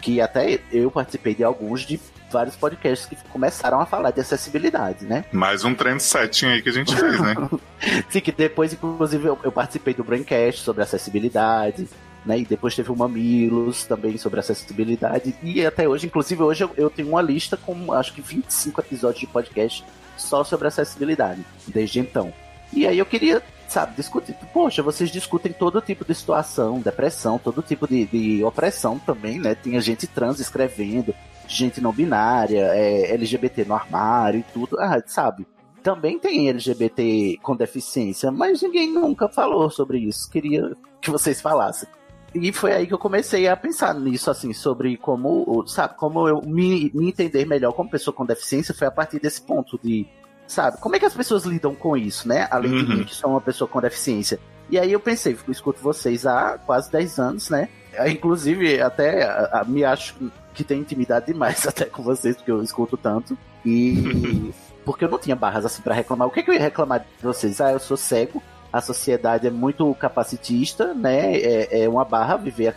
que 0.00 0.20
até 0.20 0.60
eu 0.72 0.90
participei 0.90 1.34
de 1.34 1.44
alguns, 1.44 1.82
de 1.82 2.00
vários 2.30 2.56
podcasts 2.56 3.06
que 3.06 3.16
começaram 3.28 3.80
a 3.80 3.86
falar 3.86 4.10
de 4.12 4.20
acessibilidade, 4.20 5.04
né? 5.04 5.24
Mais 5.32 5.64
um 5.64 5.74
trendsetting 5.74 6.46
aí 6.46 6.62
que 6.62 6.68
a 6.68 6.72
gente 6.72 6.94
fez, 6.94 7.20
né? 7.20 7.34
Sim, 8.08 8.20
que 8.20 8.32
depois, 8.32 8.72
inclusive, 8.72 9.26
eu, 9.26 9.38
eu 9.42 9.52
participei 9.52 9.94
do 9.94 10.04
Braincast 10.04 10.62
sobre 10.62 10.82
acessibilidade, 10.82 11.88
né? 12.24 12.38
E 12.38 12.44
depois 12.44 12.74
teve 12.74 12.90
o 12.90 12.96
Mamilos 12.96 13.84
também 13.84 14.16
sobre 14.16 14.40
acessibilidade. 14.40 15.34
E 15.42 15.64
até 15.64 15.88
hoje, 15.88 16.06
inclusive, 16.06 16.42
hoje 16.42 16.64
eu, 16.64 16.70
eu 16.76 16.90
tenho 16.90 17.08
uma 17.08 17.22
lista 17.22 17.56
com 17.56 17.92
acho 17.92 18.12
que 18.12 18.20
25 18.20 18.80
episódios 18.80 19.20
de 19.20 19.26
podcast 19.26 19.84
só 20.16 20.44
sobre 20.44 20.68
acessibilidade, 20.68 21.44
desde 21.66 21.98
então. 21.98 22.32
E 22.72 22.86
aí 22.86 22.98
eu 22.98 23.06
queria, 23.06 23.42
sabe, 23.70 23.94
discutir. 23.94 24.34
Poxa, 24.52 24.82
vocês 24.82 25.10
discutem 25.10 25.52
todo 25.52 25.80
tipo 25.80 26.04
de 26.04 26.12
situação, 26.14 26.80
depressão, 26.80 27.38
todo 27.38 27.62
tipo 27.62 27.86
de, 27.86 28.04
de 28.04 28.44
opressão 28.44 28.98
também, 28.98 29.38
né? 29.38 29.54
Tinha 29.54 29.80
gente 29.80 30.08
trans 30.08 30.40
escrevendo, 30.40 31.14
gente 31.46 31.80
não 31.80 31.92
binária, 31.92 32.72
é, 32.74 33.12
LGBT 33.14 33.64
no 33.64 33.74
armário 33.74 34.40
e 34.40 34.52
tudo. 34.52 34.76
Ah, 34.80 35.00
sabe? 35.06 35.46
Também 35.84 36.18
tem 36.18 36.48
LGBT 36.48 37.38
com 37.42 37.54
deficiência, 37.56 38.30
mas 38.32 38.60
ninguém 38.60 38.92
nunca 38.92 39.28
falou 39.28 39.70
sobre 39.70 39.98
isso. 40.00 40.28
Queria 40.28 40.76
que 41.00 41.10
vocês 41.10 41.40
falassem. 41.40 41.88
E 42.34 42.52
foi 42.52 42.72
aí 42.72 42.86
que 42.86 42.94
eu 42.94 42.98
comecei 42.98 43.48
a 43.48 43.56
pensar 43.56 43.94
nisso, 43.94 44.30
assim, 44.30 44.52
sobre 44.52 44.96
como, 44.96 45.64
sabe, 45.66 45.96
como 45.96 46.28
eu 46.28 46.40
me, 46.42 46.90
me 46.94 47.08
entender 47.08 47.44
melhor 47.44 47.72
como 47.72 47.90
pessoa 47.90 48.14
com 48.14 48.26
deficiência 48.26 48.74
foi 48.74 48.86
a 48.86 48.90
partir 48.90 49.18
desse 49.20 49.42
ponto 49.42 49.78
de, 49.82 50.06
sabe, 50.50 50.78
como 50.80 50.96
é 50.96 50.98
que 50.98 51.04
as 51.06 51.14
pessoas 51.14 51.44
lidam 51.44 51.74
com 51.74 51.96
isso, 51.96 52.26
né? 52.28 52.46
Além 52.50 52.70
de 52.70 52.90
Uhum. 52.90 52.98
mim, 52.98 53.04
que 53.04 53.14
sou 53.14 53.30
uma 53.30 53.40
pessoa 53.40 53.68
com 53.68 53.80
deficiência. 53.80 54.38
E 54.68 54.78
aí 54.78 54.92
eu 54.92 55.00
pensei, 55.00 55.32
eu 55.46 55.52
escuto 55.52 55.80
vocês 55.82 56.26
há 56.26 56.58
quase 56.58 56.90
10 56.92 57.18
anos, 57.18 57.50
né? 57.50 57.68
Inclusive, 58.08 58.80
até 58.80 59.24
a- 59.24 59.60
a- 59.60 59.64
me 59.64 59.84
acho 59.84 60.14
que 60.54 60.62
tenho 60.62 60.80
intimidade 60.80 61.26
demais 61.26 61.66
até 61.66 61.84
com 61.86 62.02
vocês, 62.02 62.36
porque 62.36 62.50
eu 62.50 62.62
escuto 62.62 62.96
tanto. 62.96 63.36
E. 63.64 64.52
porque 64.84 65.04
eu 65.04 65.08
não 65.10 65.18
tinha 65.18 65.34
barras 65.36 65.64
assim 65.66 65.82
pra 65.82 65.94
reclamar. 65.94 66.28
O 66.28 66.30
que, 66.30 66.42
que 66.42 66.50
eu 66.50 66.54
ia 66.54 66.60
reclamar 66.60 67.00
de 67.00 67.06
vocês? 67.22 67.60
Ah, 67.60 67.72
eu 67.72 67.78
sou 67.80 67.96
cego, 67.96 68.42
a 68.72 68.80
sociedade 68.80 69.46
é 69.46 69.50
muito 69.50 69.92
capacitista, 69.96 70.94
né? 70.94 71.34
É, 71.36 71.82
é 71.84 71.88
uma 71.88 72.04
barra 72.04 72.36
viver 72.36 72.72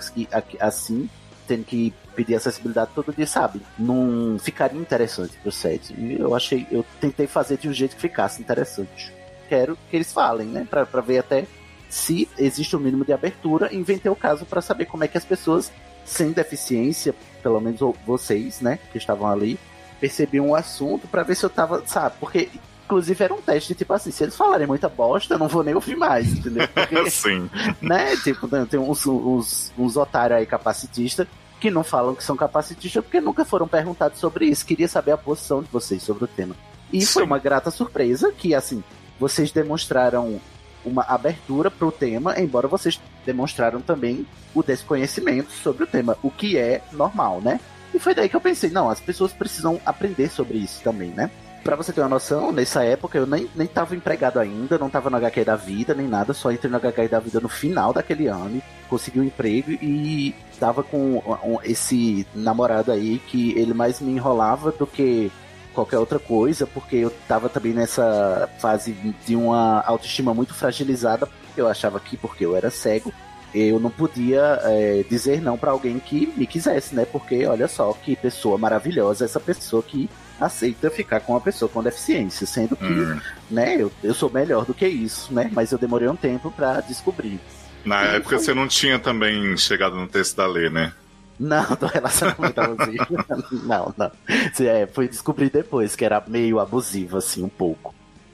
assim, 0.59 1.09
tendo 1.47 1.63
que 1.63 1.93
pedir 2.13 2.35
acessibilidade 2.35 2.91
todo 2.93 3.13
dia, 3.13 3.27
sabe? 3.27 3.61
Não 3.77 4.37
ficaria 4.39 4.79
interessante 4.79 5.37
pro 5.41 5.51
set. 5.51 5.93
E 5.97 6.19
eu 6.19 6.35
achei, 6.35 6.67
eu 6.71 6.85
tentei 6.99 7.27
fazer 7.27 7.57
de 7.57 7.67
um 7.67 7.73
jeito 7.73 7.95
que 7.95 8.01
ficasse 8.01 8.41
interessante. 8.41 9.13
Quero 9.49 9.77
que 9.89 9.95
eles 9.95 10.11
falem, 10.13 10.47
né? 10.47 10.65
Pra, 10.69 10.85
pra 10.85 11.01
ver 11.01 11.19
até 11.19 11.45
se 11.89 12.27
existe 12.37 12.75
o 12.75 12.79
mínimo 12.79 13.05
de 13.05 13.13
abertura. 13.13 13.73
Inventei 13.73 14.11
o 14.11 14.15
caso 14.15 14.45
pra 14.45 14.61
saber 14.61 14.85
como 14.85 15.03
é 15.03 15.07
que 15.07 15.17
as 15.17 15.25
pessoas 15.25 15.71
sem 16.05 16.31
deficiência, 16.31 17.13
pelo 17.41 17.59
menos 17.61 17.79
vocês, 18.05 18.61
né, 18.61 18.79
que 18.91 18.97
estavam 18.97 19.27
ali, 19.27 19.59
percebiam 19.99 20.49
o 20.49 20.55
assunto 20.55 21.07
pra 21.07 21.23
ver 21.23 21.35
se 21.35 21.45
eu 21.45 21.49
tava, 21.49 21.83
sabe? 21.85 22.15
Porque 22.19 22.49
inclusive 22.85 23.23
era 23.23 23.33
um 23.33 23.41
teste 23.41 23.73
tipo 23.73 23.93
assim, 23.93 24.11
se 24.11 24.23
eles 24.23 24.35
falarem 24.35 24.67
muita 24.67 24.89
bosta, 24.89 25.35
eu 25.35 25.39
não 25.39 25.47
vou 25.47 25.63
nem 25.63 25.73
ouvir 25.73 25.95
mais, 25.95 26.33
entendeu? 26.33 26.67
Porque 26.73 27.09
Sim. 27.09 27.49
né? 27.81 28.15
Tipo, 28.17 28.47
tem 28.65 28.79
uns, 28.79 29.05
uns, 29.05 29.73
uns 29.77 29.95
otários 29.95 30.39
aí 30.39 30.45
capacitistas 30.45 31.27
que 31.63 31.71
não 31.71 31.81
falam 31.81 32.13
que 32.13 32.21
são 32.25 32.35
capacitistas 32.35 33.01
porque 33.01 33.21
nunca 33.21 33.45
foram 33.45 33.69
perguntados 33.69 34.19
sobre 34.19 34.47
isso. 34.47 34.65
Queria 34.65 34.85
saber 34.85 35.11
a 35.11 35.17
posição 35.17 35.63
de 35.63 35.69
vocês 35.71 36.03
sobre 36.03 36.25
o 36.25 36.27
tema. 36.27 36.53
E 36.91 37.05
foi 37.05 37.23
uma 37.23 37.39
grata 37.39 37.71
surpresa 37.71 38.33
que, 38.33 38.53
assim, 38.53 38.83
vocês 39.17 39.49
demonstraram 39.49 40.41
uma 40.83 41.03
abertura 41.03 41.71
para 41.71 41.87
o 41.87 41.91
tema, 41.91 42.37
embora 42.37 42.67
vocês 42.67 42.99
demonstraram 43.25 43.79
também 43.79 44.27
o 44.53 44.61
desconhecimento 44.61 45.53
sobre 45.53 45.85
o 45.85 45.87
tema, 45.87 46.17
o 46.21 46.29
que 46.29 46.57
é 46.57 46.81
normal, 46.91 47.39
né? 47.39 47.61
E 47.93 47.99
foi 47.99 48.13
daí 48.13 48.27
que 48.27 48.35
eu 48.35 48.41
pensei, 48.41 48.69
não, 48.69 48.89
as 48.89 48.99
pessoas 48.99 49.31
precisam 49.31 49.79
aprender 49.85 50.29
sobre 50.29 50.57
isso 50.57 50.83
também, 50.83 51.11
né? 51.11 51.31
Pra 51.63 51.77
você 51.77 51.93
ter 51.93 52.01
uma 52.01 52.09
noção, 52.09 52.51
nessa 52.51 52.83
época 52.83 53.17
eu 53.17 53.25
nem, 53.25 53.49
nem 53.55 53.65
tava 53.65 53.95
empregado 53.95 54.37
ainda, 54.37 54.77
não 54.77 54.89
tava 54.89 55.09
no 55.09 55.15
HQ 55.15 55.45
da 55.45 55.55
vida, 55.55 55.93
nem 55.93 56.07
nada, 56.09 56.33
só 56.33 56.51
entrei 56.51 56.69
no 56.69 56.75
HQ 56.75 57.07
da 57.07 57.19
vida 57.21 57.39
no 57.39 57.47
final 57.47 57.93
daquele 57.93 58.27
ano, 58.27 58.61
consegui 58.89 59.21
um 59.21 59.23
emprego 59.23 59.71
e 59.71 60.35
tava 60.59 60.83
com 60.83 61.21
esse 61.63 62.27
namorado 62.35 62.91
aí 62.91 63.17
que 63.17 63.57
ele 63.57 63.73
mais 63.73 64.01
me 64.01 64.11
enrolava 64.11 64.73
do 64.73 64.85
que 64.85 65.31
qualquer 65.73 65.99
outra 65.99 66.19
coisa, 66.19 66.67
porque 66.67 66.97
eu 66.97 67.11
tava 67.29 67.47
também 67.47 67.71
nessa 67.71 68.49
fase 68.59 68.91
de 69.25 69.33
uma 69.33 69.81
autoestima 69.83 70.33
muito 70.33 70.53
fragilizada, 70.53 71.29
eu 71.55 71.69
achava 71.69 71.97
que 71.97 72.17
porque 72.17 72.45
eu 72.45 72.57
era 72.57 72.69
cego, 72.69 73.13
eu 73.53 73.79
não 73.79 73.89
podia 73.89 74.59
é, 74.63 75.05
dizer 75.09 75.41
não 75.41 75.57
pra 75.57 75.71
alguém 75.71 75.97
que 75.99 76.33
me 76.35 76.45
quisesse, 76.45 76.95
né? 76.95 77.05
Porque 77.05 77.45
olha 77.45 77.67
só 77.67 77.93
que 77.93 78.15
pessoa 78.15 78.57
maravilhosa 78.57 79.23
essa 79.23 79.39
pessoa 79.39 79.81
que 79.81 80.09
aceita 80.45 80.89
ficar 80.89 81.19
com 81.21 81.33
uma 81.33 81.41
pessoa 81.41 81.69
com 81.69 81.83
deficiência, 81.83 82.45
sendo 82.45 82.75
que, 82.75 82.85
Hum. 82.85 83.19
né, 83.49 83.75
eu, 83.81 83.91
eu 84.03 84.13
sou 84.13 84.29
melhor 84.29 84.65
do 84.65 84.73
que 84.73 84.87
isso, 84.87 85.33
né? 85.33 85.49
Mas 85.53 85.71
eu 85.71 85.77
demorei 85.77 86.07
um 86.07 86.15
tempo 86.15 86.51
pra 86.51 86.81
descobrir. 86.81 87.39
Na 87.85 88.01
época 88.03 88.39
você 88.39 88.53
não 88.53 88.67
tinha 88.67 88.97
também 88.97 89.55
chegado 89.57 89.95
no 89.95 90.07
texto 90.07 90.37
da 90.37 90.47
lei, 90.47 90.69
né? 90.69 90.93
Não, 91.39 91.65
do 91.75 91.85
relacionamento 91.87 92.61
abusivo. 92.61 93.07
não, 93.65 93.93
não. 93.97 94.11
É, 94.59 94.85
foi 94.87 95.07
descobrir 95.07 95.49
depois 95.49 95.95
que 95.95 96.05
era 96.05 96.23
meio 96.27 96.59
abusivo, 96.59 97.17
assim, 97.17 97.43
um 97.43 97.49
pouco. 97.49 97.93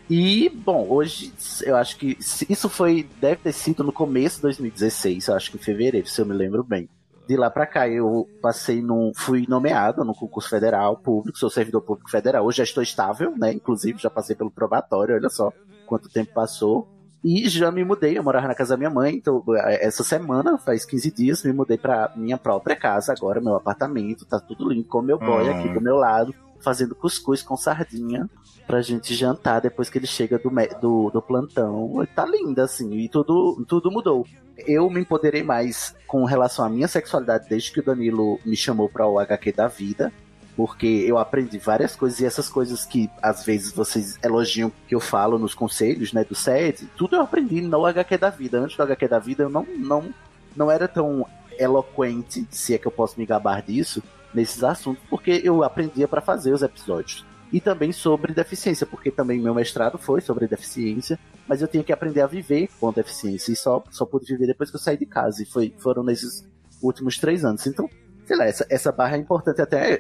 E, 0.10 0.50
bom, 0.50 0.88
hoje 0.90 1.32
eu 1.64 1.76
acho 1.76 1.96
que 1.98 2.18
isso 2.50 2.68
foi. 2.68 3.08
Deve 3.22 3.38
ter 3.38 3.54
sido 3.54 3.84
no 3.84 3.92
começo 3.92 4.38
de 4.38 4.42
2016, 4.44 5.28
eu 5.28 5.36
acho 5.36 5.52
que 5.52 5.58
em 5.58 5.60
fevereiro, 5.60 6.08
se 6.08 6.20
eu 6.20 6.26
me 6.26 6.34
lembro 6.34 6.64
bem. 6.64 6.90
De 7.30 7.38
lá 7.38 7.48
pra 7.48 7.68
cá 7.68 7.88
eu 7.88 8.28
passei 8.42 8.82
num. 8.82 9.12
fui 9.16 9.46
nomeado 9.48 10.04
no 10.04 10.16
concurso 10.16 10.50
federal 10.50 10.98
público, 10.98 11.38
sou 11.38 11.48
servidor 11.48 11.82
público 11.84 12.10
federal. 12.10 12.44
Hoje 12.44 12.58
já 12.58 12.64
estou 12.64 12.82
estável, 12.82 13.38
né? 13.38 13.54
Inclusive 13.54 14.00
já 14.00 14.10
passei 14.10 14.36
pelo 14.36 14.50
probatório, 14.50 15.14
olha 15.14 15.30
só 15.30 15.54
quanto 15.86 16.10
tempo 16.10 16.34
passou. 16.34 16.88
E 17.24 17.48
já 17.48 17.72
me 17.72 17.84
mudei, 17.84 18.18
eu 18.18 18.24
morava 18.24 18.48
na 18.48 18.56
casa 18.56 18.72
da 18.72 18.78
minha 18.78 18.90
mãe, 18.90 19.18
então 19.18 19.44
essa 19.64 20.04
semana, 20.04 20.58
faz 20.58 20.86
15 20.86 21.12
dias, 21.12 21.44
me 21.44 21.54
mudei 21.54 21.78
pra 21.78 22.12
minha 22.16 22.38
própria 22.38 22.76
casa 22.76 23.14
agora, 23.14 23.40
meu 23.40 23.56
apartamento, 23.56 24.26
tá 24.26 24.40
tudo 24.40 24.68
limpo, 24.68 24.90
com 24.90 25.02
meu 25.04 25.20
boy 25.20 25.50
Hum. 25.50 25.52
aqui 25.52 25.70
do 25.70 25.82
meu 25.82 25.98
lado, 25.98 26.34
fazendo 26.62 26.96
cuscuz 26.96 27.42
com 27.42 27.56
sardinha 27.56 28.30
pra 28.68 28.82
gente 28.82 29.16
jantar 29.16 29.62
depois 29.62 29.90
que 29.90 29.98
ele 29.98 30.08
chega 30.08 30.38
do, 30.38 30.52
do, 30.80 31.10
do 31.10 31.22
plantão. 31.22 32.06
Tá 32.16 32.26
linda, 32.26 32.64
assim, 32.64 32.94
e 32.94 33.10
tudo, 33.10 33.66
tudo 33.68 33.92
mudou. 33.92 34.26
Eu 34.68 34.90
me 34.90 35.02
empoderei 35.02 35.42
mais 35.42 35.96
com 36.06 36.24
relação 36.26 36.66
à 36.66 36.70
minha 36.70 36.88
sexualidade 36.88 37.48
desde 37.50 37.72
que 37.72 37.80
o 37.80 37.84
Danilo 37.84 38.40
me 38.46 38.56
chamou 38.56 38.90
pra 38.90 39.08
o 39.08 39.18
HQ 39.18 39.54
da 39.54 39.68
vida 39.68 40.12
porque 40.60 41.06
eu 41.08 41.18
aprendi 41.18 41.58
várias 41.58 41.96
coisas 41.96 42.20
e 42.20 42.26
essas 42.26 42.50
coisas 42.50 42.86
que 42.86 43.10
às 43.22 43.46
vezes 43.46 43.72
vocês 43.72 44.20
elogiam 44.22 44.70
que 44.90 44.94
eu 44.94 45.00
falo 45.00 45.40
nos 45.40 45.54
conselhos, 45.54 46.12
né, 46.12 46.26
do 46.26 46.36
SED, 46.36 46.86
tudo 46.98 47.16
eu 47.16 47.22
aprendi 47.22 47.62
no 47.62 47.86
HQ 47.86 48.18
da 48.18 48.30
vida. 48.30 48.60
Antes 48.60 48.76
do 48.76 48.84
HQ 48.84 49.08
da 49.08 49.20
vida 49.20 49.44
eu 49.44 49.50
não, 49.50 49.66
não, 49.78 50.14
não 50.54 50.70
era 50.70 50.86
tão 50.86 51.26
eloquente, 51.58 52.46
se 52.52 52.74
é 52.74 52.78
que 52.78 52.86
eu 52.86 52.92
posso 52.92 53.18
me 53.18 53.26
gabar 53.26 53.62
disso, 53.62 54.04
nesses 54.34 54.64
assuntos, 54.64 55.02
porque 55.10 55.42
eu 55.44 55.64
aprendia 55.64 56.08
para 56.08 56.22
fazer 56.22 56.54
os 56.54 56.62
episódios. 56.62 57.26
E 57.52 57.60
também 57.60 57.92
sobre 57.92 58.32
deficiência, 58.34 58.86
porque 58.86 59.10
também 59.10 59.40
meu 59.40 59.56
mestrado 59.56 59.98
foi 59.98 60.22
sobre 60.22 60.48
deficiência, 60.48 61.18
mas 61.48 61.62
eu 61.62 61.68
tinha 61.68 61.84
que 61.84 61.92
aprender 61.92 62.22
a 62.22 62.28
viver 62.28 62.70
com 62.80 62.92
deficiência 62.94 63.52
e 63.52 63.56
só, 63.56 63.84
só 63.90 64.06
pude 64.06 64.28
viver 64.28 64.46
depois 64.48 64.70
que 64.70 64.76
eu 64.76 64.80
saí 64.80 64.98
de 64.98 65.06
casa. 65.08 65.42
E 65.42 65.46
foi, 65.48 65.74
foram 65.80 66.04
nesses 66.04 66.48
últimos 66.80 67.18
três 67.18 67.44
anos. 67.44 67.66
Então, 67.66 67.90
sei 68.28 68.38
lá, 68.38 68.46
essa, 68.46 68.68
essa 68.70 68.92
barra 68.92 69.16
é 69.18 69.20
importante 69.20 69.60
até, 69.60 70.00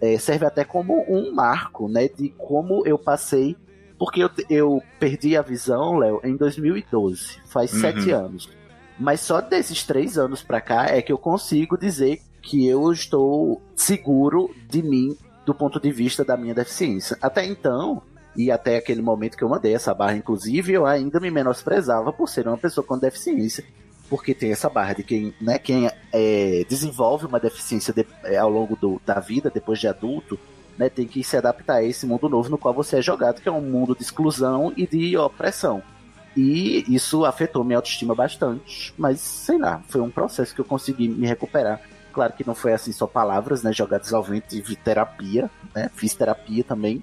é, 0.00 0.18
serve 0.18 0.46
até 0.46 0.64
como 0.64 1.04
um 1.08 1.34
marco, 1.34 1.88
né, 1.88 2.06
de 2.08 2.28
como 2.38 2.86
eu 2.86 2.96
passei, 2.96 3.56
porque 3.98 4.22
eu, 4.22 4.30
eu 4.48 4.80
perdi 5.00 5.36
a 5.36 5.42
visão, 5.42 5.96
Léo, 5.98 6.20
em 6.22 6.36
2012, 6.36 7.40
faz 7.46 7.72
Uhum. 7.72 7.80
sete 7.80 8.10
anos. 8.12 8.48
Mas 9.00 9.20
só 9.20 9.40
desses 9.40 9.82
três 9.82 10.16
anos 10.16 10.44
pra 10.44 10.60
cá 10.60 10.86
é 10.86 11.02
que 11.02 11.10
eu 11.10 11.18
consigo 11.18 11.76
dizer 11.76 12.20
que 12.44 12.66
eu 12.66 12.92
estou 12.92 13.60
seguro 13.74 14.54
de 14.68 14.82
mim 14.82 15.16
do 15.44 15.54
ponto 15.54 15.80
de 15.80 15.90
vista 15.90 16.24
da 16.24 16.36
minha 16.36 16.54
deficiência. 16.54 17.16
Até 17.20 17.44
então, 17.44 18.02
e 18.36 18.50
até 18.50 18.76
aquele 18.76 19.02
momento 19.02 19.36
que 19.36 19.44
eu 19.44 19.48
mandei 19.48 19.74
essa 19.74 19.94
barra, 19.94 20.16
inclusive, 20.16 20.72
eu 20.72 20.86
ainda 20.86 21.18
me 21.20 21.30
menosprezava 21.30 22.12
por 22.12 22.28
ser 22.28 22.46
uma 22.46 22.58
pessoa 22.58 22.86
com 22.86 22.98
deficiência. 22.98 23.64
Porque 24.08 24.34
tem 24.34 24.52
essa 24.52 24.68
barra 24.68 24.92
de 24.92 25.02
quem, 25.02 25.34
né, 25.40 25.58
quem 25.58 25.90
é, 26.12 26.64
desenvolve 26.68 27.26
uma 27.26 27.40
deficiência 27.40 27.92
de, 27.92 28.06
é, 28.24 28.36
ao 28.36 28.50
longo 28.50 28.76
do, 28.76 29.00
da 29.04 29.18
vida, 29.18 29.50
depois 29.50 29.78
de 29.78 29.88
adulto, 29.88 30.38
né, 30.76 30.88
tem 30.88 31.06
que 31.06 31.24
se 31.24 31.36
adaptar 31.36 31.76
a 31.76 31.84
esse 31.84 32.06
mundo 32.06 32.28
novo 32.28 32.50
no 32.50 32.58
qual 32.58 32.74
você 32.74 32.98
é 32.98 33.02
jogado, 33.02 33.40
que 33.40 33.48
é 33.48 33.52
um 33.52 33.62
mundo 33.62 33.94
de 33.96 34.02
exclusão 34.02 34.72
e 34.76 34.86
de 34.86 35.16
opressão. 35.16 35.82
E 36.36 36.84
isso 36.92 37.24
afetou 37.24 37.64
minha 37.64 37.78
autoestima 37.78 38.14
bastante, 38.14 38.92
mas 38.98 39.20
sei 39.20 39.56
lá, 39.56 39.82
foi 39.88 40.00
um 40.00 40.10
processo 40.10 40.54
que 40.54 40.60
eu 40.60 40.64
consegui 40.64 41.08
me 41.08 41.26
recuperar. 41.26 41.80
Claro 42.14 42.32
que 42.32 42.46
não 42.46 42.54
foi 42.54 42.72
assim 42.72 42.92
só 42.92 43.08
palavras, 43.08 43.64
né, 43.64 43.72
jogadas 43.72 44.12
ao 44.12 44.22
vento, 44.22 44.48
tive 44.48 44.76
terapia, 44.76 45.50
né, 45.74 45.90
fiz 45.94 46.14
terapia 46.14 46.62
também, 46.62 47.02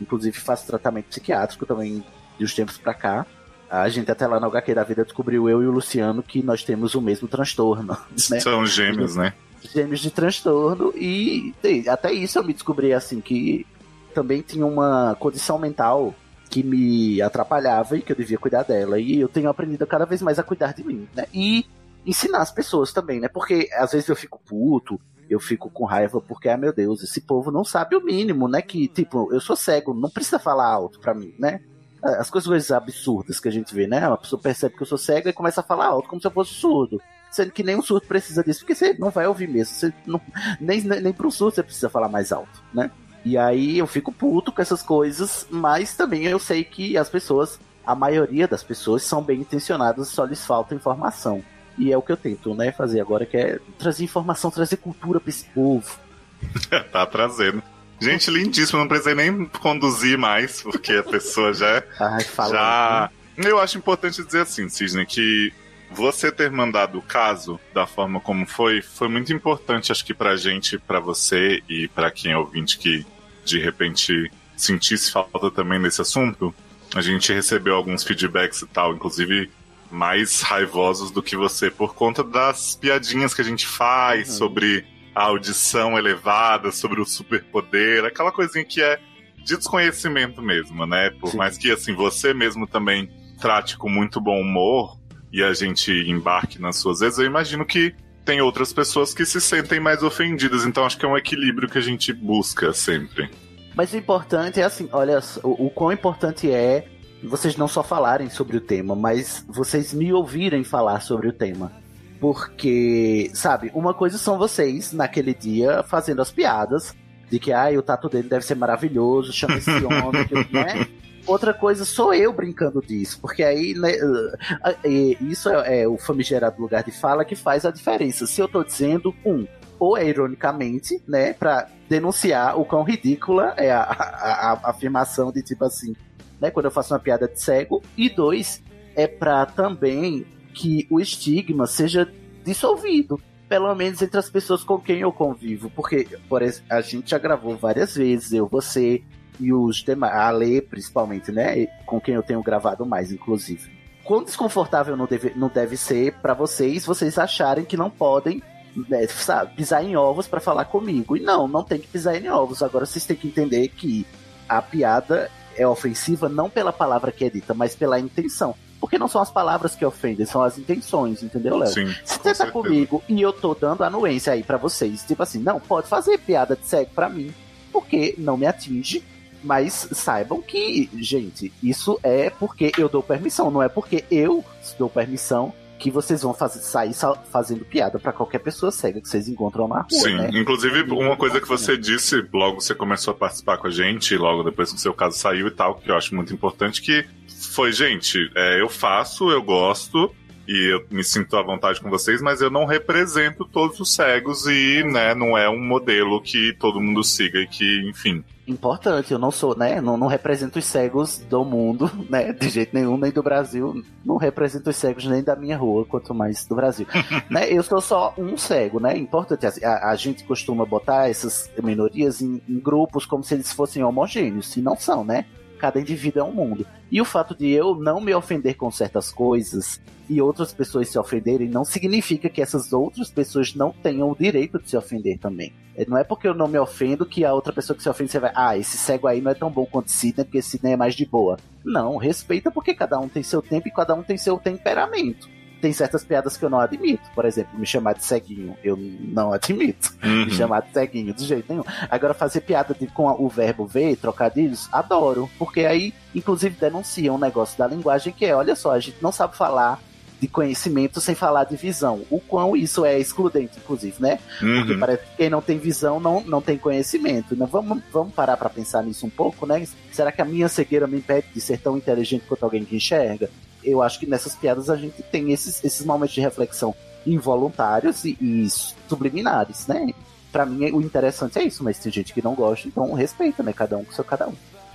inclusive 0.00 0.38
faço 0.38 0.66
tratamento 0.66 1.06
psiquiátrico 1.06 1.66
também 1.66 2.04
de 2.38 2.44
uns 2.44 2.54
tempos 2.54 2.78
pra 2.78 2.94
cá. 2.94 3.26
A 3.68 3.88
gente 3.88 4.10
até 4.10 4.26
lá 4.26 4.38
no 4.38 4.46
HQ 4.46 4.74
da 4.74 4.84
vida 4.84 5.02
descobriu 5.02 5.48
eu 5.48 5.62
e 5.62 5.66
o 5.66 5.70
Luciano 5.72 6.22
que 6.22 6.42
nós 6.42 6.62
temos 6.62 6.94
o 6.94 7.00
mesmo 7.00 7.26
transtorno. 7.26 7.96
Né? 8.30 8.38
São 8.38 8.64
gêmeos, 8.64 9.16
né? 9.16 9.34
Gêmeos 9.74 10.00
de 10.00 10.10
transtorno 10.10 10.92
e 10.94 11.54
e 11.64 11.88
até 11.88 12.12
isso 12.12 12.38
eu 12.38 12.44
me 12.44 12.52
descobri 12.52 12.92
assim 12.92 13.20
que 13.20 13.66
também 14.14 14.42
tinha 14.42 14.66
uma 14.66 15.16
condição 15.18 15.58
mental 15.58 16.14
que 16.50 16.62
me 16.62 17.20
atrapalhava 17.22 17.96
e 17.96 18.02
que 18.02 18.12
eu 18.12 18.16
devia 18.16 18.38
cuidar 18.38 18.62
dela. 18.62 19.00
E 19.00 19.18
eu 19.18 19.28
tenho 19.28 19.48
aprendido 19.48 19.86
cada 19.86 20.04
vez 20.04 20.20
mais 20.20 20.38
a 20.38 20.42
cuidar 20.42 20.74
de 20.74 20.84
mim, 20.84 21.08
né? 21.14 21.24
E 21.32 21.64
ensinar 22.04 22.38
as 22.38 22.50
pessoas 22.50 22.92
também, 22.92 23.20
né? 23.20 23.28
Porque 23.28 23.68
às 23.74 23.92
vezes 23.92 24.08
eu 24.08 24.16
fico 24.16 24.40
puto, 24.44 25.00
eu 25.28 25.40
fico 25.40 25.70
com 25.70 25.84
raiva 25.84 26.20
porque, 26.20 26.48
ah, 26.48 26.56
meu 26.56 26.72
Deus, 26.72 27.02
esse 27.02 27.20
povo 27.20 27.50
não 27.50 27.64
sabe 27.64 27.96
o 27.96 28.04
mínimo, 28.04 28.48
né? 28.48 28.60
Que, 28.60 28.88
tipo, 28.88 29.32
eu 29.32 29.40
sou 29.40 29.56
cego, 29.56 29.94
não 29.94 30.10
precisa 30.10 30.38
falar 30.38 30.66
alto 30.66 31.00
pra 31.00 31.14
mim, 31.14 31.34
né? 31.38 31.60
As 32.02 32.28
coisas 32.28 32.70
absurdas 32.70 33.38
que 33.38 33.48
a 33.48 33.52
gente 33.52 33.74
vê, 33.74 33.86
né? 33.86 34.06
Uma 34.06 34.18
pessoa 34.18 34.40
percebe 34.40 34.76
que 34.76 34.82
eu 34.82 34.86
sou 34.86 34.98
cego 34.98 35.28
e 35.28 35.32
começa 35.32 35.60
a 35.60 35.64
falar 35.64 35.86
alto 35.86 36.08
como 36.08 36.20
se 36.20 36.26
eu 36.26 36.32
fosse 36.32 36.52
surdo. 36.54 37.00
Sendo 37.30 37.52
que 37.52 37.62
nem 37.62 37.76
um 37.76 37.82
surdo 37.82 38.06
precisa 38.06 38.42
disso, 38.42 38.60
porque 38.60 38.74
você 38.74 38.92
não 38.94 39.10
vai 39.10 39.26
ouvir 39.26 39.48
mesmo. 39.48 39.74
Você 39.74 39.94
não, 40.04 40.20
nem, 40.60 40.82
nem 40.82 41.12
pro 41.12 41.30
surdo 41.30 41.54
você 41.54 41.62
precisa 41.62 41.88
falar 41.88 42.08
mais 42.08 42.32
alto, 42.32 42.62
né? 42.74 42.90
E 43.24 43.38
aí 43.38 43.78
eu 43.78 43.86
fico 43.86 44.12
puto 44.12 44.50
com 44.52 44.60
essas 44.60 44.82
coisas, 44.82 45.46
mas 45.48 45.96
também 45.96 46.24
eu 46.24 46.40
sei 46.40 46.64
que 46.64 46.98
as 46.98 47.08
pessoas, 47.08 47.58
a 47.86 47.94
maioria 47.94 48.48
das 48.48 48.64
pessoas 48.64 49.04
são 49.04 49.22
bem 49.22 49.40
intencionadas, 49.40 50.08
só 50.08 50.24
lhes 50.24 50.44
falta 50.44 50.74
informação. 50.74 51.42
E 51.78 51.92
é 51.92 51.96
o 51.96 52.02
que 52.02 52.12
eu 52.12 52.16
tento, 52.16 52.54
né, 52.54 52.72
fazer 52.72 53.00
agora, 53.00 53.24
que 53.24 53.36
é 53.36 53.58
trazer 53.78 54.04
informação, 54.04 54.50
trazer 54.50 54.76
cultura 54.76 55.18
pra 55.18 55.30
esse 55.30 55.44
povo. 55.46 55.98
tá 56.92 57.06
trazendo. 57.06 57.62
Gente, 58.00 58.30
lindíssimo, 58.30 58.80
não 58.80 58.88
precisei 58.88 59.14
nem 59.14 59.46
conduzir 59.46 60.18
mais, 60.18 60.60
porque 60.60 60.92
a 60.92 61.02
pessoa 61.02 61.54
já. 61.54 61.82
Ai, 62.00 62.24
fala 62.24 62.50
já. 62.50 63.10
Eu 63.36 63.58
acho 63.58 63.78
importante 63.78 64.22
dizer 64.22 64.40
assim, 64.40 64.68
Cisne, 64.68 65.06
que 65.06 65.52
você 65.90 66.32
ter 66.32 66.50
mandado 66.50 66.98
o 66.98 67.02
caso 67.02 67.60
da 67.72 67.86
forma 67.86 68.20
como 68.20 68.46
foi, 68.46 68.82
foi 68.82 69.08
muito 69.08 69.32
importante, 69.32 69.92
acho 69.92 70.04
que 70.04 70.14
pra 70.14 70.36
gente, 70.36 70.78
pra 70.78 71.00
você 71.00 71.62
e 71.68 71.88
pra 71.88 72.10
quem 72.10 72.32
é 72.32 72.38
ouvinte 72.38 72.78
que 72.78 73.06
de 73.44 73.58
repente 73.58 74.30
sentisse 74.56 75.10
falta 75.10 75.50
também 75.50 75.80
desse 75.80 76.00
assunto. 76.00 76.54
A 76.94 77.00
gente 77.00 77.32
recebeu 77.32 77.74
alguns 77.74 78.04
feedbacks 78.04 78.62
e 78.62 78.66
tal, 78.66 78.94
inclusive 78.94 79.50
mais 79.92 80.40
raivosos 80.40 81.10
do 81.10 81.22
que 81.22 81.36
você 81.36 81.70
por 81.70 81.94
conta 81.94 82.24
das 82.24 82.74
piadinhas 82.74 83.34
que 83.34 83.40
a 83.40 83.44
gente 83.44 83.66
faz 83.66 84.32
sobre 84.32 84.84
a 85.14 85.24
audição 85.24 85.98
elevada, 85.98 86.72
sobre 86.72 87.00
o 87.00 87.04
superpoder, 87.04 88.04
aquela 88.04 88.32
coisinha 88.32 88.64
que 88.64 88.82
é 88.82 88.98
de 89.44 89.56
desconhecimento 89.56 90.40
mesmo, 90.40 90.86
né? 90.86 91.10
Por 91.10 91.34
mais 91.34 91.58
que 91.58 91.70
assim 91.70 91.94
você 91.94 92.32
mesmo 92.32 92.66
também 92.66 93.10
trate 93.40 93.76
com 93.76 93.88
muito 93.88 94.20
bom 94.20 94.40
humor 94.40 94.98
e 95.32 95.42
a 95.42 95.52
gente 95.52 95.92
embarque 95.92 96.60
nas 96.60 96.76
suas 96.76 97.00
vezes, 97.00 97.18
eu 97.18 97.26
imagino 97.26 97.64
que 97.64 97.94
tem 98.24 98.40
outras 98.40 98.72
pessoas 98.72 99.12
que 99.12 99.24
se 99.24 99.40
sentem 99.40 99.80
mais 99.80 100.02
ofendidas, 100.02 100.64
então 100.64 100.84
acho 100.84 100.96
que 100.96 101.04
é 101.04 101.08
um 101.08 101.16
equilíbrio 101.16 101.68
que 101.68 101.78
a 101.78 101.82
gente 101.82 102.12
busca 102.12 102.72
sempre. 102.72 103.28
Mas 103.74 103.92
o 103.92 103.96
importante 103.96 104.60
é 104.60 104.64
assim, 104.64 104.88
olha, 104.92 105.18
o, 105.42 105.66
o 105.66 105.70
quão 105.70 105.90
importante 105.90 106.50
é 106.50 106.86
vocês 107.22 107.56
não 107.56 107.68
só 107.68 107.82
falarem 107.82 108.28
sobre 108.28 108.56
o 108.56 108.60
tema, 108.60 108.94
mas 108.94 109.44
vocês 109.48 109.92
me 109.92 110.12
ouvirem 110.12 110.64
falar 110.64 111.00
sobre 111.00 111.28
o 111.28 111.32
tema. 111.32 111.72
Porque, 112.20 113.30
sabe, 113.34 113.70
uma 113.74 113.92
coisa 113.92 114.16
são 114.18 114.38
vocês, 114.38 114.92
naquele 114.92 115.34
dia, 115.34 115.82
fazendo 115.82 116.22
as 116.22 116.30
piadas 116.30 116.94
de 117.28 117.38
que, 117.38 117.52
ah, 117.52 117.70
o 117.76 117.82
tato 117.82 118.08
dele 118.08 118.28
deve 118.28 118.44
ser 118.44 118.54
maravilhoso, 118.54 119.32
chama 119.32 119.56
esse 119.56 119.70
homem, 119.84 120.24
que, 120.26 120.52
né? 120.52 120.86
Outra 121.26 121.54
coisa 121.54 121.84
sou 121.84 122.12
eu 122.12 122.32
brincando 122.32 122.80
disso, 122.80 123.18
porque 123.20 123.44
aí 123.44 123.74
né, 123.74 123.92
uh, 123.92 125.24
isso 125.24 125.48
é, 125.48 125.82
é, 125.82 125.88
o 125.88 125.96
famigerado 125.96 126.60
lugar 126.60 126.82
de 126.82 126.90
fala 126.90 127.24
que 127.24 127.36
faz 127.36 127.64
a 127.64 127.70
diferença. 127.70 128.26
Se 128.26 128.40
eu 128.40 128.48
tô 128.48 128.64
dizendo, 128.64 129.14
um, 129.24 129.46
ou 129.78 129.96
é 129.96 130.06
ironicamente, 130.06 131.00
né, 131.06 131.32
pra 131.32 131.68
denunciar 131.88 132.58
o 132.58 132.64
quão 132.64 132.82
ridícula 132.82 133.54
é 133.56 133.70
a, 133.70 133.82
a, 133.82 134.52
a 134.62 134.70
afirmação 134.70 135.30
de 135.30 135.42
tipo 135.42 135.64
assim, 135.64 135.94
né, 136.42 136.50
quando 136.50 136.66
eu 136.66 136.70
faço 136.72 136.92
uma 136.92 137.00
piada 137.00 137.28
de 137.28 137.40
cego, 137.40 137.80
e 137.96 138.10
dois, 138.10 138.60
é 138.96 139.06
pra 139.06 139.46
também 139.46 140.26
que 140.52 140.86
o 140.90 141.00
estigma 141.00 141.66
seja 141.66 142.12
dissolvido 142.44 143.18
pelo 143.48 143.74
menos 143.74 144.00
entre 144.00 144.18
as 144.18 144.30
pessoas 144.30 144.64
com 144.64 144.78
quem 144.78 145.00
eu 145.00 145.12
convivo. 145.12 145.68
Porque, 145.68 146.08
por 146.26 146.40
exemplo, 146.40 146.66
a 146.70 146.80
gente 146.80 147.10
já 147.10 147.18
gravou 147.18 147.54
várias 147.54 147.94
vezes, 147.94 148.32
eu, 148.32 148.46
você 148.48 149.02
e 149.38 149.52
os 149.52 149.82
demais, 149.82 150.14
a 150.14 150.30
Lê 150.30 150.62
principalmente, 150.62 151.30
né? 151.30 151.66
Com 151.84 152.00
quem 152.00 152.14
eu 152.14 152.22
tenho 152.22 152.42
gravado 152.42 152.86
mais, 152.86 153.12
inclusive. 153.12 153.70
Quão 154.04 154.24
desconfortável 154.24 154.96
não 154.96 155.04
deve, 155.04 155.34
não 155.36 155.48
deve 155.48 155.76
ser 155.76 156.14
para 156.14 156.32
vocês, 156.32 156.86
vocês 156.86 157.18
acharem 157.18 157.66
que 157.66 157.76
não 157.76 157.90
podem 157.90 158.42
né, 158.88 159.06
sabe, 159.06 159.54
pisar 159.54 159.84
em 159.84 159.96
ovos 159.96 160.26
para 160.26 160.40
falar 160.40 160.64
comigo. 160.64 161.14
E 161.14 161.20
não, 161.20 161.46
não 161.46 161.62
tem 161.62 161.78
que 161.78 161.88
pisar 161.88 162.16
em 162.16 162.30
ovos. 162.30 162.62
Agora 162.62 162.86
vocês 162.86 163.04
têm 163.04 163.16
que 163.16 163.28
entender 163.28 163.68
que 163.68 164.06
a 164.48 164.62
piada 164.62 165.30
é 165.56 165.66
ofensiva 165.66 166.28
não 166.28 166.48
pela 166.48 166.72
palavra 166.72 167.12
que 167.12 167.24
é 167.24 167.30
dita, 167.30 167.54
mas 167.54 167.74
pela 167.74 167.98
intenção. 167.98 168.54
Porque 168.80 168.98
não 168.98 169.06
são 169.06 169.22
as 169.22 169.30
palavras 169.30 169.76
que 169.76 169.84
ofendem, 169.84 170.26
são 170.26 170.42
as 170.42 170.58
intenções, 170.58 171.22
entendeu, 171.22 171.56
Léo? 171.56 171.72
Sim, 171.72 171.94
Se 172.04 172.18
você 172.18 172.34
tá 172.34 172.50
comigo 172.50 173.02
e 173.08 173.22
eu 173.22 173.32
tô 173.32 173.54
dando 173.54 173.84
anuência 173.84 174.32
aí 174.32 174.42
pra 174.42 174.56
vocês, 174.56 175.04
tipo 175.04 175.22
assim, 175.22 175.38
não, 175.38 175.60
pode 175.60 175.86
fazer 175.86 176.18
piada 176.18 176.56
de 176.56 176.66
cego 176.66 176.90
pra 176.94 177.08
mim, 177.08 177.32
porque 177.72 178.14
não 178.18 178.36
me 178.36 178.44
atinge, 178.44 179.04
mas 179.42 179.88
saibam 179.92 180.42
que, 180.42 180.90
gente, 180.94 181.52
isso 181.62 181.98
é 182.02 182.30
porque 182.30 182.72
eu 182.76 182.88
dou 182.88 183.02
permissão, 183.02 183.50
não 183.50 183.62
é 183.62 183.68
porque 183.68 184.04
eu 184.10 184.44
dou 184.78 184.90
permissão 184.90 185.52
que 185.82 185.90
vocês 185.90 186.22
vão 186.22 186.32
fazer, 186.32 186.60
sair 186.60 186.94
sa- 186.94 187.16
fazendo 187.32 187.64
piada 187.64 187.98
pra 187.98 188.12
qualquer 188.12 188.38
pessoa 188.38 188.70
cega 188.70 189.00
que 189.00 189.08
vocês 189.08 189.26
encontram 189.28 189.66
na 189.66 189.80
rua, 189.80 189.86
Sim, 189.90 190.14
né? 190.14 190.30
inclusive 190.32 190.82
uma 190.92 191.16
coisa 191.16 191.40
que 191.40 191.48
você 191.48 191.76
disse 191.76 192.24
logo 192.32 192.58
que 192.58 192.64
você 192.64 192.74
começou 192.74 193.10
a 193.12 193.16
participar 193.16 193.58
com 193.58 193.66
a 193.66 193.70
gente, 193.70 194.16
logo 194.16 194.44
depois 194.44 194.70
que 194.70 194.76
o 194.76 194.80
seu 194.80 194.94
caso 194.94 195.18
saiu 195.18 195.48
e 195.48 195.50
tal, 195.50 195.74
que 195.74 195.90
eu 195.90 195.96
acho 195.96 196.14
muito 196.14 196.32
importante, 196.32 196.80
que 196.80 197.04
foi, 197.52 197.72
gente, 197.72 198.30
é, 198.36 198.60
eu 198.60 198.68
faço, 198.68 199.28
eu 199.30 199.42
gosto 199.42 200.14
e 200.46 200.72
eu 200.72 200.84
me 200.90 201.04
sinto 201.04 201.36
à 201.36 201.42
vontade 201.42 201.80
com 201.80 201.88
vocês, 201.88 202.20
mas 202.20 202.40
eu 202.40 202.50
não 202.50 202.64
represento 202.64 203.44
todos 203.44 203.78
os 203.80 203.94
cegos 203.94 204.46
e, 204.46 204.82
né, 204.84 205.14
não 205.14 205.36
é 205.36 205.48
um 205.48 205.60
modelo 205.60 206.20
que 206.20 206.52
todo 206.58 206.80
mundo 206.80 207.04
siga 207.04 207.40
e 207.40 207.46
que, 207.46 207.88
enfim. 207.88 208.24
Importante, 208.46 209.12
eu 209.12 209.20
não 209.20 209.30
sou, 209.30 209.56
né? 209.56 209.80
Não, 209.80 209.96
não 209.96 210.08
represento 210.08 210.58
os 210.58 210.64
cegos 210.64 211.18
do 211.18 211.44
mundo, 211.44 211.88
né? 212.10 212.32
De 212.32 212.48
jeito 212.48 212.74
nenhum, 212.74 212.96
nem 212.96 213.12
do 213.12 213.22
Brasil. 213.22 213.84
Não 214.04 214.16
represento 214.16 214.68
os 214.68 214.76
cegos 214.76 215.04
nem 215.04 215.22
da 215.22 215.36
minha 215.36 215.56
rua, 215.56 215.84
quanto 215.84 216.12
mais 216.12 216.44
do 216.44 216.56
Brasil. 216.56 216.86
né? 217.30 217.48
Eu 217.48 217.62
sou 217.62 217.80
só 217.80 218.12
um 218.18 218.36
cego, 218.36 218.80
né? 218.80 218.96
Importante, 218.96 219.46
assim, 219.46 219.64
a, 219.64 219.90
a 219.90 219.96
gente 219.96 220.24
costuma 220.24 220.66
botar 220.66 221.08
essas 221.08 221.48
minorias 221.62 222.20
em, 222.20 222.42
em 222.48 222.58
grupos 222.58 223.06
como 223.06 223.22
se 223.22 223.34
eles 223.34 223.52
fossem 223.52 223.84
homogêneos, 223.84 224.56
e 224.56 224.60
não 224.60 224.76
são, 224.76 225.04
né? 225.04 225.24
Cada 225.62 225.78
indivíduo 225.78 226.22
é 226.22 226.24
um 226.24 226.32
mundo. 226.32 226.66
E 226.90 227.00
o 227.00 227.04
fato 227.04 227.36
de 227.36 227.48
eu 227.48 227.76
não 227.76 228.00
me 228.00 228.12
ofender 228.12 228.56
com 228.56 228.68
certas 228.68 229.12
coisas 229.12 229.80
e 230.10 230.20
outras 230.20 230.52
pessoas 230.52 230.88
se 230.88 230.98
ofenderem 230.98 231.48
não 231.48 231.64
significa 231.64 232.28
que 232.28 232.42
essas 232.42 232.72
outras 232.72 233.12
pessoas 233.12 233.54
não 233.54 233.70
tenham 233.70 234.10
o 234.10 234.16
direito 234.16 234.58
de 234.58 234.68
se 234.68 234.76
ofender 234.76 235.20
também. 235.20 235.52
É, 235.76 235.86
Não 235.86 235.96
é 235.96 236.02
porque 236.02 236.26
eu 236.26 236.34
não 236.34 236.48
me 236.48 236.58
ofendo 236.58 237.06
que 237.06 237.24
a 237.24 237.32
outra 237.32 237.52
pessoa 237.52 237.76
que 237.76 237.82
se 237.84 237.88
ofende 237.88 238.10
você 238.10 238.18
vai, 238.18 238.32
ah, 238.34 238.58
esse 238.58 238.76
cego 238.76 239.06
aí 239.06 239.20
não 239.20 239.30
é 239.30 239.34
tão 239.34 239.48
bom 239.48 239.64
quanto 239.64 239.92
Sidney, 239.92 240.24
porque 240.24 240.42
Sidney 240.42 240.72
é 240.72 240.76
mais 240.76 240.96
de 240.96 241.06
boa. 241.06 241.36
Não, 241.64 241.96
respeita 241.96 242.50
porque 242.50 242.74
cada 242.74 242.98
um 242.98 243.08
tem 243.08 243.22
seu 243.22 243.40
tempo 243.40 243.68
e 243.68 243.70
cada 243.70 243.94
um 243.94 244.02
tem 244.02 244.16
seu 244.16 244.38
temperamento. 244.38 245.30
Tem 245.62 245.72
certas 245.72 246.02
piadas 246.04 246.36
que 246.36 246.44
eu 246.44 246.50
não 246.50 246.58
admito. 246.60 247.08
Por 247.14 247.24
exemplo, 247.24 247.58
me 247.58 247.64
chamar 247.64 247.94
de 247.94 248.04
ceguinho, 248.04 248.54
eu 248.62 248.76
não 248.76 249.32
admito. 249.32 249.94
Uhum. 250.02 250.26
Me 250.26 250.32
chamar 250.32 250.60
de 250.62 250.72
ceguinho, 250.72 251.14
de 251.14 251.24
jeito 251.24 251.46
nenhum. 251.48 251.62
Agora, 251.88 252.12
fazer 252.12 252.40
piada 252.40 252.74
de- 252.78 252.88
com 252.88 253.06
o 253.08 253.28
verbo 253.28 253.64
ver, 253.64 253.96
trocadilhos, 253.96 254.68
adoro. 254.72 255.30
Porque 255.38 255.60
aí, 255.64 255.94
inclusive, 256.14 256.56
denuncia 256.60 257.12
um 257.12 257.18
negócio 257.18 257.56
da 257.56 257.66
linguagem 257.68 258.12
que 258.12 258.24
é, 258.26 258.34
olha 258.34 258.56
só, 258.56 258.72
a 258.72 258.80
gente 258.80 258.96
não 259.00 259.12
sabe 259.12 259.36
falar 259.36 259.80
de 260.20 260.26
conhecimento 260.28 261.00
sem 261.00 261.14
falar 261.14 261.44
de 261.44 261.56
visão. 261.56 262.02
O 262.10 262.18
quão 262.20 262.56
isso 262.56 262.84
é 262.84 262.98
excludente, 262.98 263.58
inclusive, 263.58 263.94
né? 264.00 264.18
Porque 264.40 264.72
Uhum. 264.72 264.78
parece 264.80 265.02
que 265.04 265.16
quem 265.16 265.30
não 265.30 265.40
tem 265.40 265.58
visão 265.58 265.98
não, 266.00 266.20
não 266.22 266.40
tem 266.42 266.58
conhecimento. 266.58 267.34
Né? 267.36 267.46
Vamos, 267.50 267.80
vamos 267.92 268.12
parar 268.14 268.36
pra 268.36 268.50
pensar 268.50 268.82
nisso 268.82 269.06
um 269.06 269.10
pouco, 269.10 269.46
né? 269.46 269.64
Será 269.92 270.10
que 270.12 270.20
a 270.20 270.24
minha 270.24 270.48
cegueira 270.48 270.86
me 270.88 270.96
impede 270.98 271.26
de 271.34 271.40
ser 271.40 271.58
tão 271.58 271.76
inteligente 271.76 272.24
quanto 272.28 272.42
alguém 272.44 272.64
que 272.64 272.74
enxerga? 272.76 273.30
Eu 273.64 273.82
acho 273.82 273.98
que 273.98 274.06
nessas 274.06 274.34
piadas 274.34 274.68
a 274.68 274.76
gente 274.76 275.02
tem 275.02 275.32
esses, 275.32 275.62
esses 275.64 275.84
momentos 275.84 276.14
de 276.14 276.20
reflexão 276.20 276.74
involuntários 277.06 278.04
e, 278.04 278.16
e 278.20 278.48
subliminares, 278.88 279.66
né? 279.66 279.92
Pra 280.30 280.46
mim, 280.46 280.70
o 280.72 280.80
interessante 280.80 281.38
é 281.38 281.44
isso, 281.44 281.62
mas 281.62 281.78
tem 281.78 281.92
gente 281.92 282.12
que 282.14 282.22
não 282.22 282.34
gosta, 282.34 282.66
então 282.66 282.92
respeita, 282.94 283.42
né? 283.42 283.52
Cada 283.52 283.76
um 283.76 283.84
com 283.84 283.92
seu 283.92 284.04
cada 284.04 284.28
um. 284.28 284.34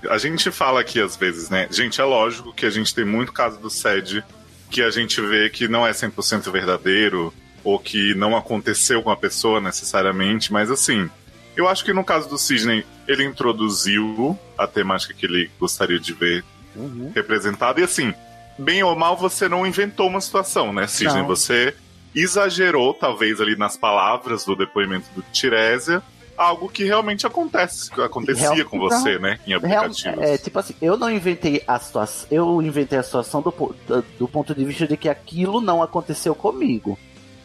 A 0.10 0.18
gente 0.18 0.52
fala 0.52 0.82
aqui 0.82 1.02
às 1.02 1.16
vezes, 1.16 1.50
né? 1.50 1.68
Gente, 1.72 2.00
é 2.00 2.04
lógico 2.04 2.54
que 2.54 2.66
a 2.66 2.70
gente 2.70 2.94
tem 2.94 3.04
muito 3.04 3.34
caso 3.34 3.60
do 3.60 3.70
SED 3.70 4.24
que 4.70 4.82
a 4.82 4.90
gente 4.90 5.20
vê 5.22 5.50
que 5.50 5.68
não 5.68 5.88
é 5.88 5.92
100% 5.92 6.52
verdadeiro 6.52 7.34
ou 7.64 7.80
que 7.80 8.14
não 8.16 8.36
aconteceu 8.36 9.02
com 9.02 9.10
a 9.10 9.18
pessoa 9.18 9.60
necessariamente, 9.60 10.52
mas 10.52 10.70
assim, 10.70 11.10
eu 11.56 11.68
acho 11.68 11.84
que 11.84 11.94
no 11.94 12.04
caso 12.04 12.30
do 12.30 12.38
Sidney, 12.38 12.86
ele 13.08 13.26
introduziu 13.26 14.38
a 14.58 14.68
temática 14.68 15.14
que 15.14 15.26
ele 15.26 15.50
gostaria 15.60 16.00
de 16.00 16.14
ver 16.14 16.44
representada 17.16 17.82
e 17.82 17.84
assim, 17.84 18.14
bem 18.58 18.84
ou 18.84 18.96
mal, 18.96 19.16
você 19.18 19.48
não 19.48 19.66
inventou 19.66 20.08
uma 20.08 20.22
situação, 20.22 20.72
né, 20.74 20.88
Sidney? 20.88 21.24
Você 21.24 21.74
exagerou, 22.16 22.94
talvez, 22.94 23.40
ali 23.40 23.56
nas 23.56 23.78
palavras 23.78 24.44
do 24.44 24.56
depoimento 24.56 25.06
do 25.16 25.22
Tirésia, 25.32 26.02
algo 26.36 26.70
que 26.70 26.84
realmente 26.84 27.26
acontece, 27.28 27.90
acontecia 28.02 28.52
Real- 28.54 28.66
com 28.70 28.80
você, 28.80 29.14
não. 29.16 29.22
né, 29.22 29.40
em 29.46 29.50
Real- 29.60 29.86
aplicativos. 29.86 30.20
é, 30.24 30.38
tipo 30.38 30.58
assim, 30.60 30.76
eu 30.82 30.98
não 30.98 31.10
inventei 31.10 31.64
a 31.68 31.80
situação. 31.80 32.28
Eu 32.32 32.62
inventei 32.62 32.98
a 32.98 33.04
situação 33.04 33.42
do, 33.42 33.52
do, 33.88 34.06
do 34.20 34.28
ponto 34.28 34.54
de 34.54 34.64
vista 34.66 34.88
de 34.88 34.98
que 34.98 35.10
aquilo 35.10 35.62
não 35.62 35.82
aconteceu 35.82 36.34
comigo. 36.36 36.98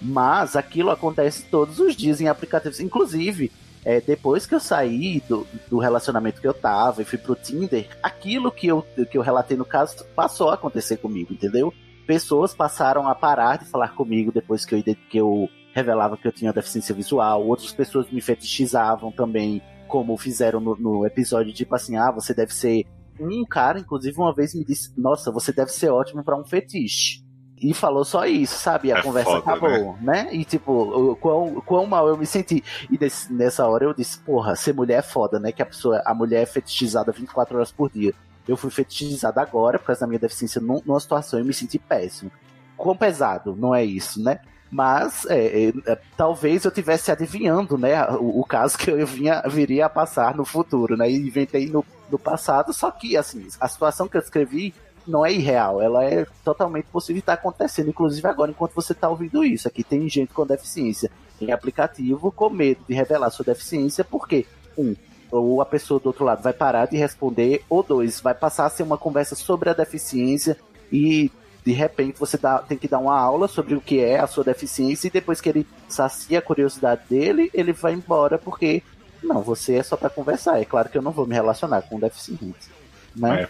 Mas 0.04 0.56
aquilo 0.56 0.90
acontece 0.90 1.44
todos 1.44 1.78
os 1.78 1.94
dias 1.94 2.20
em 2.20 2.26
aplicativos. 2.26 2.80
Inclusive, 2.80 3.52
é, 3.84 4.00
depois 4.00 4.46
que 4.46 4.54
eu 4.54 4.60
saí 4.60 5.20
do, 5.28 5.46
do 5.68 5.78
relacionamento 5.78 6.40
que 6.40 6.46
eu 6.46 6.54
tava 6.54 7.02
e 7.02 7.04
fui 7.04 7.18
pro 7.18 7.34
Tinder, 7.34 7.88
aquilo 8.02 8.52
que 8.52 8.68
eu, 8.68 8.82
que 9.10 9.18
eu 9.18 9.22
relatei 9.22 9.56
no 9.56 9.64
caso 9.64 10.04
passou 10.14 10.50
a 10.50 10.54
acontecer 10.54 10.98
comigo, 10.98 11.32
entendeu? 11.32 11.72
Pessoas 12.06 12.54
passaram 12.54 13.08
a 13.08 13.14
parar 13.14 13.58
de 13.58 13.64
falar 13.64 13.94
comigo 13.94 14.30
depois 14.32 14.64
que 14.64 14.74
eu, 14.74 14.82
que 14.82 15.18
eu 15.18 15.48
revelava 15.74 16.16
que 16.16 16.26
eu 16.26 16.32
tinha 16.32 16.52
deficiência 16.52 16.94
visual. 16.94 17.46
Outras 17.46 17.72
pessoas 17.72 18.10
me 18.10 18.20
fetichizavam 18.20 19.10
também, 19.10 19.62
como 19.88 20.16
fizeram 20.16 20.60
no, 20.60 20.76
no 20.76 21.06
episódio, 21.06 21.52
tipo 21.52 21.74
assim, 21.74 21.96
ah, 21.96 22.10
você 22.10 22.32
deve 22.34 22.54
ser. 22.54 22.84
Um 23.20 23.44
cara, 23.44 23.78
inclusive, 23.78 24.16
uma 24.16 24.34
vez 24.34 24.54
me 24.54 24.64
disse, 24.64 24.92
nossa, 24.96 25.30
você 25.30 25.52
deve 25.52 25.70
ser 25.70 25.90
ótimo 25.90 26.24
pra 26.24 26.36
um 26.36 26.44
fetiche. 26.44 27.21
E 27.62 27.72
falou 27.72 28.04
só 28.04 28.26
isso, 28.26 28.58
sabe? 28.58 28.88
E 28.88 28.92
a 28.92 28.98
É 28.98 29.02
conversa 29.02 29.30
foda, 29.30 29.52
acabou, 29.52 29.96
né? 30.00 30.28
E 30.32 30.44
tipo, 30.44 30.72
o 30.72 31.16
quão, 31.16 31.54
quão 31.64 31.86
mal 31.86 32.08
eu 32.08 32.16
me 32.16 32.26
senti. 32.26 32.62
E 32.90 32.98
nessa 33.30 33.64
hora 33.66 33.84
eu 33.84 33.94
disse, 33.94 34.18
porra, 34.18 34.56
ser 34.56 34.74
mulher 34.74 34.98
é 34.98 35.02
foda, 35.02 35.38
né? 35.38 35.52
Que 35.52 35.62
a 35.62 35.66
pessoa, 35.66 36.02
a 36.04 36.12
mulher 36.12 36.42
é 36.42 36.46
fetichizada 36.46 37.12
24 37.12 37.56
horas 37.56 37.70
por 37.70 37.88
dia. 37.90 38.12
Eu 38.48 38.56
fui 38.56 38.70
fetichizada 38.70 39.40
agora, 39.40 39.78
por 39.78 39.86
causa 39.86 40.00
da 40.00 40.06
minha 40.08 40.18
deficiência, 40.18 40.60
num- 40.60 40.82
numa 40.84 40.98
situação 40.98 41.38
eu 41.38 41.44
me 41.44 41.54
senti 41.54 41.78
péssimo. 41.78 42.32
Quão 42.76 42.96
pesado, 42.96 43.54
não 43.56 43.72
é 43.72 43.84
isso, 43.84 44.20
né? 44.20 44.40
Mas 44.68 45.26
é, 45.26 45.66
é, 45.68 45.72
é, 45.86 45.98
talvez 46.16 46.64
eu 46.64 46.70
tivesse 46.70 47.12
adivinhando, 47.12 47.76
né, 47.76 48.04
o, 48.12 48.40
o 48.40 48.44
caso 48.44 48.76
que 48.78 48.90
eu 48.90 49.06
vinha, 49.06 49.42
viria 49.46 49.84
a 49.86 49.88
passar 49.90 50.34
no 50.34 50.44
futuro, 50.46 50.96
né? 50.96 51.08
E 51.10 51.16
inventei 51.28 51.66
no, 51.68 51.84
no 52.10 52.18
passado, 52.18 52.72
só 52.72 52.90
que 52.90 53.16
assim, 53.16 53.46
a 53.60 53.68
situação 53.68 54.08
que 54.08 54.16
eu 54.16 54.20
escrevi 54.20 54.74
não 55.07 55.24
é 55.24 55.32
irreal, 55.32 55.80
ela 55.82 56.05
é 56.05 56.26
totalmente 56.44 56.86
possível 56.86 57.20
estar 57.20 57.34
acontecendo, 57.34 57.88
inclusive 57.90 58.26
agora, 58.26 58.50
enquanto 58.50 58.74
você 58.74 58.92
está 58.92 59.09
ouvindo 59.09 59.44
isso. 59.44 59.66
Aqui 59.68 59.82
tem 59.82 60.09
gente 60.09 60.32
com 60.32 60.46
deficiência 60.46 61.11
em 61.40 61.50
aplicativo 61.50 62.30
com 62.30 62.48
medo 62.50 62.80
de 62.88 62.94
revelar 62.94 63.30
sua 63.30 63.44
deficiência, 63.44 64.05
porque, 64.05 64.46
um, 64.78 64.94
ou 65.30 65.61
a 65.61 65.66
pessoa 65.66 65.98
do 65.98 66.07
outro 66.07 66.24
lado 66.24 66.42
vai 66.42 66.53
parar 66.53 66.86
de 66.86 66.96
responder, 66.96 67.64
ou 67.68 67.82
dois, 67.82 68.20
vai 68.20 68.34
passar 68.34 68.66
a 68.66 68.70
ser 68.70 68.82
uma 68.82 68.98
conversa 68.98 69.34
sobre 69.34 69.70
a 69.70 69.74
deficiência 69.74 70.57
e 70.92 71.30
de 71.64 71.72
repente 71.72 72.18
você 72.18 72.36
dá- 72.36 72.59
tem 72.59 72.76
que 72.76 72.88
dar 72.88 72.98
uma 72.98 73.18
aula 73.18 73.48
sobre 73.48 73.74
o 73.74 73.80
que 73.80 74.00
é 74.00 74.18
a 74.20 74.26
sua 74.26 74.44
deficiência 74.44 75.09
e 75.09 75.11
depois 75.11 75.40
que 75.40 75.48
ele 75.48 75.66
sacia 75.88 76.38
a 76.38 76.42
curiosidade 76.42 77.03
dele, 77.09 77.50
ele 77.55 77.72
vai 77.72 77.92
embora 77.92 78.36
porque 78.38 78.82
não, 79.22 79.40
você 79.40 79.76
é 79.76 79.82
só 79.82 79.96
para 79.96 80.11
conversar. 80.11 80.61
É 80.61 80.64
claro 80.64 80.88
que 80.88 80.98
eu 80.98 81.03
não 81.03 81.12
vou 81.12 81.26
me 81.26 81.34
relacionar 81.34 81.82
com 81.82 81.96
um 81.96 82.00
deficiente. 82.00 82.68
Né? 83.14 83.48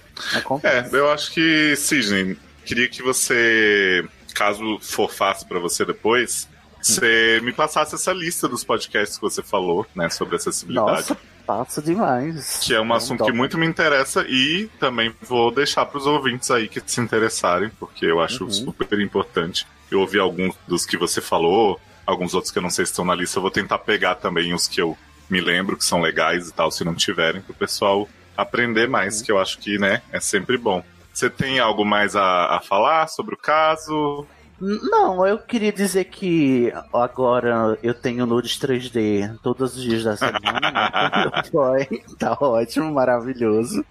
É, 0.63 0.89
eu 0.93 1.11
acho 1.11 1.33
que, 1.33 1.75
Sidney, 1.77 2.37
queria 2.65 2.89
que 2.89 3.03
você, 3.03 4.05
caso 4.35 4.79
for 4.81 5.11
fácil 5.13 5.47
pra 5.47 5.59
você 5.59 5.85
depois, 5.85 6.49
você 6.83 7.41
me 7.43 7.53
passasse 7.53 7.95
essa 7.95 8.13
lista 8.13 8.49
dos 8.49 8.65
podcasts 8.65 9.17
que 9.17 9.23
você 9.23 9.43
falou, 9.43 9.87
né, 9.95 10.09
sobre 10.11 10.37
acessibilidade. 10.37 10.91
Nossa, 11.11 11.17
passa 11.47 11.81
demais. 11.81 12.59
Que 12.65 12.75
é 12.75 12.81
um 12.81 12.93
assunto 12.93 13.25
que 13.25 13.33
muito 13.33 13.57
me 13.57 13.67
interessa 13.67 14.25
e 14.29 14.69
também 14.81 15.15
vou 15.23 15.53
deixar 15.53 15.87
pros 15.87 16.07
ouvintes 16.07 16.51
aí 16.51 16.69
que 16.69 16.83
se 16.85 17.01
interessarem, 17.01 17.71
porque 17.79 18.05
eu 18.07 18.21
acho 18.21 18.45
Uhum. 18.45 18.51
super 18.51 18.99
importante. 19.01 19.67
Eu 19.91 20.01
ouvi 20.01 20.19
alguns 20.19 20.55
dos 20.67 20.85
que 20.85 20.97
você 20.97 21.21
falou, 21.21 21.81
alguns 22.05 22.35
outros 22.35 22.51
que 22.51 22.59
eu 22.59 22.63
não 22.63 22.71
sei 22.71 22.85
se 22.85 22.91
estão 22.93 23.05
na 23.05 23.15
lista, 23.15 23.39
eu 23.39 23.43
vou 23.43 23.51
tentar 23.51 23.79
pegar 23.79 24.17
também 24.17 24.53
os 24.53 24.67
que 24.67 24.81
eu 24.81 24.97
me 25.31 25.41
lembro 25.41 25.77
que 25.77 25.85
são 25.85 26.01
legais 26.01 26.49
e 26.49 26.53
tal, 26.53 26.71
se 26.71 26.85
não 26.85 26.95
tiverem, 26.95 27.41
pro 27.41 27.55
pessoal 27.55 28.09
aprender 28.37 28.89
mais, 28.89 29.19
Uhum. 29.19 29.25
que 29.25 29.33
eu 29.33 29.39
acho 29.39 29.59
que, 29.59 29.79
né, 29.79 30.03
é 30.13 30.21
sempre 30.21 30.57
bom. 30.57 30.83
Você 31.13 31.29
tem 31.29 31.59
algo 31.59 31.85
mais 31.85 32.17
a, 32.17 32.57
a 32.57 32.61
falar 32.61 33.07
sobre 33.09 33.35
o 33.35 33.39
caso? 33.39 34.27
Não, 34.61 35.27
eu 35.27 35.39
queria 35.39 35.73
dizer 35.73 36.05
que 36.05 36.73
agora 36.93 37.77
eu 37.83 37.93
tenho 37.93 38.25
nudes 38.25 38.57
3D 38.59 39.37
todos 39.43 39.77
os 39.77 39.83
dias 39.83 40.05
da 40.05 40.17
semana. 40.17 41.43
Foi, 41.51 41.85
tá 42.19 42.37
ótimo, 42.41 42.93
maravilhoso. 42.93 43.85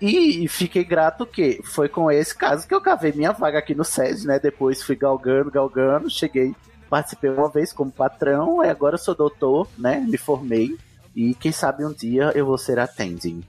E 0.00 0.46
fiquei 0.46 0.84
grato 0.84 1.26
que 1.26 1.60
foi 1.64 1.88
com 1.88 2.08
esse 2.08 2.32
caso 2.36 2.68
que 2.68 2.72
eu 2.74 2.80
cavei 2.80 3.10
minha 3.10 3.32
vaga 3.32 3.58
aqui 3.58 3.74
no 3.74 3.84
SED, 3.84 4.26
né? 4.28 4.38
Depois 4.38 4.80
fui 4.82 4.94
galgando, 4.94 5.50
galgando, 5.50 6.08
cheguei, 6.08 6.54
participei 6.88 7.30
uma 7.30 7.48
vez 7.50 7.72
como 7.72 7.90
patrão, 7.90 8.62
e 8.64 8.68
agora 8.68 8.94
eu 8.94 8.98
sou 9.00 9.14
doutor, 9.16 9.66
né? 9.76 9.98
Me 10.06 10.16
formei. 10.16 10.76
E 11.16 11.34
quem 11.34 11.50
sabe 11.50 11.84
um 11.84 11.92
dia 11.92 12.30
eu 12.36 12.46
vou 12.46 12.56
ser 12.56 12.78
attending. 12.78 13.42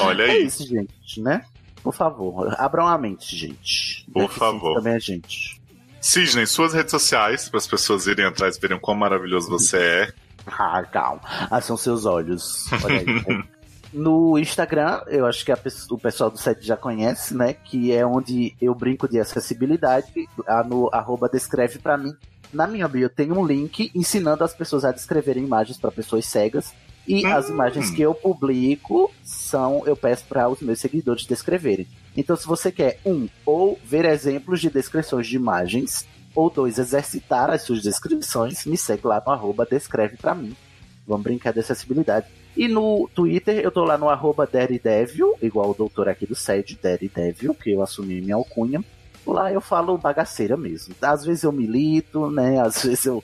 Olha 0.00 0.22
é 0.24 0.30
aí. 0.30 0.46
isso, 0.46 0.66
gente, 0.66 1.20
né? 1.20 1.44
Por 1.82 1.94
favor, 1.94 2.54
abram 2.58 2.86
a 2.86 2.98
mente, 2.98 3.36
gente. 3.36 4.04
Por 4.12 4.22
Deficiente 4.22 4.38
favor. 4.38 4.74
Também 4.74 4.94
é 4.94 5.00
gente. 5.00 5.60
Sidney, 6.00 6.46
suas 6.46 6.72
redes 6.72 6.90
sociais, 6.90 7.48
para 7.48 7.58
as 7.58 7.66
pessoas 7.66 8.06
irem 8.06 8.26
atrás 8.26 8.56
e 8.56 8.60
verem 8.60 8.78
quão 8.78 8.96
maravilhoso 8.96 9.48
você 9.48 9.76
é. 9.78 10.12
Ah, 10.48 10.80
calma. 10.84 11.20
Ah, 11.50 11.60
são 11.60 11.76
seus 11.76 12.04
olhos. 12.04 12.66
Olha 12.84 12.98
aí. 13.00 13.44
No 13.92 14.38
Instagram, 14.38 15.00
eu 15.06 15.24
acho 15.26 15.44
que 15.44 15.50
a 15.50 15.58
o 15.90 15.96
pessoal 15.98 16.30
do 16.30 16.36
site 16.36 16.66
já 16.66 16.76
conhece, 16.76 17.34
né? 17.34 17.54
Que 17.54 17.92
é 17.92 18.04
onde 18.04 18.54
eu 18.60 18.74
brinco 18.74 19.08
de 19.08 19.18
acessibilidade. 19.18 20.06
ah, 20.46 20.62
No 20.62 20.90
arroba 20.92 21.28
descreve 21.28 21.78
pra 21.78 21.96
mim. 21.96 22.12
Na 22.52 22.66
minha 22.66 22.86
bio 22.88 23.08
tem 23.08 23.32
um 23.32 23.46
link 23.46 23.90
ensinando 23.94 24.44
as 24.44 24.52
pessoas 24.52 24.84
a 24.84 24.92
descreverem 24.92 25.44
imagens 25.44 25.78
para 25.78 25.90
pessoas 25.90 26.26
cegas. 26.26 26.74
E 27.06 27.24
as 27.24 27.48
imagens 27.48 27.90
que 27.90 28.02
eu 28.02 28.14
publico 28.14 29.12
são, 29.22 29.82
eu 29.86 29.96
peço 29.96 30.24
para 30.24 30.48
os 30.48 30.60
meus 30.60 30.80
seguidores 30.80 31.24
descreverem. 31.24 31.86
Então, 32.16 32.34
se 32.36 32.46
você 32.46 32.72
quer, 32.72 32.98
um, 33.04 33.28
ou 33.44 33.78
ver 33.84 34.04
exemplos 34.04 34.60
de 34.60 34.70
descrições 34.70 35.26
de 35.26 35.36
imagens, 35.36 36.06
ou 36.34 36.50
dois, 36.50 36.78
exercitar 36.78 37.50
as 37.50 37.62
suas 37.62 37.82
descrições, 37.82 38.66
me 38.66 38.76
segue 38.76 39.06
lá 39.06 39.22
no 39.24 39.32
arroba 39.32 39.66
descreve 39.68 40.16
pra 40.16 40.34
mim. 40.34 40.54
Vamos 41.06 41.22
brincar 41.22 41.52
de 41.52 41.60
acessibilidade. 41.60 42.26
E 42.56 42.66
no 42.68 43.08
Twitter 43.14 43.58
eu 43.58 43.70
tô 43.70 43.84
lá 43.84 43.96
no 43.96 44.08
arroba 44.08 44.46
Daredevil, 44.46 45.34
igual 45.42 45.70
o 45.70 45.74
doutor 45.74 46.08
aqui 46.08 46.26
do 46.26 46.34
SED, 46.34 46.78
Daredevil, 46.82 47.54
que 47.54 47.70
eu 47.70 47.82
assumi 47.82 48.20
minha 48.20 48.34
alcunha. 48.34 48.82
Lá 49.26 49.52
eu 49.52 49.60
falo 49.60 49.98
bagaceira 49.98 50.56
mesmo. 50.56 50.94
Às 51.02 51.24
vezes 51.24 51.42
eu 51.42 51.52
milito, 51.52 52.30
né? 52.30 52.60
Às 52.60 52.82
vezes 52.82 53.04
eu. 53.04 53.22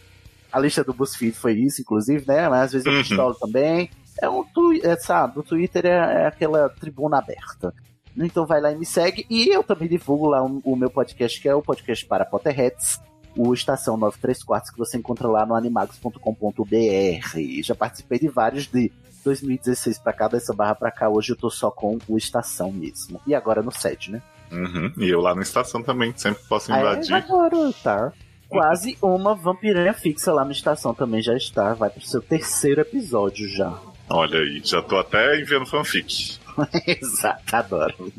A 0.53 0.59
lista 0.61 0.85
do 0.85 0.93
BuzzFeed 0.93 1.35
foi 1.37 1.55
isso, 1.55 1.81
inclusive, 1.81 2.25
né? 2.27 2.49
Mas 2.49 2.63
às 2.65 2.73
vezes 2.73 2.87
eu 2.87 2.93
Uhum. 2.93 2.99
pistolo 3.03 3.35
também. 3.35 3.91
É 4.21 4.29
um 4.29 4.45
twi- 4.45 4.81
é, 4.85 4.97
sabe, 4.97 5.39
o 5.39 5.43
Twitter 5.43 5.87
é, 5.87 6.25
é 6.25 6.27
aquela 6.27 6.69
tribuna 6.69 7.19
aberta. 7.19 7.73
Então 8.17 8.45
vai 8.45 8.61
lá 8.61 8.71
e 8.71 8.77
me 8.77 8.85
segue. 8.85 9.25
E 9.31 9.49
eu 9.49 9.63
também 9.65 9.89
divulgo 9.89 10.29
lá 10.29 10.45
o, 10.45 10.61
o 10.65 10.77
meu 10.77 10.91
podcast, 10.91 11.41
que 11.41 11.49
é 11.49 11.55
o 11.55 11.63
podcast 11.63 12.05
para 12.05 12.27
Potterheads, 12.27 13.01
o 13.35 13.55
Estação 13.55 13.97
93 13.97 14.45
Quartos, 14.45 14.71
que 14.71 14.77
você 14.79 14.99
encontra 14.99 15.27
lá 15.27 15.47
no 15.47 15.55
animagos.com.br. 15.55 17.63
Já 17.63 17.75
participei 17.75 18.19
de 18.19 18.29
vários 18.29 18.67
de 18.67 18.93
2016 19.25 19.99
pra 19.99 20.13
cá, 20.13 20.29
dessa 20.29 20.53
barra 20.53 20.75
pra 20.75 20.91
cá. 20.91 21.09
Hoje 21.09 21.33
eu 21.33 21.37
tô 21.37 21.49
só 21.51 21.71
com 21.71 21.99
o 22.09 22.17
Estação 22.19 22.71
mesmo. 22.73 23.21
E 23.27 23.35
agora 23.35 23.63
no 23.63 23.71
set, 23.73 24.11
né? 24.11 24.21
Uhum. 24.51 24.93
E 24.99 25.09
eu 25.09 25.21
lá 25.21 25.35
na 25.35 25.43
estação 25.43 25.83
também, 25.83 26.13
sempre 26.15 26.43
posso 26.47 26.71
Ah, 26.73 26.77
é? 26.77 26.81
invadir. 26.81 27.15
agora, 27.15 27.57
tá. 27.83 28.13
Quase 28.53 28.99
uma 29.01 29.35
vampiranha 29.35 29.95
fixa 29.95 30.33
lá 30.33 30.45
na 30.45 30.53
estação 30.53 30.93
também 30.93 31.23
já 31.23 31.35
está. 31.35 31.73
Vai 31.73 31.89
pro 31.89 32.05
seu 32.05 32.21
terceiro 32.21 32.83
episódio 32.83 33.49
já. 33.49 33.79
Olha 34.11 34.41
aí, 34.41 34.61
já 34.63 34.83
tô 34.83 34.99
até 34.99 35.41
enviando 35.41 35.65
fanfic. 35.65 36.39
Exato, 36.87 37.57
adoro. 37.57 38.13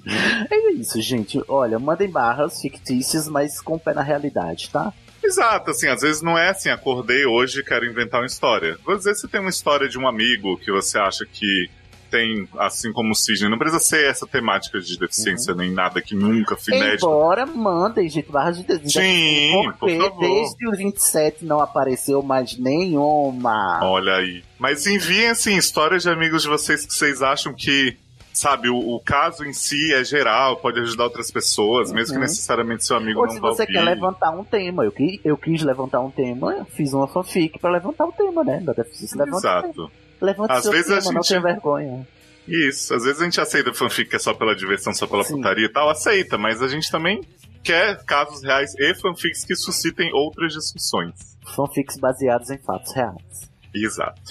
É 0.50 0.72
isso, 0.72 1.00
gente. 1.02 1.40
Olha, 1.48 1.78
mandem 1.78 2.10
barras 2.10 2.60
fictícias, 2.60 3.28
mas 3.28 3.62
com 3.62 3.78
pé 3.78 3.94
na 3.94 4.02
realidade, 4.02 4.72
tá? 4.72 4.92
Exato, 5.24 5.72
assim, 5.72 5.88
às 5.88 6.02
vezes 6.02 6.22
não 6.22 6.38
é 6.38 6.50
assim, 6.50 6.70
acordei 6.70 7.26
hoje 7.26 7.60
e 7.60 7.64
quero 7.64 7.86
inventar 7.86 8.20
uma 8.20 8.26
história. 8.26 8.78
Às 8.88 9.04
vezes 9.06 9.22
você 9.22 9.28
tem 9.28 9.40
uma 9.40 9.50
história 9.50 9.88
de 9.88 9.98
um 9.98 10.08
amigo 10.08 10.58
que 10.58 10.72
você 10.72 10.98
acha 10.98 11.26
que 11.26 11.70
tem, 12.14 12.48
assim 12.60 12.94
como 12.94 13.12
o 13.12 13.16
Cisne, 13.16 13.50
não 13.50 13.58
precisa 13.58 13.80
ser 13.80 14.06
essa 14.06 14.28
temática 14.28 14.80
de 14.80 14.98
deficiência, 15.00 15.56
nem 15.56 15.72
nada 15.72 16.00
que 16.00 16.14
nunca 16.16 16.56
foi 16.56 16.76
inédito. 16.76 17.08
Embora 17.08 17.44
mandem, 17.48 18.08
gente, 18.08 18.32
barras 18.32 18.58
de 18.58 18.64
desenho. 18.64 18.90
Sim, 18.92 19.72
Porque 19.80 19.98
por 19.98 20.10
favor. 20.10 20.20
desde 20.20 20.68
o 20.68 20.72
27 20.78 21.44
não 21.46 21.60
apareceu 21.60 22.22
mais 22.22 22.56
nenhuma. 22.58 23.80
Olha 23.84 24.16
aí. 24.18 24.44
Mas 24.60 24.86
enviem, 24.86 25.30
assim, 25.30 25.56
histórias 25.58 26.04
de 26.04 26.10
amigos 26.10 26.44
de 26.44 26.48
vocês 26.48 26.86
que 26.86 26.94
vocês 26.94 27.22
acham 27.22 27.54
que, 27.54 27.98
sabe, 28.32 28.70
o, 28.70 28.78
o 28.78 29.00
caso 29.00 29.44
em 29.44 29.54
si 29.54 29.94
é 29.94 30.04
geral, 30.04 30.58
pode 30.58 30.80
ajudar 30.80 31.06
outras 31.06 31.32
pessoas, 31.32 31.92
mesmo 31.92 32.14
que 32.14 32.16
Uhum. 32.18 32.22
necessariamente 32.22 32.86
seu 32.86 32.96
amigo 32.98 33.20
Ou 33.20 33.26
não 33.26 33.34
se 33.34 33.40
vá 33.40 33.50
você 33.50 33.64
ouvir. 33.64 33.74
quer 33.74 33.82
levantar 33.82 34.32
um 34.32 34.44
tema, 34.44 34.86
eu, 34.86 34.92
qui- 34.92 35.20
eu 35.26 35.36
quis 35.38 35.62
levantar 35.64 36.00
um 36.02 36.12
tema, 36.12 36.66
fiz 36.76 36.94
uma 36.94 37.08
fanfic 37.08 37.60
pra 37.60 37.72
levantar 37.72 38.06
o 38.06 38.12
tema, 38.12 38.44
né? 38.44 38.60
Da 38.62 38.74
deficiência. 38.74 39.22
Exato. 39.24 39.92
Levanta 40.24 40.54
Às 40.54 40.64
seu 40.64 40.72
vezes 40.72 40.90
a 40.92 41.00
tema, 41.00 41.12
não 41.14 41.22
gente- 41.22 41.28
tenha 41.30 41.42
vergonha. 41.42 42.08
Isso, 42.48 42.94
às 42.94 43.04
vezes 43.04 43.22
a 43.22 43.26
gente 43.26 43.40
aceita 43.40 43.74
fanfic 43.74 44.10
que 44.10 44.16
é 44.16 44.20
só 44.20 44.34
pela 44.34 44.56
diversão, 44.56 44.94
só 44.94 45.06
pela 45.08 45.24
putaria 45.24 45.66
e 45.66 45.70
tal, 45.70 45.90
aceita, 45.90 46.38
mas 46.38 46.62
a 46.62 46.68
gente 46.68 46.90
também 46.92 47.22
quer 47.64 48.04
casos 48.04 48.44
reais 48.44 48.74
e 48.78 48.94
fanfics 48.96 49.46
que 49.46 49.56
suscitem 49.56 50.12
outras 50.14 50.54
discussões. 50.54 51.38
Fanfics 51.56 51.98
baseados 51.98 52.50
em 52.50 52.58
fatos 52.58 52.94
reais. 52.94 53.50
Exato. 53.74 54.22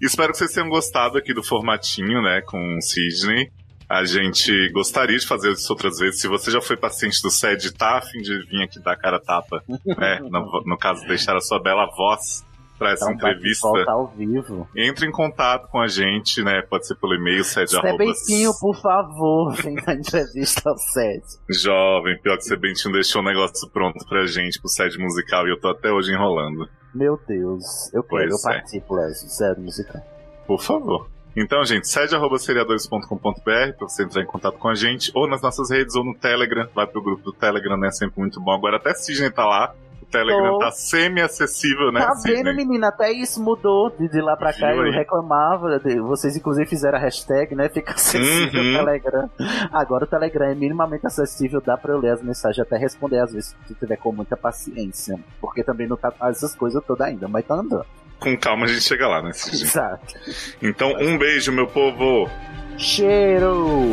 Espero 0.00 0.32
que 0.32 0.38
vocês 0.38 0.52
tenham 0.52 0.68
gostado 0.68 1.16
aqui 1.16 1.32
do 1.32 1.42
formatinho, 1.44 2.20
né, 2.22 2.40
com 2.42 2.76
o 2.76 2.80
Sidney. 2.82 3.50
A 3.88 4.04
gente 4.04 4.50
gostaria 4.72 5.16
de 5.16 5.26
fazer 5.26 5.52
isso 5.52 5.72
outras 5.72 5.98
vezes. 5.98 6.20
Se 6.20 6.26
você 6.26 6.50
já 6.50 6.60
foi 6.60 6.76
paciente 6.76 7.22
do 7.22 7.30
SED 7.30 7.68
e 7.68 7.72
tá 7.72 7.98
a 7.98 8.00
fim 8.02 8.18
de 8.20 8.36
vir 8.46 8.62
aqui 8.64 8.80
dar 8.80 8.96
cara 8.96 9.20
tapa, 9.20 9.62
né, 9.68 10.18
no, 10.28 10.62
no 10.66 10.76
caso, 10.76 11.06
deixar 11.06 11.36
a 11.36 11.40
sua 11.40 11.60
bela 11.62 11.86
voz 11.96 12.44
para 12.78 12.92
essa 12.92 13.04
Então, 13.12 13.14
entrevista, 13.30 13.68
voltar 13.68 13.92
ao 13.92 14.06
vivo. 14.08 14.68
entre 14.76 15.06
em 15.06 15.10
contato 15.12 15.68
com 15.68 15.78
a 15.80 15.86
gente, 15.86 16.42
né, 16.42 16.62
pode 16.62 16.86
ser 16.86 16.94
pelo 16.96 17.14
e-mail, 17.14 17.44
sede 17.44 17.76
arroba 17.76 17.90
Sebentinho, 18.14 18.50
por 18.60 18.76
favor, 18.80 19.52
vem 19.62 19.74
na 19.74 19.94
entrevista 19.94 20.68
ao 20.70 20.76
set. 20.78 21.22
Jovem, 21.50 22.18
pior 22.20 22.36
que 22.36 22.44
você 22.44 22.56
bem 22.56 22.72
tinha 22.74 22.92
deixou 22.92 23.22
um 23.22 23.24
negócio 23.24 23.68
pronto 23.70 24.04
pra 24.08 24.26
gente 24.26 24.60
pro 24.60 24.68
sede 24.68 24.98
musical 24.98 25.46
e 25.46 25.50
eu 25.50 25.60
tô 25.60 25.68
até 25.68 25.90
hoje 25.90 26.12
enrolando. 26.12 26.68
Meu 26.94 27.18
Deus, 27.26 27.92
eu 27.92 28.02
quero, 28.02 28.28
Pois 28.28 28.30
eu 28.44 28.50
é. 28.50 28.54
participo, 28.54 28.94
Léo, 28.94 29.12
sério, 29.14 29.62
musical. 29.62 30.00
Por 30.46 30.60
favor. 30.62 31.08
Então, 31.36 31.64
gente, 31.64 31.88
sede.seriadores.com.br 31.88 33.40
pra 33.76 33.88
você 33.88 34.04
entrar 34.04 34.22
em 34.22 34.26
contato 34.26 34.56
com 34.58 34.68
a 34.68 34.74
gente, 34.74 35.10
ou 35.14 35.28
nas 35.28 35.42
nossas 35.42 35.70
redes, 35.70 35.96
ou 35.96 36.04
no 36.04 36.14
Telegram. 36.14 36.68
Vai 36.74 36.86
pro 36.86 37.02
grupo 37.02 37.24
do 37.24 37.32
Telegram, 37.32 37.76
né? 37.76 37.90
Sempre 37.90 38.20
muito 38.20 38.40
bom. 38.40 38.52
Agora 38.52 38.76
até 38.76 38.94
Sidney 38.94 39.30
tá 39.32 39.44
lá. 39.44 39.74
O 40.14 40.24
Telegram 40.24 40.58
tá 40.58 40.70
semi-acessível, 40.70 41.90
né, 41.92 42.00
Tá 42.00 42.14
Sidney? 42.14 42.42
vendo, 42.44 42.54
menina? 42.56 42.88
Até 42.88 43.10
isso 43.12 43.42
mudou 43.42 43.90
de, 43.90 44.08
de 44.08 44.20
lá 44.20 44.36
pra 44.36 44.52
cá. 44.52 44.68
Viu 44.72 44.82
Eu 44.82 44.82
aí? 44.84 44.90
reclamava. 44.92 45.78
de- 45.80 46.00
vocês, 46.00 46.36
inclusive, 46.36 46.66
fizeram 46.68 46.98
a 46.98 47.00
hashtag, 47.00 47.54
né? 47.54 47.68
Fica 47.68 47.92
acessível 47.94 48.60
Uhum. 48.62 48.74
o 48.74 48.78
Telegram. 48.84 49.30
Agora 49.72 50.04
o 50.04 50.06
Telegram 50.06 50.46
é 50.46 50.54
minimamente 50.54 51.06
acessível. 51.06 51.60
Dá 51.60 51.76
pra 51.76 51.92
eu 51.92 51.98
ler 51.98 52.10
as 52.10 52.22
mensagens 52.22 52.64
até 52.66 52.76
responder, 52.76 53.18
às 53.18 53.32
vezes, 53.32 53.56
se 53.66 53.74
tiver 53.74 53.96
com 53.96 54.12
muita 54.12 54.36
paciência. 54.36 55.18
Porque 55.40 55.62
também 55.64 55.86
não 55.88 55.96
tá 55.96 56.12
essas 56.30 56.54
coisas 56.54 56.82
todas 56.86 57.06
ainda, 57.06 57.26
mas 57.28 57.44
tá 57.44 57.54
andando. 57.54 57.84
Com 58.20 58.36
calma 58.38 58.64
a 58.64 58.68
gente 58.68 58.82
chega 58.82 59.06
lá, 59.08 59.20
né, 59.22 59.32
Sidney? 59.32 59.62
Exato. 59.62 60.14
Então, 60.62 60.92
um 61.00 61.18
beijo, 61.18 61.50
meu 61.52 61.66
povo! 61.66 62.30
Cheiro! 62.78 63.90